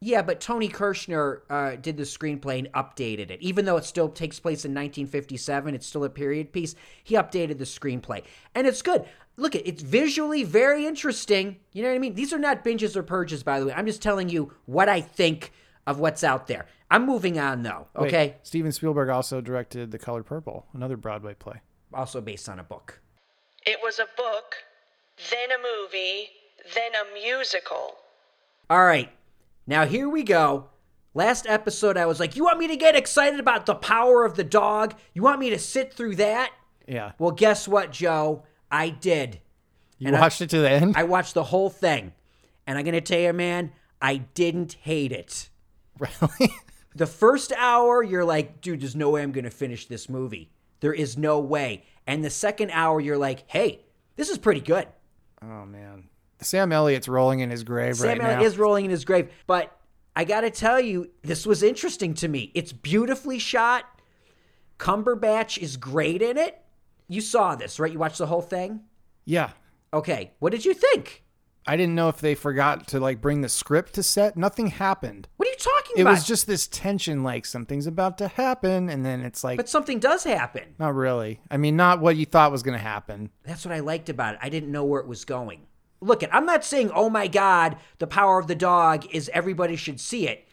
Yeah, 0.00 0.22
but 0.22 0.40
Tony 0.40 0.68
Kushner 0.68 1.40
uh, 1.50 1.74
did 1.74 1.96
the 1.96 2.04
screenplay 2.04 2.60
and 2.60 2.72
updated 2.72 3.32
it. 3.32 3.42
Even 3.42 3.64
though 3.64 3.76
it 3.76 3.84
still 3.84 4.08
takes 4.08 4.38
place 4.38 4.64
in 4.64 4.70
1957, 4.70 5.74
it's 5.74 5.88
still 5.88 6.04
a 6.04 6.08
period 6.08 6.52
piece. 6.52 6.76
He 7.02 7.16
updated 7.16 7.58
the 7.58 7.64
screenplay, 7.64 8.22
and 8.54 8.64
it's 8.64 8.80
good. 8.80 9.06
Look, 9.36 9.56
it- 9.56 9.66
it's 9.66 9.82
visually 9.82 10.44
very 10.44 10.86
interesting. 10.86 11.56
You 11.72 11.82
know 11.82 11.88
what 11.88 11.96
I 11.96 11.98
mean? 11.98 12.14
These 12.14 12.32
are 12.32 12.38
not 12.38 12.64
binges 12.64 12.94
or 12.94 13.02
purges, 13.02 13.42
by 13.42 13.58
the 13.58 13.66
way. 13.66 13.72
I'm 13.72 13.86
just 13.86 14.02
telling 14.02 14.28
you 14.28 14.52
what 14.66 14.88
I 14.88 15.00
think 15.00 15.50
of 15.84 15.98
what's 15.98 16.22
out 16.22 16.46
there. 16.46 16.66
I'm 16.92 17.04
moving 17.06 17.40
on 17.40 17.64
though. 17.64 17.88
Wait, 17.96 18.06
Okay, 18.06 18.36
Steven 18.44 18.70
Spielberg 18.70 19.08
also 19.08 19.40
directed 19.40 19.90
The 19.90 19.98
Color 19.98 20.22
Purple, 20.22 20.66
another 20.74 20.96
Broadway 20.96 21.34
play. 21.34 21.60
also 21.92 22.20
based 22.20 22.48
on 22.48 22.60
a 22.60 22.62
book. 22.62 23.00
It 23.66 23.78
was 23.82 23.98
a 23.98 24.06
book, 24.16 24.54
then 25.30 25.50
a 25.50 25.62
movie, 25.62 26.28
then 26.74 26.92
a 26.94 27.12
musical. 27.14 27.96
All 28.70 28.84
right. 28.84 29.10
Now 29.66 29.86
here 29.86 30.08
we 30.08 30.22
go. 30.22 30.68
Last 31.14 31.46
episode, 31.46 31.96
I 31.96 32.06
was 32.06 32.18
like, 32.18 32.36
You 32.36 32.44
want 32.44 32.58
me 32.58 32.68
to 32.68 32.76
get 32.76 32.96
excited 32.96 33.38
about 33.40 33.66
the 33.66 33.74
power 33.74 34.24
of 34.24 34.36
the 34.36 34.44
dog? 34.44 34.94
You 35.12 35.22
want 35.22 35.40
me 35.40 35.50
to 35.50 35.58
sit 35.58 35.94
through 35.94 36.16
that? 36.16 36.52
Yeah. 36.88 37.12
Well, 37.18 37.30
guess 37.30 37.68
what, 37.68 37.92
Joe? 37.92 38.44
I 38.70 38.88
did. 38.88 39.40
You 39.98 40.08
and 40.08 40.16
I- 40.16 40.20
watched 40.20 40.40
it 40.40 40.50
to 40.50 40.58
the 40.58 40.70
end? 40.70 40.96
I 40.96 41.04
watched 41.04 41.34
the 41.34 41.44
whole 41.44 41.70
thing. 41.70 42.12
And 42.66 42.78
I'm 42.78 42.84
going 42.84 42.94
to 42.94 43.00
tell 43.00 43.20
you, 43.20 43.32
man, 43.32 43.72
I 44.00 44.16
didn't 44.16 44.72
hate 44.82 45.12
it. 45.12 45.50
really? 45.98 46.52
The 46.96 47.06
first 47.06 47.52
hour, 47.56 48.02
you're 48.02 48.24
like, 48.24 48.60
dude, 48.60 48.80
there's 48.80 48.96
no 48.96 49.10
way 49.10 49.22
I'm 49.22 49.32
going 49.32 49.44
to 49.44 49.50
finish 49.50 49.86
this 49.86 50.08
movie. 50.08 50.50
There 50.80 50.92
is 50.94 51.16
no 51.18 51.40
way. 51.40 51.84
And 52.06 52.24
the 52.24 52.30
second 52.30 52.70
hour, 52.70 53.00
you're 53.00 53.18
like, 53.18 53.44
hey, 53.46 53.80
this 54.16 54.28
is 54.30 54.38
pretty 54.38 54.60
good. 54.60 54.86
Oh 55.50 55.66
man. 55.66 56.08
Sam 56.40 56.72
Elliott's 56.72 57.08
rolling 57.08 57.40
in 57.40 57.50
his 57.50 57.64
grave 57.64 58.00
right 58.00 58.08
now. 58.08 58.14
Sam 58.14 58.18
right 58.18 58.24
Elliott 58.26 58.40
now. 58.40 58.46
is 58.46 58.58
rolling 58.58 58.84
in 58.84 58.90
his 58.90 59.04
grave. 59.04 59.30
But 59.46 59.76
I 60.16 60.24
got 60.24 60.42
to 60.42 60.50
tell 60.50 60.80
you, 60.80 61.10
this 61.22 61.46
was 61.46 61.62
interesting 61.62 62.14
to 62.14 62.28
me. 62.28 62.50
It's 62.54 62.72
beautifully 62.72 63.38
shot. 63.38 63.84
Cumberbatch 64.78 65.58
is 65.58 65.76
great 65.76 66.22
in 66.22 66.36
it. 66.36 66.60
You 67.08 67.20
saw 67.20 67.54
this, 67.54 67.78
right? 67.78 67.92
You 67.92 67.98
watched 67.98 68.18
the 68.18 68.26
whole 68.26 68.42
thing? 68.42 68.80
yeah. 69.24 69.50
Okay. 69.92 70.32
What 70.40 70.50
did 70.50 70.64
you 70.64 70.74
think? 70.74 71.22
I 71.66 71.76
didn't 71.76 71.94
know 71.94 72.08
if 72.08 72.18
they 72.18 72.34
forgot 72.34 72.88
to 72.88 73.00
like 73.00 73.20
bring 73.20 73.40
the 73.40 73.48
script 73.48 73.94
to 73.94 74.02
set. 74.02 74.36
Nothing 74.36 74.66
happened. 74.66 75.28
What 75.36 75.48
are 75.48 75.50
you 75.50 75.56
talking 75.56 75.92
It 75.96 76.00
about? 76.02 76.10
It 76.10 76.14
was 76.14 76.26
just 76.26 76.46
this 76.46 76.66
tension, 76.66 77.22
like 77.22 77.46
something's 77.46 77.86
about 77.86 78.18
to 78.18 78.28
happen, 78.28 78.90
and 78.90 79.04
then 79.04 79.22
it's 79.22 79.42
like 79.42 79.56
But 79.56 79.68
something 79.68 79.98
does 79.98 80.24
happen. 80.24 80.74
not 80.78 80.94
really. 80.94 81.40
I 81.50 81.56
mean, 81.56 81.76
not 81.76 82.00
what 82.00 82.16
you 82.16 82.26
thought 82.26 82.52
was 82.52 82.62
going 82.62 82.76
to 82.76 82.84
happen. 82.84 83.30
That's 83.44 83.64
what 83.64 83.74
I 83.74 83.80
liked 83.80 84.08
about 84.08 84.34
it. 84.34 84.40
I 84.42 84.48
didn't 84.50 84.72
know 84.72 84.84
where 84.84 85.00
it 85.00 85.06
was 85.06 85.24
going. 85.24 85.66
Look, 86.00 86.22
I'm 86.30 86.44
not 86.44 86.64
saying, 86.64 86.90
oh 86.94 87.08
my 87.08 87.28
God, 87.28 87.76
the 87.98 88.06
power 88.06 88.38
of 88.38 88.46
the 88.46 88.54
dog 88.54 89.06
is 89.10 89.30
everybody 89.32 89.76
should 89.76 90.00
see 90.00 90.28
it. 90.28 90.46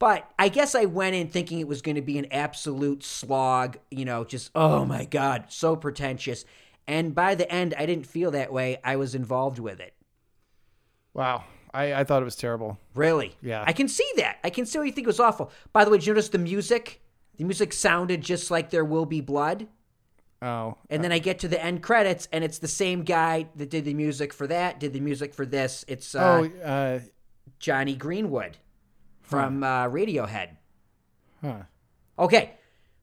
But 0.00 0.28
I 0.38 0.48
guess 0.48 0.74
I 0.74 0.86
went 0.86 1.14
in 1.14 1.28
thinking 1.28 1.60
it 1.60 1.68
was 1.68 1.82
going 1.82 1.94
to 1.94 2.02
be 2.02 2.18
an 2.18 2.26
absolute 2.32 3.04
slog, 3.04 3.76
you 3.90 4.04
know, 4.04 4.24
just, 4.24 4.50
oh 4.54 4.84
my 4.84 5.04
God, 5.04 5.44
so 5.48 5.76
pretentious. 5.76 6.44
And 6.88 7.14
by 7.14 7.36
the 7.36 7.48
end, 7.52 7.74
I 7.78 7.86
didn't 7.86 8.06
feel 8.06 8.32
that 8.32 8.52
way. 8.52 8.78
I 8.82 8.96
was 8.96 9.14
involved 9.14 9.58
with 9.60 9.78
it. 9.78 9.94
Wow. 11.14 11.44
I, 11.72 11.94
I 11.94 12.04
thought 12.04 12.22
it 12.22 12.24
was 12.24 12.36
terrible. 12.36 12.78
Really? 12.94 13.36
Yeah. 13.42 13.64
I 13.66 13.72
can 13.72 13.86
see 13.88 14.08
that. 14.16 14.38
I 14.42 14.50
can 14.50 14.66
see 14.66 14.78
why 14.78 14.84
you 14.86 14.92
think 14.92 15.06
it 15.06 15.08
was 15.08 15.20
awful. 15.20 15.52
By 15.72 15.84
the 15.84 15.90
way, 15.90 15.98
did 15.98 16.06
you 16.06 16.12
notice 16.14 16.28
the 16.28 16.38
music? 16.38 17.00
The 17.36 17.44
music 17.44 17.72
sounded 17.72 18.22
just 18.22 18.50
like 18.50 18.70
There 18.70 18.84
Will 18.84 19.06
Be 19.06 19.20
Blood. 19.20 19.68
Oh, 20.42 20.78
And 20.88 21.04
then 21.04 21.12
I 21.12 21.18
get 21.18 21.38
to 21.40 21.48
the 21.48 21.62
end 21.62 21.82
credits, 21.82 22.26
and 22.32 22.42
it's 22.42 22.58
the 22.58 22.66
same 22.68 23.02
guy 23.02 23.46
that 23.56 23.68
did 23.68 23.84
the 23.84 23.92
music 23.92 24.32
for 24.32 24.46
that, 24.46 24.80
did 24.80 24.94
the 24.94 25.00
music 25.00 25.34
for 25.34 25.44
this. 25.44 25.84
It's 25.86 26.14
uh, 26.14 26.48
oh, 26.56 26.62
uh, 26.64 27.00
Jonny 27.58 27.94
Greenwood 27.94 28.56
from 29.20 29.62
uh, 29.62 29.86
Radiohead. 29.88 30.56
huh. 31.42 31.64
Okay, 32.18 32.54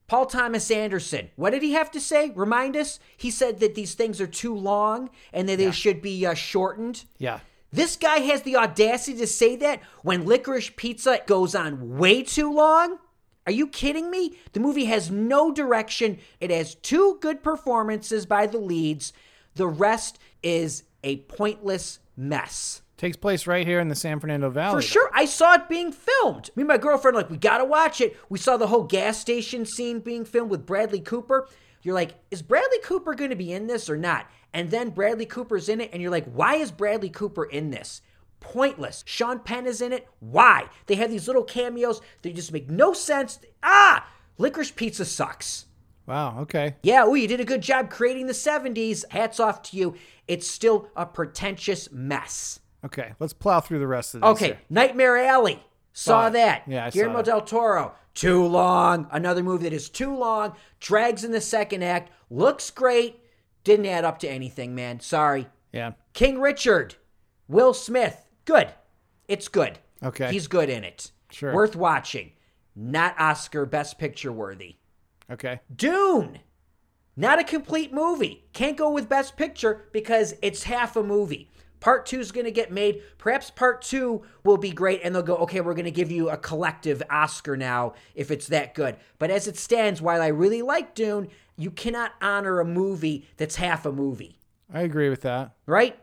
Paul 0.08 0.26
Thomas 0.26 0.72
Anderson. 0.72 1.30
What 1.36 1.52
did 1.52 1.62
he 1.62 1.74
have 1.74 1.91
to 1.91 2.00
say? 2.00 2.32
Remind 2.36 2.76
us. 2.76 3.00
He 3.15 3.30
said 3.30 3.60
that 3.60 3.76
these 3.76 3.93
things 3.93 4.20
are 4.20 4.28
too 4.28 4.56
long 4.56 5.10
and 5.32 5.48
that 5.48 5.58
they 5.58 5.72
should 5.72 6.02
be 6.02 6.26
uh, 6.26 6.34
shortened. 6.34 7.06
Yeah. 7.20 7.39
This 7.71 7.95
guy 7.95 8.19
has 8.19 8.43
the 8.43 8.56
audacity 8.56 9.17
to 9.17 9.27
say 9.27 9.56
that 9.58 9.82
when 10.01 10.25
Licorice 10.25 10.75
Pizza 10.75 11.19
goes 11.25 11.53
on 11.53 11.97
way 11.97 12.23
too 12.23 12.51
long? 12.51 12.99
Are 13.45 13.51
you 13.51 13.67
kidding 13.67 14.10
me? 14.10 14.38
The 14.53 14.60
movie 14.60 14.86
has 14.86 15.10
no 15.12 15.51
direction. 15.53 16.17
It 16.39 16.49
has 16.51 16.75
two 16.75 17.17
good 17.21 17.43
performances 17.43 18.25
by 18.25 18.47
the 18.47 18.58
leads. 18.58 19.13
The 19.56 19.67
rest 19.67 20.19
is 20.43 20.84
a 21.03 21.17
pointless 21.17 21.99
mess. 22.15 22.82
Takes 22.97 23.15
place 23.15 23.45
right 23.45 23.67
here 23.67 23.80
in 23.80 23.89
the 23.89 23.95
San 23.95 24.19
Fernando 24.19 24.49
Valley. 24.49 24.82
For 24.82 24.82
sure, 24.82 25.10
I 25.13 25.25
saw 25.25 25.53
it 25.53 25.69
being 25.69 25.91
filmed. 25.91 26.49
Me 26.56 26.62
and 26.62 26.67
my 26.67 26.77
girlfriend 26.77 27.15
are 27.15 27.21
like, 27.21 27.30
we 27.30 27.38
gotta 27.38 27.63
watch 27.63 28.01
it. 28.01 28.17
We 28.27 28.39
saw 28.39 28.58
the 28.58 28.67
whole 28.67 28.84
gas 28.84 29.19
station 29.19 29.65
scene 29.65 29.99
being 29.99 30.25
filmed 30.25 30.49
with 30.49 30.65
Bradley 30.65 30.99
Cooper. 30.99 31.47
You're 31.84 31.93
like, 31.93 32.15
is 32.32 32.41
Bradley 32.41 32.80
Cooper 32.84 33.13
gonna 33.13 33.36
be 33.36 33.53
in 33.53 33.67
this 33.67 33.89
or 33.89 33.97
not? 33.97 34.25
And 34.58 34.72
then 34.72 34.90
Bradley 34.90 35.27
Cooper's 35.27 35.69
in 35.69 35.79
it, 35.79 35.92
and 35.94 36.02
you're 36.02 36.10
like, 36.10 36.25
why 36.34 36.56
is 36.56 36.71
Bradley 36.71 37.12
Cooper 37.12 37.46
in 37.46 37.69
this? 37.69 38.02
Pointless. 38.40 39.04
Sean 39.06 39.38
Penn 39.38 39.67
is 39.67 39.81
in 39.81 39.94
it. 39.94 40.08
Why? 40.19 40.65
They 40.88 40.96
have 40.96 41.12
these 41.12 41.27
little 41.27 41.44
cameos 41.44 42.02
that 42.23 42.34
just 42.34 42.52
make 42.52 42.67
no 42.67 42.92
sense. 42.92 43.38
Ah! 43.62 44.10
Licorice 44.40 44.71
Pizza 44.71 45.06
sucks. 45.06 45.67
Wow. 46.08 46.40
Okay. 46.40 46.75
Yeah, 46.81 47.04
oh, 47.06 47.13
you 47.13 47.27
did 47.27 47.40
a 47.40 47.46
good 47.46 47.62
job 47.62 47.92
creating 47.92 48.25
the 48.25 48.34
70s. 48.34 49.06
Hats 49.12 49.40
off 49.40 49.62
to 49.62 49.77
you. 49.77 49.94
It's 50.27 50.50
still 50.50 50.90
a 50.96 51.06
pretentious 51.06 51.92
mess. 51.92 52.60
Okay. 52.84 53.13
Let's 53.19 53.34
plow 53.34 53.60
through 53.60 53.77
the 53.77 53.86
rest 53.86 54.15
of 54.15 54.21
this. 54.21 54.29
Okay, 54.29 54.46
here. 54.48 54.60
Nightmare 54.71 55.17
Alley. 55.17 55.63
Saw 55.94 56.31
that. 56.31 56.63
Yeah, 56.65 56.88
I 56.88 56.90
Guillermo 56.90 57.21
del 57.21 57.42
Toro. 57.42 57.94
Too 58.15 58.44
long. 58.44 59.08
Another 59.12 59.44
movie 59.44 59.65
that 59.65 59.73
is 59.73 59.88
too 59.88 60.17
long. 60.17 60.56
Drags 60.79 61.23
in 61.23 61.31
the 61.31 61.42
second 61.42 61.84
act. 61.84 62.12
Looks 62.31 62.71
great. 62.71 63.19
Didn't 63.68 63.86
add 63.88 64.06
up 64.06 64.20
to 64.20 64.30
anything, 64.30 64.76
man. 64.76 65.02
Sorry. 65.02 65.46
Yeah. 65.74 65.92
King 66.13 66.40
Richard. 66.40 66.96
Will 67.50 67.74
Smith. 67.74 68.26
Good. 68.46 68.70
It's 69.28 69.50
good. 69.50 69.80
Okay. 70.02 70.32
He's 70.32 70.48
good 70.48 70.70
in 70.70 70.86
it. 70.86 71.12
Sure. 71.32 71.54
Worth 71.54 71.76
watching. 71.76 72.32
not 72.78 73.20
Oscar 73.20 73.65
Best 73.65 73.98
Picture 74.00 74.32
worthy. 74.32 74.76
Okay. 75.30 75.60
Dune, 75.76 76.40
not 77.18 77.40
a 77.40 77.44
complete 77.44 77.92
movie. 77.92 78.46
Can't 78.54 78.78
go 78.78 78.90
with 78.92 79.10
Best 79.10 79.36
Picture 79.36 79.90
because 79.92 80.36
it's 80.42 80.63
half 80.63 80.96
a 80.96 81.04
movie. 81.04 81.50
Part 81.80 82.06
two 82.06 82.20
is 82.20 82.32
going 82.32 82.46
to 82.46 82.52
get 82.52 82.72
made. 82.72 83.02
Perhaps 83.18 83.52
part 83.52 83.82
two 83.82 84.24
will 84.44 84.58
be 84.58 84.72
great, 84.72 85.02
and 85.04 85.13
they'll 85.13 85.22
go, 85.22 85.36
okay, 85.38 85.62
we're 85.62 85.74
going 85.74 85.86
to 85.86 85.92
give 85.92 86.12
you 86.12 86.30
a 86.30 86.38
collective 86.38 87.04
Oscar 87.10 87.58
now 87.58 87.94
if 88.15 88.32
it's 88.32 88.48
that 88.48 88.74
good. 88.74 88.96
But 89.20 89.30
as 89.30 89.48
it 89.48 89.58
stands, 89.58 90.02
while 90.02 90.22
I 90.22 90.28
really 90.28 90.62
like 90.62 90.96
Dune, 90.96 91.28
you 91.58 91.71
cannot 91.71 92.13
honor 92.21 92.60
a 92.60 92.65
movie 92.65 93.27
that's 93.37 93.55
half 93.55 93.85
a 93.85 93.91
movie, 93.91 94.39
I 94.73 94.81
agree 94.81 95.10
with 95.10 95.21
that. 95.21 95.53
right? 95.65 95.97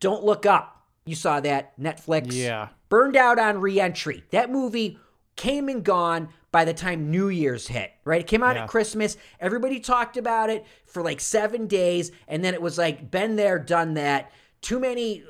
Don't 0.00 0.24
Look 0.24 0.46
Up. 0.46 0.76
You 1.04 1.14
saw 1.14 1.40
that, 1.40 1.78
Netflix. 1.80 2.32
Yeah. 2.32 2.68
Burned 2.88 3.16
Out 3.16 3.38
on 3.38 3.60
Reentry. 3.60 4.24
That 4.30 4.50
movie 4.50 4.98
came 5.36 5.68
and 5.68 5.82
gone 5.84 6.28
by 6.52 6.64
the 6.64 6.74
time 6.74 7.10
New 7.10 7.28
Year's 7.28 7.68
hit, 7.68 7.92
right? 8.04 8.20
It 8.20 8.26
came 8.26 8.42
out 8.42 8.56
Yeah. 8.56 8.64
at 8.64 8.68
Christmas. 8.68 9.16
Everybody 9.38 9.78
talked 9.80 10.16
about 10.16 10.50
it 10.50 10.64
for 10.86 11.02
like 11.02 11.20
seven 11.20 11.66
days, 11.66 12.10
and 12.28 12.44
then 12.44 12.54
it 12.54 12.62
was 12.62 12.76
like, 12.78 13.10
been 13.10 13.36
there, 13.36 13.58
done 13.58 13.94
that. 13.94 14.30
Too 14.60 14.78
many 14.78 15.22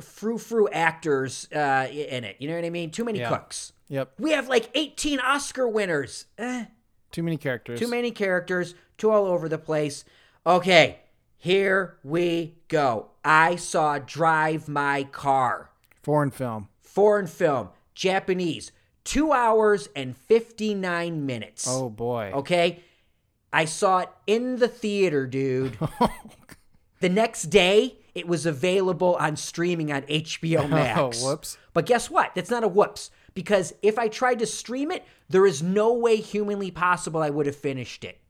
frou 0.00 0.38
frou 0.38 0.68
actors 0.70 1.48
uh, 1.54 1.86
in 1.90 2.24
it. 2.24 2.36
You 2.40 2.48
know 2.48 2.56
what 2.56 2.64
I 2.64 2.70
mean? 2.70 2.90
Too 2.90 3.04
many 3.04 3.20
Yeah. 3.20 3.28
cooks. 3.28 3.72
Yep. 3.88 4.14
We 4.18 4.30
have 4.32 4.48
like 4.48 4.70
18 4.74 5.20
Oscar 5.20 5.68
winners. 5.68 6.26
Eh, 6.38 6.64
Too 7.14 7.22
many 7.22 7.36
characters. 7.36 7.78
too 7.78 7.86
many 7.88 8.10
characters, 8.10 8.74
too 8.98 9.08
all 9.10 9.26
over 9.26 9.48
the 9.48 9.56
place. 9.56 10.04
Okay, 10.44 10.98
here 11.38 11.96
we 12.02 12.56
go. 12.66 13.10
I 13.24 13.54
saw 13.54 14.00
Drive 14.00 14.68
My 14.68 15.04
Car 15.04 15.70
Foreign 16.02 16.32
film. 16.32 16.68
foreign 16.82 17.28
film, 17.28 17.68
Japanese, 17.94 18.72
two 19.04 19.30
hours 19.32 19.88
and 19.94 20.16
59 20.16 21.24
minutes. 21.24 21.66
Oh 21.68 21.88
boy. 21.88 22.32
Okay. 22.34 22.82
I 23.52 23.66
saw 23.66 24.00
it 24.00 24.08
in 24.26 24.56
the 24.56 24.66
theater, 24.66 25.24
dude. 25.28 25.78
the 27.00 27.08
next 27.08 27.44
day, 27.44 27.98
it 28.12 28.26
was 28.26 28.44
available 28.46 29.14
on 29.20 29.36
streaming 29.36 29.92
on 29.92 30.02
HBO 30.08 30.68
Max. 30.68 31.22
Oh, 31.22 31.28
whoops. 31.28 31.58
But 31.72 31.86
guess 31.86 32.10
what? 32.10 32.34
That's 32.34 32.50
not 32.50 32.64
a 32.64 32.68
whoops. 32.68 33.12
Because 33.34 33.72
if 33.82 33.98
I 33.98 34.08
tried 34.08 34.38
to 34.40 34.46
stream 34.46 34.90
it, 34.90 35.04
there 35.28 35.46
is 35.46 35.62
no 35.62 35.92
way 35.92 36.16
humanly 36.16 36.70
possible 36.70 37.22
I 37.22 37.30
would 37.30 37.46
have 37.46 37.56
finished 37.56 38.04
it. 38.04 38.20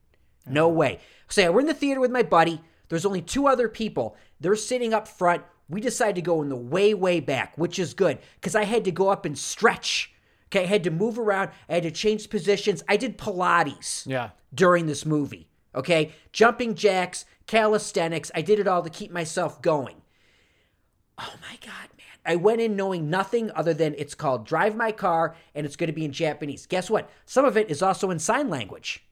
No 0.47 0.67
mm-hmm. 0.67 0.77
way. 0.77 0.99
Say, 1.27 1.49
we're 1.49 1.61
in 1.61 1.65
the 1.65 1.73
theater 1.73 1.99
with 1.99 2.11
my 2.11 2.23
buddy. 2.23 2.61
There's 2.89 3.05
only 3.05 3.21
two 3.21 3.47
other 3.47 3.67
people. 3.67 4.15
They're 4.39 4.55
sitting 4.55 4.93
up 4.93 5.07
front. 5.07 5.43
We 5.67 5.81
decided 5.81 6.15
to 6.15 6.21
go 6.21 6.41
in 6.41 6.49
the 6.49 6.55
way, 6.55 6.93
way 6.93 7.19
back, 7.19 7.57
which 7.57 7.79
is 7.79 7.93
good 7.93 8.19
because 8.35 8.55
I 8.55 8.65
had 8.65 8.85
to 8.85 8.91
go 8.91 9.09
up 9.09 9.25
and 9.25 9.37
stretch. 9.37 10.13
Okay, 10.47 10.63
I 10.63 10.67
had 10.67 10.83
to 10.83 10.91
move 10.91 11.17
around. 11.17 11.49
I 11.67 11.75
had 11.75 11.83
to 11.83 11.91
change 11.91 12.29
positions. 12.29 12.83
I 12.87 12.97
did 12.97 13.17
Pilates 13.17 14.05
Yeah. 14.05 14.29
during 14.53 14.85
this 14.85 15.05
movie. 15.05 15.49
Okay, 15.73 16.13
jumping 16.31 16.75
jacks, 16.75 17.25
calisthenics. 17.47 18.31
I 18.35 18.41
did 18.41 18.59
it 18.59 18.67
all 18.67 18.83
to 18.83 18.89
keep 18.89 19.11
myself 19.11 19.61
going. 19.61 20.01
Oh 21.17 21.33
my 21.41 21.57
God, 21.65 21.89
man. 21.97 22.14
I 22.25 22.35
went 22.35 22.61
in 22.61 22.75
knowing 22.75 23.09
nothing 23.09 23.51
other 23.55 23.73
than 23.73 23.95
it's 23.97 24.15
called 24.15 24.45
Drive 24.45 24.75
My 24.75 24.91
Car 24.91 25.35
and 25.53 25.65
it's 25.65 25.75
going 25.75 25.87
to 25.87 25.93
be 25.93 26.05
in 26.05 26.11
Japanese. 26.11 26.65
Guess 26.65 26.89
what? 26.89 27.09
Some 27.25 27.45
of 27.45 27.55
it 27.57 27.69
is 27.69 27.81
also 27.81 28.09
in 28.09 28.19
sign 28.19 28.49
language. 28.49 29.05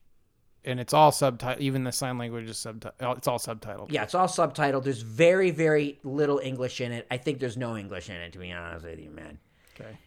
And 0.66 0.80
it's 0.80 0.94
all 0.94 1.12
subtitled. 1.12 1.60
Even 1.60 1.84
the 1.84 1.92
sign 1.92 2.18
language 2.18 2.50
is 2.50 2.58
subtitled. 2.58 3.18
It's 3.18 3.28
all 3.28 3.38
subtitled. 3.38 3.92
Yeah, 3.92 4.04
it's 4.04 4.16
all 4.16 4.28
subtitled. 4.28 4.84
There's 4.84 5.02
very, 5.02 5.52
very 5.52 6.00
little 6.04 6.40
English 6.40 6.80
in 6.80 6.92
it. 6.92 7.06
I 7.12 7.18
think 7.18 7.40
there's 7.40 7.58
no 7.58 7.76
English 7.76 8.10
in 8.10 8.16
it, 8.16 8.32
to 8.34 8.40
be 8.40 8.52
honest 8.52 8.86
with 8.86 9.00
you, 9.00 9.12
man. 9.12 9.40
Okay. 9.76 9.98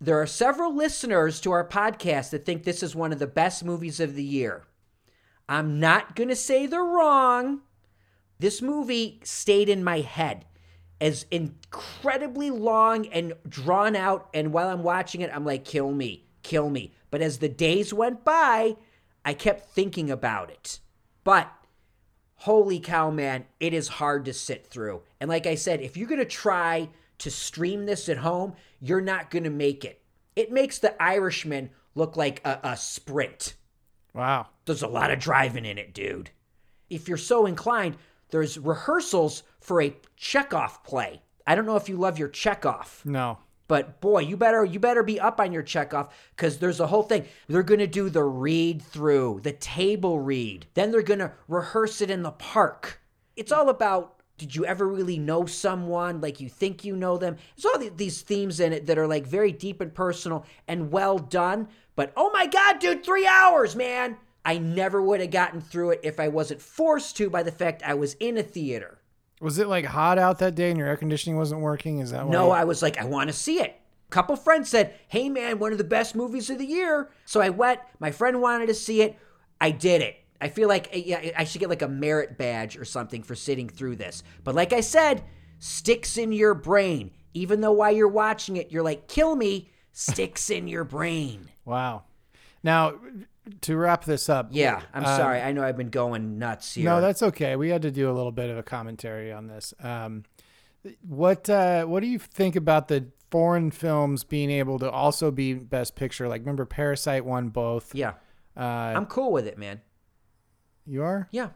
There 0.00 0.20
are 0.20 0.26
several 0.26 0.74
listeners 0.74 1.40
to 1.40 1.52
our 1.52 1.66
podcast 1.66 2.30
that 2.30 2.44
think 2.44 2.64
this 2.64 2.82
is 2.82 2.94
one 2.94 3.12
of 3.12 3.18
the 3.18 3.26
best 3.26 3.64
movies 3.64 4.00
of 4.00 4.14
the 4.14 4.24
year. 4.24 4.64
I'm 5.48 5.78
not 5.78 6.16
going 6.16 6.28
to 6.28 6.36
say 6.36 6.66
they're 6.66 6.82
wrong. 6.82 7.60
This 8.38 8.60
movie 8.60 9.20
stayed 9.24 9.68
in 9.68 9.84
my 9.84 10.00
head 10.00 10.44
as 11.00 11.26
incredibly 11.30 12.50
long 12.50 13.06
and 13.08 13.34
drawn 13.48 13.96
out. 13.96 14.28
And 14.32 14.52
while 14.52 14.68
I'm 14.68 14.82
watching 14.82 15.20
it, 15.20 15.30
I'm 15.32 15.44
like, 15.44 15.64
kill 15.64 15.92
me, 15.92 16.26
kill 16.42 16.70
me. 16.70 16.94
But 17.10 17.22
as 17.22 17.38
the 17.38 17.48
days 17.48 17.92
went 17.92 18.24
by, 18.24 18.76
I 19.24 19.34
kept 19.34 19.70
thinking 19.70 20.10
about 20.10 20.50
it. 20.50 20.80
But 21.24 21.50
holy 22.36 22.80
cow, 22.80 23.10
man, 23.10 23.44
it 23.60 23.74
is 23.74 23.88
hard 23.88 24.24
to 24.26 24.32
sit 24.32 24.66
through. 24.66 25.02
And 25.20 25.28
like 25.28 25.46
I 25.46 25.54
said, 25.54 25.80
if 25.80 25.96
you're 25.96 26.08
going 26.08 26.18
to 26.18 26.24
try 26.24 26.88
to 27.18 27.30
stream 27.30 27.86
this 27.86 28.08
at 28.08 28.18
home, 28.18 28.54
you're 28.80 29.00
not 29.00 29.30
going 29.30 29.44
to 29.44 29.50
make 29.50 29.84
it. 29.84 30.02
It 30.34 30.52
makes 30.52 30.78
The 30.78 31.00
Irishman 31.02 31.70
look 31.94 32.16
like 32.16 32.40
a, 32.44 32.60
a 32.62 32.76
sprint. 32.76 33.54
Wow. 34.12 34.48
There's 34.64 34.82
a 34.82 34.88
lot 34.88 35.10
of 35.10 35.18
driving 35.18 35.64
in 35.64 35.78
it, 35.78 35.94
dude. 35.94 36.30
If 36.88 37.08
you're 37.08 37.16
so 37.18 37.46
inclined, 37.46 37.96
there's 38.30 38.58
rehearsals 38.58 39.42
for 39.60 39.80
a 39.82 39.96
Chekhov 40.16 40.82
play. 40.84 41.22
I 41.46 41.54
don't 41.54 41.66
know 41.66 41.76
if 41.76 41.88
you 41.88 41.96
love 41.96 42.18
your 42.18 42.28
Chekhov, 42.28 43.02
No. 43.04 43.38
but 43.68 44.00
boy, 44.00 44.20
you 44.20 44.36
better 44.36 44.64
you 44.64 44.80
better 44.80 45.02
be 45.02 45.20
up 45.20 45.40
on 45.40 45.52
your 45.52 45.62
Chekhov 45.62 46.08
because 46.34 46.58
there's 46.58 46.80
a 46.80 46.86
whole 46.88 47.02
thing. 47.04 47.24
They're 47.48 47.62
gonna 47.62 47.86
do 47.86 48.10
the 48.10 48.24
read 48.24 48.82
through, 48.82 49.40
the 49.42 49.52
table 49.52 50.18
read. 50.20 50.66
Then 50.74 50.90
they're 50.90 51.02
gonna 51.02 51.32
rehearse 51.48 52.00
it 52.00 52.10
in 52.10 52.22
the 52.22 52.32
park. 52.32 53.00
It's 53.36 53.52
all 53.52 53.68
about 53.68 54.14
did 54.38 54.54
you 54.54 54.66
ever 54.66 54.86
really 54.86 55.18
know 55.18 55.46
someone 55.46 56.20
like 56.20 56.40
you 56.40 56.48
think 56.50 56.84
you 56.84 56.94
know 56.94 57.16
them? 57.16 57.36
There's 57.56 57.64
all 57.64 57.78
these 57.96 58.20
themes 58.20 58.60
in 58.60 58.72
it 58.74 58.84
that 58.86 58.98
are 58.98 59.06
like 59.06 59.26
very 59.26 59.50
deep 59.50 59.80
and 59.80 59.94
personal 59.94 60.44
and 60.68 60.90
well 60.92 61.18
done. 61.18 61.68
But 61.94 62.12
oh 62.16 62.30
my 62.32 62.46
god, 62.46 62.78
dude, 62.78 63.02
three 63.04 63.26
hours, 63.26 63.74
man! 63.74 64.18
I 64.46 64.58
never 64.58 65.02
would 65.02 65.20
have 65.20 65.32
gotten 65.32 65.60
through 65.60 65.90
it 65.90 66.00
if 66.04 66.20
I 66.20 66.28
wasn't 66.28 66.62
forced 66.62 67.16
to 67.16 67.28
by 67.28 67.42
the 67.42 67.50
fact 67.50 67.82
I 67.84 67.94
was 67.94 68.14
in 68.14 68.38
a 68.38 68.44
theater. 68.44 69.00
Was 69.40 69.58
it 69.58 69.66
like 69.66 69.84
hot 69.84 70.18
out 70.18 70.38
that 70.38 70.54
day 70.54 70.70
and 70.70 70.78
your 70.78 70.86
air 70.86 70.96
conditioning 70.96 71.36
wasn't 71.36 71.62
working? 71.62 71.98
Is 71.98 72.12
that 72.12 72.24
why? 72.24 72.32
No, 72.32 72.52
I 72.52 72.62
was 72.62 72.80
like, 72.80 72.96
I 72.96 73.04
want 73.04 73.28
to 73.28 73.34
see 73.34 73.58
it. 73.60 73.74
A 74.08 74.10
couple 74.10 74.36
friends 74.36 74.70
said, 74.70 74.94
Hey 75.08 75.28
man, 75.28 75.58
one 75.58 75.72
of 75.72 75.78
the 75.78 75.84
best 75.84 76.14
movies 76.14 76.48
of 76.48 76.58
the 76.58 76.64
year. 76.64 77.10
So 77.24 77.40
I 77.40 77.50
went, 77.50 77.80
my 77.98 78.12
friend 78.12 78.40
wanted 78.40 78.68
to 78.68 78.74
see 78.74 79.02
it. 79.02 79.18
I 79.60 79.72
did 79.72 80.00
it. 80.00 80.16
I 80.40 80.48
feel 80.48 80.68
like 80.68 80.88
eh, 80.92 81.32
I 81.36 81.42
should 81.42 81.60
get 81.60 81.68
like 81.68 81.82
a 81.82 81.88
merit 81.88 82.38
badge 82.38 82.78
or 82.78 82.84
something 82.84 83.24
for 83.24 83.34
sitting 83.34 83.68
through 83.68 83.96
this. 83.96 84.22
But 84.44 84.54
like 84.54 84.72
I 84.72 84.80
said, 84.80 85.24
sticks 85.58 86.16
in 86.16 86.30
your 86.30 86.54
brain. 86.54 87.10
Even 87.34 87.62
though 87.62 87.72
while 87.72 87.92
you're 87.92 88.06
watching 88.06 88.56
it, 88.56 88.70
you're 88.70 88.84
like, 88.84 89.08
kill 89.08 89.34
me, 89.34 89.70
sticks 89.92 90.50
in 90.50 90.68
your 90.68 90.84
brain. 90.84 91.50
Wow. 91.64 92.04
Now, 92.62 92.94
to 93.62 93.76
wrap 93.76 94.04
this 94.04 94.28
up. 94.28 94.48
Yeah, 94.50 94.82
I'm 94.92 95.04
uh, 95.04 95.16
sorry. 95.16 95.40
I 95.40 95.52
know 95.52 95.62
I've 95.62 95.76
been 95.76 95.90
going 95.90 96.38
nuts 96.38 96.74
here. 96.74 96.84
No, 96.84 97.00
that's 97.00 97.22
okay. 97.22 97.56
We 97.56 97.68
had 97.70 97.82
to 97.82 97.90
do 97.90 98.10
a 98.10 98.14
little 98.14 98.32
bit 98.32 98.50
of 98.50 98.58
a 98.58 98.62
commentary 98.62 99.32
on 99.32 99.46
this. 99.46 99.72
Um, 99.80 100.24
what 101.06 101.48
uh, 101.50 101.84
What 101.84 102.00
do 102.00 102.06
you 102.06 102.18
think 102.18 102.56
about 102.56 102.88
the 102.88 103.06
foreign 103.30 103.70
films 103.70 104.24
being 104.24 104.50
able 104.50 104.78
to 104.78 104.90
also 104.90 105.30
be 105.30 105.54
Best 105.54 105.96
Picture? 105.96 106.28
Like, 106.28 106.40
remember 106.42 106.64
Parasite 106.64 107.24
won 107.24 107.48
both. 107.48 107.94
yeah, 107.94 108.14
Uh, 108.56 108.60
I'm 108.96 109.06
cool 109.06 109.32
with 109.32 109.46
it, 109.46 109.58
man. 109.58 109.80
you 110.86 111.02
are 111.02 111.28
Yeah. 111.30 111.50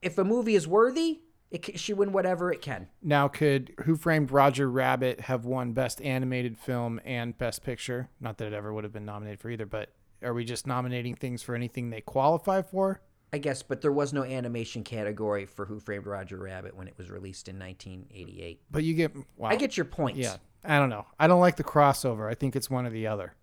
If 0.00 0.18
a 0.18 0.24
movie 0.24 0.56
is 0.56 0.66
worthy, 0.66 1.20
it 1.52 1.64
c- 1.66 1.76
should 1.76 1.96
win 1.96 2.10
whatever 2.12 2.50
it 2.52 2.60
can. 2.60 2.88
now. 3.02 3.28
Could 3.28 3.72
Who 3.84 3.94
Framed 3.94 4.32
Roger 4.32 4.68
Rabbit 4.68 5.20
have 5.20 5.44
won 5.44 5.72
Best 5.74 6.00
Animated 6.02 6.58
Film 6.58 7.00
and 7.04 7.38
Best 7.38 7.62
Picture? 7.62 8.08
Not 8.20 8.38
that 8.38 8.46
it 8.48 8.52
ever 8.52 8.72
would 8.72 8.82
have 8.84 8.92
been 8.92 9.04
nominated 9.04 9.38
for 9.38 9.48
either, 9.50 9.66
but 9.66 9.90
are 10.24 10.34
we 10.34 10.44
just 10.44 10.66
nominating 10.66 11.14
things 11.14 11.42
for 11.42 11.54
anything 11.54 11.90
they 11.90 12.00
qualify 12.00 12.62
for? 12.62 13.00
I 13.32 13.38
guess, 13.38 13.62
but 13.62 13.80
there 13.80 13.92
was 13.92 14.12
no 14.12 14.24
animation 14.24 14.84
category 14.84 15.46
for 15.46 15.64
Who 15.64 15.80
Framed 15.80 16.06
Roger 16.06 16.36
Rabbit 16.36 16.76
when 16.76 16.86
it 16.86 16.98
was 16.98 17.10
released 17.10 17.48
in 17.48 17.58
1988. 17.58 18.60
But 18.70 18.84
you 18.84 18.94
get. 18.94 19.16
Wow. 19.36 19.48
I 19.48 19.56
get 19.56 19.76
your 19.76 19.86
point. 19.86 20.18
Yeah. 20.18 20.36
I 20.64 20.78
don't 20.78 20.90
know. 20.90 21.06
I 21.18 21.26
don't 21.26 21.40
like 21.40 21.56
the 21.56 21.64
crossover. 21.64 22.30
I 22.30 22.34
think 22.34 22.54
it's 22.54 22.68
one 22.68 22.86
or 22.86 22.90
the 22.90 23.06
other. 23.06 23.34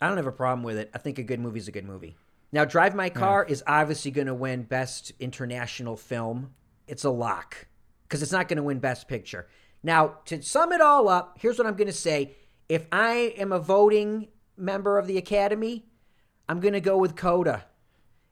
I 0.00 0.08
don't 0.08 0.16
have 0.16 0.26
a 0.26 0.32
problem 0.32 0.62
with 0.62 0.78
it. 0.78 0.90
I 0.94 0.98
think 0.98 1.18
a 1.18 1.22
good 1.22 1.40
movie 1.40 1.58
is 1.58 1.68
a 1.68 1.72
good 1.72 1.84
movie. 1.84 2.16
Now, 2.52 2.64
Drive 2.64 2.94
My 2.94 3.10
Car 3.10 3.44
is 3.44 3.62
obviously 3.66 4.10
going 4.10 4.28
to 4.28 4.34
win 4.34 4.62
Best 4.62 5.12
International 5.20 5.96
Film. 5.96 6.54
It's 6.86 7.04
a 7.04 7.10
lock 7.10 7.66
because 8.02 8.22
it's 8.22 8.32
not 8.32 8.48
going 8.48 8.56
to 8.56 8.62
win 8.62 8.78
Best 8.78 9.08
Picture. 9.08 9.48
Now, 9.82 10.18
to 10.26 10.42
sum 10.42 10.72
it 10.72 10.80
all 10.80 11.08
up, 11.08 11.38
here's 11.40 11.58
what 11.58 11.66
I'm 11.66 11.76
going 11.76 11.86
to 11.88 11.92
say. 11.92 12.36
If 12.68 12.86
I 12.92 13.34
am 13.36 13.52
a 13.52 13.58
voting 13.58 14.28
member 14.56 14.98
of 14.98 15.06
the 15.06 15.18
Academy, 15.18 15.86
I'm 16.48 16.60
going 16.60 16.74
to 16.74 16.80
go 16.80 16.96
with 16.98 17.16
Coda. 17.16 17.66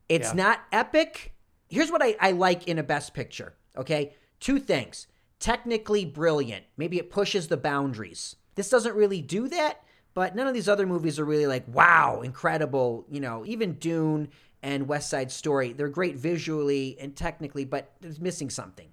It's 0.09 0.29
Yeah. 0.29 0.35
not 0.35 0.61
epic. 0.73 1.35
Here's 1.69 1.91
what 1.91 2.03
I, 2.03 2.17
I 2.21 2.31
like 2.33 2.69
in 2.69 2.79
a 2.79 2.83
Best 2.83 3.15
Picture, 3.15 3.55
okay? 3.77 4.15
Two 4.41 4.59
things. 4.59 5.07
Technically 5.41 6.05
brilliant. 6.05 6.65
Maybe 6.77 6.99
it 6.99 7.11
pushes 7.11 7.49
the 7.49 7.57
boundaries. 7.57 8.37
This 8.55 8.71
doesn't 8.71 8.95
really 8.95 9.21
do 9.21 9.49
that, 9.49 9.83
but 10.15 10.37
none 10.37 10.47
of 10.47 10.55
these 10.55 10.69
other 10.69 10.87
movies 10.87 11.19
are 11.19 11.25
really 11.25 11.47
like, 11.47 11.65
wow, 11.67 12.21
incredible. 12.21 13.05
You 13.11 13.21
know, 13.21 13.45
even 13.47 13.75
Dune 13.75 14.29
and 14.63 14.87
West 14.87 15.11
Side 15.11 15.33
Story, 15.33 15.73
they're 15.73 15.89
great 15.89 16.17
visually 16.17 16.97
and 17.01 17.17
technically, 17.17 17.65
but 17.65 17.93
it's 18.01 18.21
missing 18.21 18.49
something. 18.51 18.89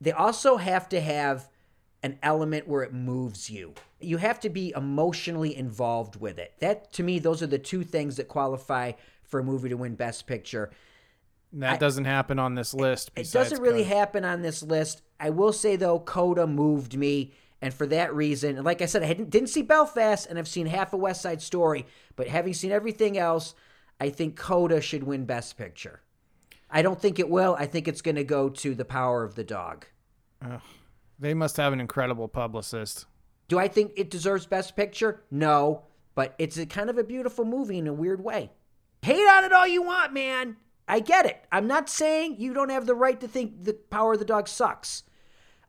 They 0.00 0.12
also 0.12 0.56
have 0.56 0.88
to 0.90 1.00
have 1.00 1.48
an 2.04 2.18
element 2.22 2.68
where 2.68 2.82
it 2.82 2.92
moves 2.92 3.48
you. 3.48 3.72
You 3.98 4.18
have 4.18 4.38
to 4.40 4.50
be 4.50 4.74
emotionally 4.76 5.56
involved 5.56 6.20
with 6.20 6.38
it. 6.38 6.52
That 6.60 6.92
to 6.92 7.02
me, 7.02 7.18
those 7.18 7.42
are 7.42 7.46
the 7.46 7.58
two 7.58 7.82
things 7.82 8.18
that 8.18 8.28
qualify 8.28 8.92
for 9.22 9.40
a 9.40 9.42
movie 9.42 9.70
to 9.70 9.76
win 9.76 9.94
Best 9.94 10.26
Picture. 10.26 10.70
That 11.54 11.80
doesn't 11.80 12.04
happen 12.04 12.38
on 12.38 12.54
this 12.54 12.74
list. 12.74 13.10
It 13.16 13.32
doesn't 13.32 13.62
really 13.62 13.84
Coda. 13.84 13.96
happen 13.96 14.24
on 14.24 14.42
this 14.42 14.62
list. 14.62 15.00
I 15.18 15.30
will 15.30 15.52
say 15.52 15.76
though, 15.76 15.98
Coda 15.98 16.46
moved 16.46 16.94
me, 16.94 17.32
and 17.62 17.72
for 17.72 17.86
that 17.86 18.14
reason, 18.14 18.62
like 18.62 18.82
I 18.82 18.86
said, 18.86 19.02
I 19.02 19.06
hadn't, 19.06 19.30
didn't 19.30 19.48
see 19.48 19.62
Belfast, 19.62 20.26
and 20.26 20.38
I've 20.38 20.46
seen 20.46 20.66
half 20.66 20.92
a 20.92 20.98
West 20.98 21.22
Side 21.22 21.40
Story, 21.40 21.86
but 22.16 22.28
having 22.28 22.52
seen 22.52 22.70
everything 22.70 23.16
else, 23.16 23.54
I 23.98 24.10
think 24.10 24.36
Coda 24.36 24.82
should 24.82 25.04
win 25.04 25.24
Best 25.24 25.56
Picture. 25.56 26.02
I 26.70 26.82
don't 26.82 27.00
think 27.00 27.18
it 27.18 27.30
will. 27.30 27.56
I 27.58 27.64
think 27.64 27.88
it's 27.88 28.02
going 28.02 28.16
to 28.16 28.24
go 28.24 28.50
to 28.50 28.74
The 28.74 28.84
Power 28.84 29.24
of 29.24 29.36
the 29.36 29.44
Dog. 29.44 29.86
They 31.18 31.34
must 31.34 31.56
have 31.56 31.72
an 31.72 31.80
incredible 31.80 32.28
publicist. 32.28 33.06
Do 33.48 33.58
I 33.58 33.68
think 33.68 33.92
it 33.96 34.10
deserves 34.10 34.46
Best 34.46 34.74
Picture? 34.74 35.22
No, 35.30 35.82
but 36.14 36.34
it's 36.38 36.56
a 36.56 36.66
kind 36.66 36.90
of 36.90 36.98
a 36.98 37.04
beautiful 37.04 37.44
movie 37.44 37.78
in 37.78 37.86
a 37.86 37.92
weird 37.92 38.22
way. 38.22 38.50
Hate 39.02 39.28
on 39.28 39.44
it 39.44 39.52
all 39.52 39.66
you 39.66 39.82
want, 39.82 40.12
man. 40.12 40.56
I 40.88 41.00
get 41.00 41.26
it. 41.26 41.44
I'm 41.52 41.66
not 41.66 41.88
saying 41.88 42.36
you 42.38 42.52
don't 42.52 42.70
have 42.70 42.86
the 42.86 42.94
right 42.94 43.20
to 43.20 43.28
think 43.28 43.64
the 43.64 43.74
Power 43.74 44.14
of 44.14 44.18
the 44.18 44.24
Dog 44.24 44.48
sucks. 44.48 45.02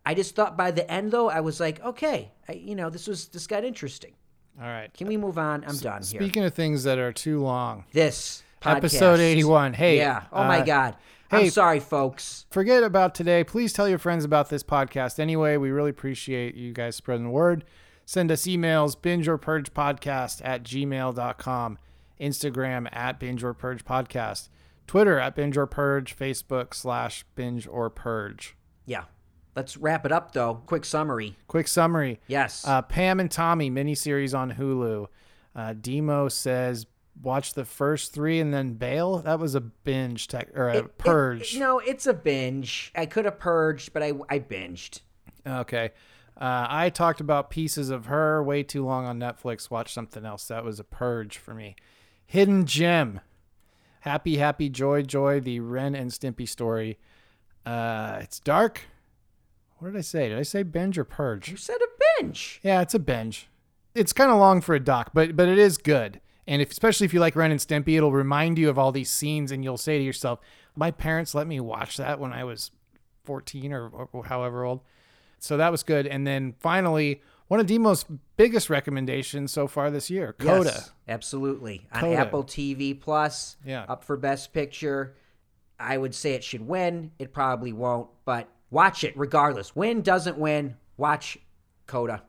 I 0.06 0.14
just 0.14 0.36
thought 0.36 0.56
by 0.56 0.72
the 0.72 0.90
end, 0.90 1.12
though, 1.12 1.30
I 1.30 1.40
was 1.40 1.60
like, 1.60 1.84
okay, 1.84 2.32
I, 2.48 2.54
you 2.54 2.76
know, 2.76 2.90
this 2.90 3.08
was 3.08 3.28
this 3.30 3.48
got 3.48 3.64
interesting. 3.64 4.14
All 4.60 4.68
right. 4.68 4.94
Can 4.94 5.08
we 5.08 5.18
move 5.18 5.38
on? 5.38 5.66
I'm 5.68 5.78
done 5.78 6.02
here. 6.04 6.22
Speaking 6.22 6.44
of 6.44 6.54
things 6.54 6.84
that 6.84 6.98
are 6.98 7.12
too 7.12 7.42
long, 7.42 7.86
This 7.92 8.44
podcast. 8.62 8.78
episode 8.78 9.20
81. 9.20 9.74
Hey. 9.74 9.98
Yeah. 9.98 10.24
Oh 10.32 10.44
my 10.44 10.60
uh, 10.60 10.66
God. 10.66 10.96
Hey. 11.36 11.46
I'm 11.46 11.52
sorry, 11.52 11.80
folks. 11.80 12.46
forget 12.52 12.84
about 12.84 13.16
today. 13.16 13.44
Please 13.44 13.74
tell 13.74 13.88
your 13.88 13.98
friends 13.98 14.24
about 14.26 14.50
this 14.50 14.64
podcast. 14.64 15.20
Anyway, 15.20 15.58
we 15.58 15.70
really 15.72 15.90
appreciate 15.90 16.56
you 16.56 16.74
guys 16.74 16.96
spreading 16.96 17.26
the 17.26 17.32
word. 17.32 17.64
Send 18.06 18.32
us 18.32 18.44
emails, 18.44 19.00
binge 19.00 19.28
or 19.28 19.38
purge 19.38 19.74
podcast 19.74 20.42
at 20.44 20.64
gmail.com, 20.64 21.78
Instagram 22.22 22.88
at 22.96 23.20
binge 23.20 23.44
or 23.44 23.54
purge 23.54 23.84
podcast, 23.84 24.50
Twitter 24.88 25.18
at 25.18 25.36
binge 25.36 25.58
or 25.58 25.66
purge, 25.66 26.16
Facebook 26.16 26.74
slash 26.74 27.26
binge 27.36 27.68
or 27.68 27.90
purge. 27.90 28.56
Yeah. 28.86 29.06
Let's 29.56 29.78
wrap 29.78 30.06
it 30.06 30.12
up, 30.12 30.34
though. 30.34 30.62
Quick 30.66 30.84
summary. 30.84 31.38
Quick 31.48 31.68
summary. 31.68 32.20
Yes. 32.28 32.64
Uh, 32.68 32.82
Pam 32.82 33.20
and 33.20 33.32
Tommy 33.32 33.72
miniseries 33.72 34.38
on 34.38 34.52
Hulu. 34.52 35.08
Uh, 35.56 35.74
Demo 35.74 36.28
says 36.28 36.86
watch 37.22 37.54
the 37.54 37.66
first 37.66 38.14
three 38.14 38.40
and 38.40 38.54
then 38.54 38.74
bail. 38.74 39.20
That 39.20 39.40
was 39.40 39.56
a 39.56 39.62
binge 39.62 40.28
tech 40.28 40.50
or 40.56 40.70
a 40.70 40.78
It- 40.78 40.86
it- 40.86 40.98
purge. 40.98 41.58
no, 41.58 41.80
it's 41.80 42.06
a 42.08 42.14
binge. 42.14 42.92
I 42.96 43.06
could 43.06 43.26
have 43.26 43.40
purged, 43.40 43.94
but 43.94 44.04
I, 44.04 44.14
I 44.30 44.40
binged. 44.40 45.02
Okay. 45.46 45.92
Uh, 46.38 46.68
I 46.70 46.90
talked 46.90 47.22
about 47.22 47.50
pieces 47.50 47.90
of 47.90 48.08
her 48.08 48.44
way 48.44 48.62
too 48.64 48.84
long 48.86 49.06
on 49.06 49.20
Netflix. 49.20 49.72
Watch 49.72 49.94
something 49.94 50.26
else. 50.26 50.48
That 50.48 50.66
was 50.66 50.80
a 50.80 50.84
purge 50.84 51.38
for 51.38 51.54
me. 51.54 51.76
Hidden 52.26 52.66
Gem. 52.66 53.22
Happy, 54.02 54.38
happy, 54.38 54.68
joy, 54.70 55.02
joy. 55.04 55.40
The 55.40 55.60
Ren 55.62 55.96
and 55.96 56.12
Stimpy 56.12 56.48
story. 56.48 57.00
Uh, 57.66 58.20
it's 58.22 58.40
dark. 58.40 58.82
What 59.78 59.92
did 59.92 59.98
I 59.98 60.02
say? 60.02 60.30
Did 60.30 60.38
I 60.38 60.44
say 60.44 60.64
binge 60.64 60.98
or 60.98 61.04
purge? 61.04 61.50
You 61.50 61.58
said 61.58 61.78
a 61.78 62.22
binge. 62.22 62.60
Yeah, 62.64 62.82
it's 62.82 62.94
a 62.94 63.00
binge. 63.00 63.48
It's 63.94 64.14
kind 64.14 64.30
of 64.32 64.38
long 64.38 64.62
for 64.62 64.76
a 64.76 64.80
doc, 64.80 65.12
but 65.14 65.36
but 65.36 65.48
it 65.48 65.58
is 65.58 65.78
good. 65.78 66.20
And 66.48 66.62
if, 66.62 66.72
especially 66.72 67.06
if 67.06 67.14
you 67.14 67.20
like 67.20 67.36
Ren 67.36 67.52
and 67.52 67.60
Stimpy, 67.60 67.98
it'll 67.98 68.12
remind 68.12 68.58
you 68.58 68.70
of 68.70 68.78
all 68.78 68.92
these 68.92 69.10
scenes, 69.10 69.52
and 69.52 69.64
you'll 69.64 69.78
say 69.78 69.98
to 69.98 70.04
yourself, 70.04 70.40
"My 70.76 70.92
parents 70.92 71.34
let 71.34 71.48
me 71.48 71.60
watch 71.60 71.98
that 71.98 72.20
when 72.20 72.34
I 72.34 72.44
was 72.44 72.72
14 73.24 73.74
or, 73.74 73.88
or 73.90 74.26
however 74.26 74.64
old." 74.64 74.82
So 75.40 75.58
that 75.58 75.72
was 75.72 75.84
good. 75.84 76.06
And 76.08 76.26
then 76.26 76.54
finally, 76.60 77.22
one 77.48 77.60
of 77.60 77.66
Demo's 77.68 78.06
biggest 78.38 78.70
recommendations 78.70 79.52
so 79.52 79.68
far 79.68 79.92
this 79.92 80.10
year, 80.10 80.34
Coda. 80.34 80.70
Yes, 80.70 80.92
absolutely. 81.08 81.88
On 81.92 82.02
Coda. 82.02 82.18
Apple 82.18 82.44
TV 82.44 83.00
Plus, 83.00 83.58
Yeah. 83.66 83.86
up 83.88 84.04
for 84.04 84.18
Best 84.18 84.54
Picture. 84.54 85.16
I 85.80 85.98
would 85.98 86.16
say 86.16 86.34
it 86.34 86.44
should 86.44 86.66
win. 86.68 87.12
It 87.20 87.34
probably 87.34 87.74
won't, 87.74 88.10
but 88.24 88.48
watch 88.72 89.04
it 89.04 89.16
regardless. 89.18 89.76
Win, 89.76 90.02
doesn't 90.02 90.38
win, 90.38 90.78
watch 90.98 91.38
Coda. 91.86 92.24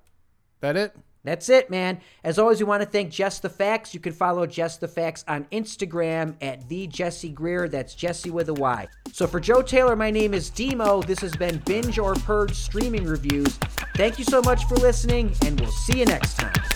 That 0.61 0.77
it? 0.77 0.97
That's 1.27 1.49
it, 1.49 1.69
man. 1.69 1.99
As 2.23 2.39
always, 2.39 2.61
we 2.61 2.67
want 2.67 2.83
to 2.83 2.89
thank 2.89 3.11
Jess 3.11 3.41
the 3.41 3.49
Facts. 3.49 3.93
You 3.93 3.99
can 3.99 4.13
follow 4.13 4.47
Jess 4.47 4.77
the 4.77 4.87
Facts 4.87 5.25
on 5.27 5.45
Instagram 5.51 6.37
at 6.41 6.69
the 6.69 6.87
Jesse 6.87 7.31
Greer. 7.31 7.69
That's 7.69 7.97
Jesse 7.97 8.31
with 8.31 8.49
a 8.49 8.55
Y. 8.55 8.87
So 9.13 9.27
for 9.27 9.41
Joe 9.41 9.61
Taylor, 9.61 9.97
my 9.97 10.13
name 10.13 10.33
is 10.33 10.51
Demo. 10.51 11.03
This 11.03 11.19
has 11.19 11.35
been 11.35 11.59
Binge 11.67 11.99
or 11.99 12.15
Purge 12.15 12.55
Streaming 12.55 13.05
Reviews. 13.05 13.59
Thank 13.97 14.21
you 14.21 14.25
so 14.25 14.41
much 14.41 14.65
for 14.67 14.77
listening, 14.77 15.35
and 15.45 15.59
we'll 15.59 15.73
see 15.73 15.99
you 15.99 16.05
next 16.05 16.37
time. 16.37 16.76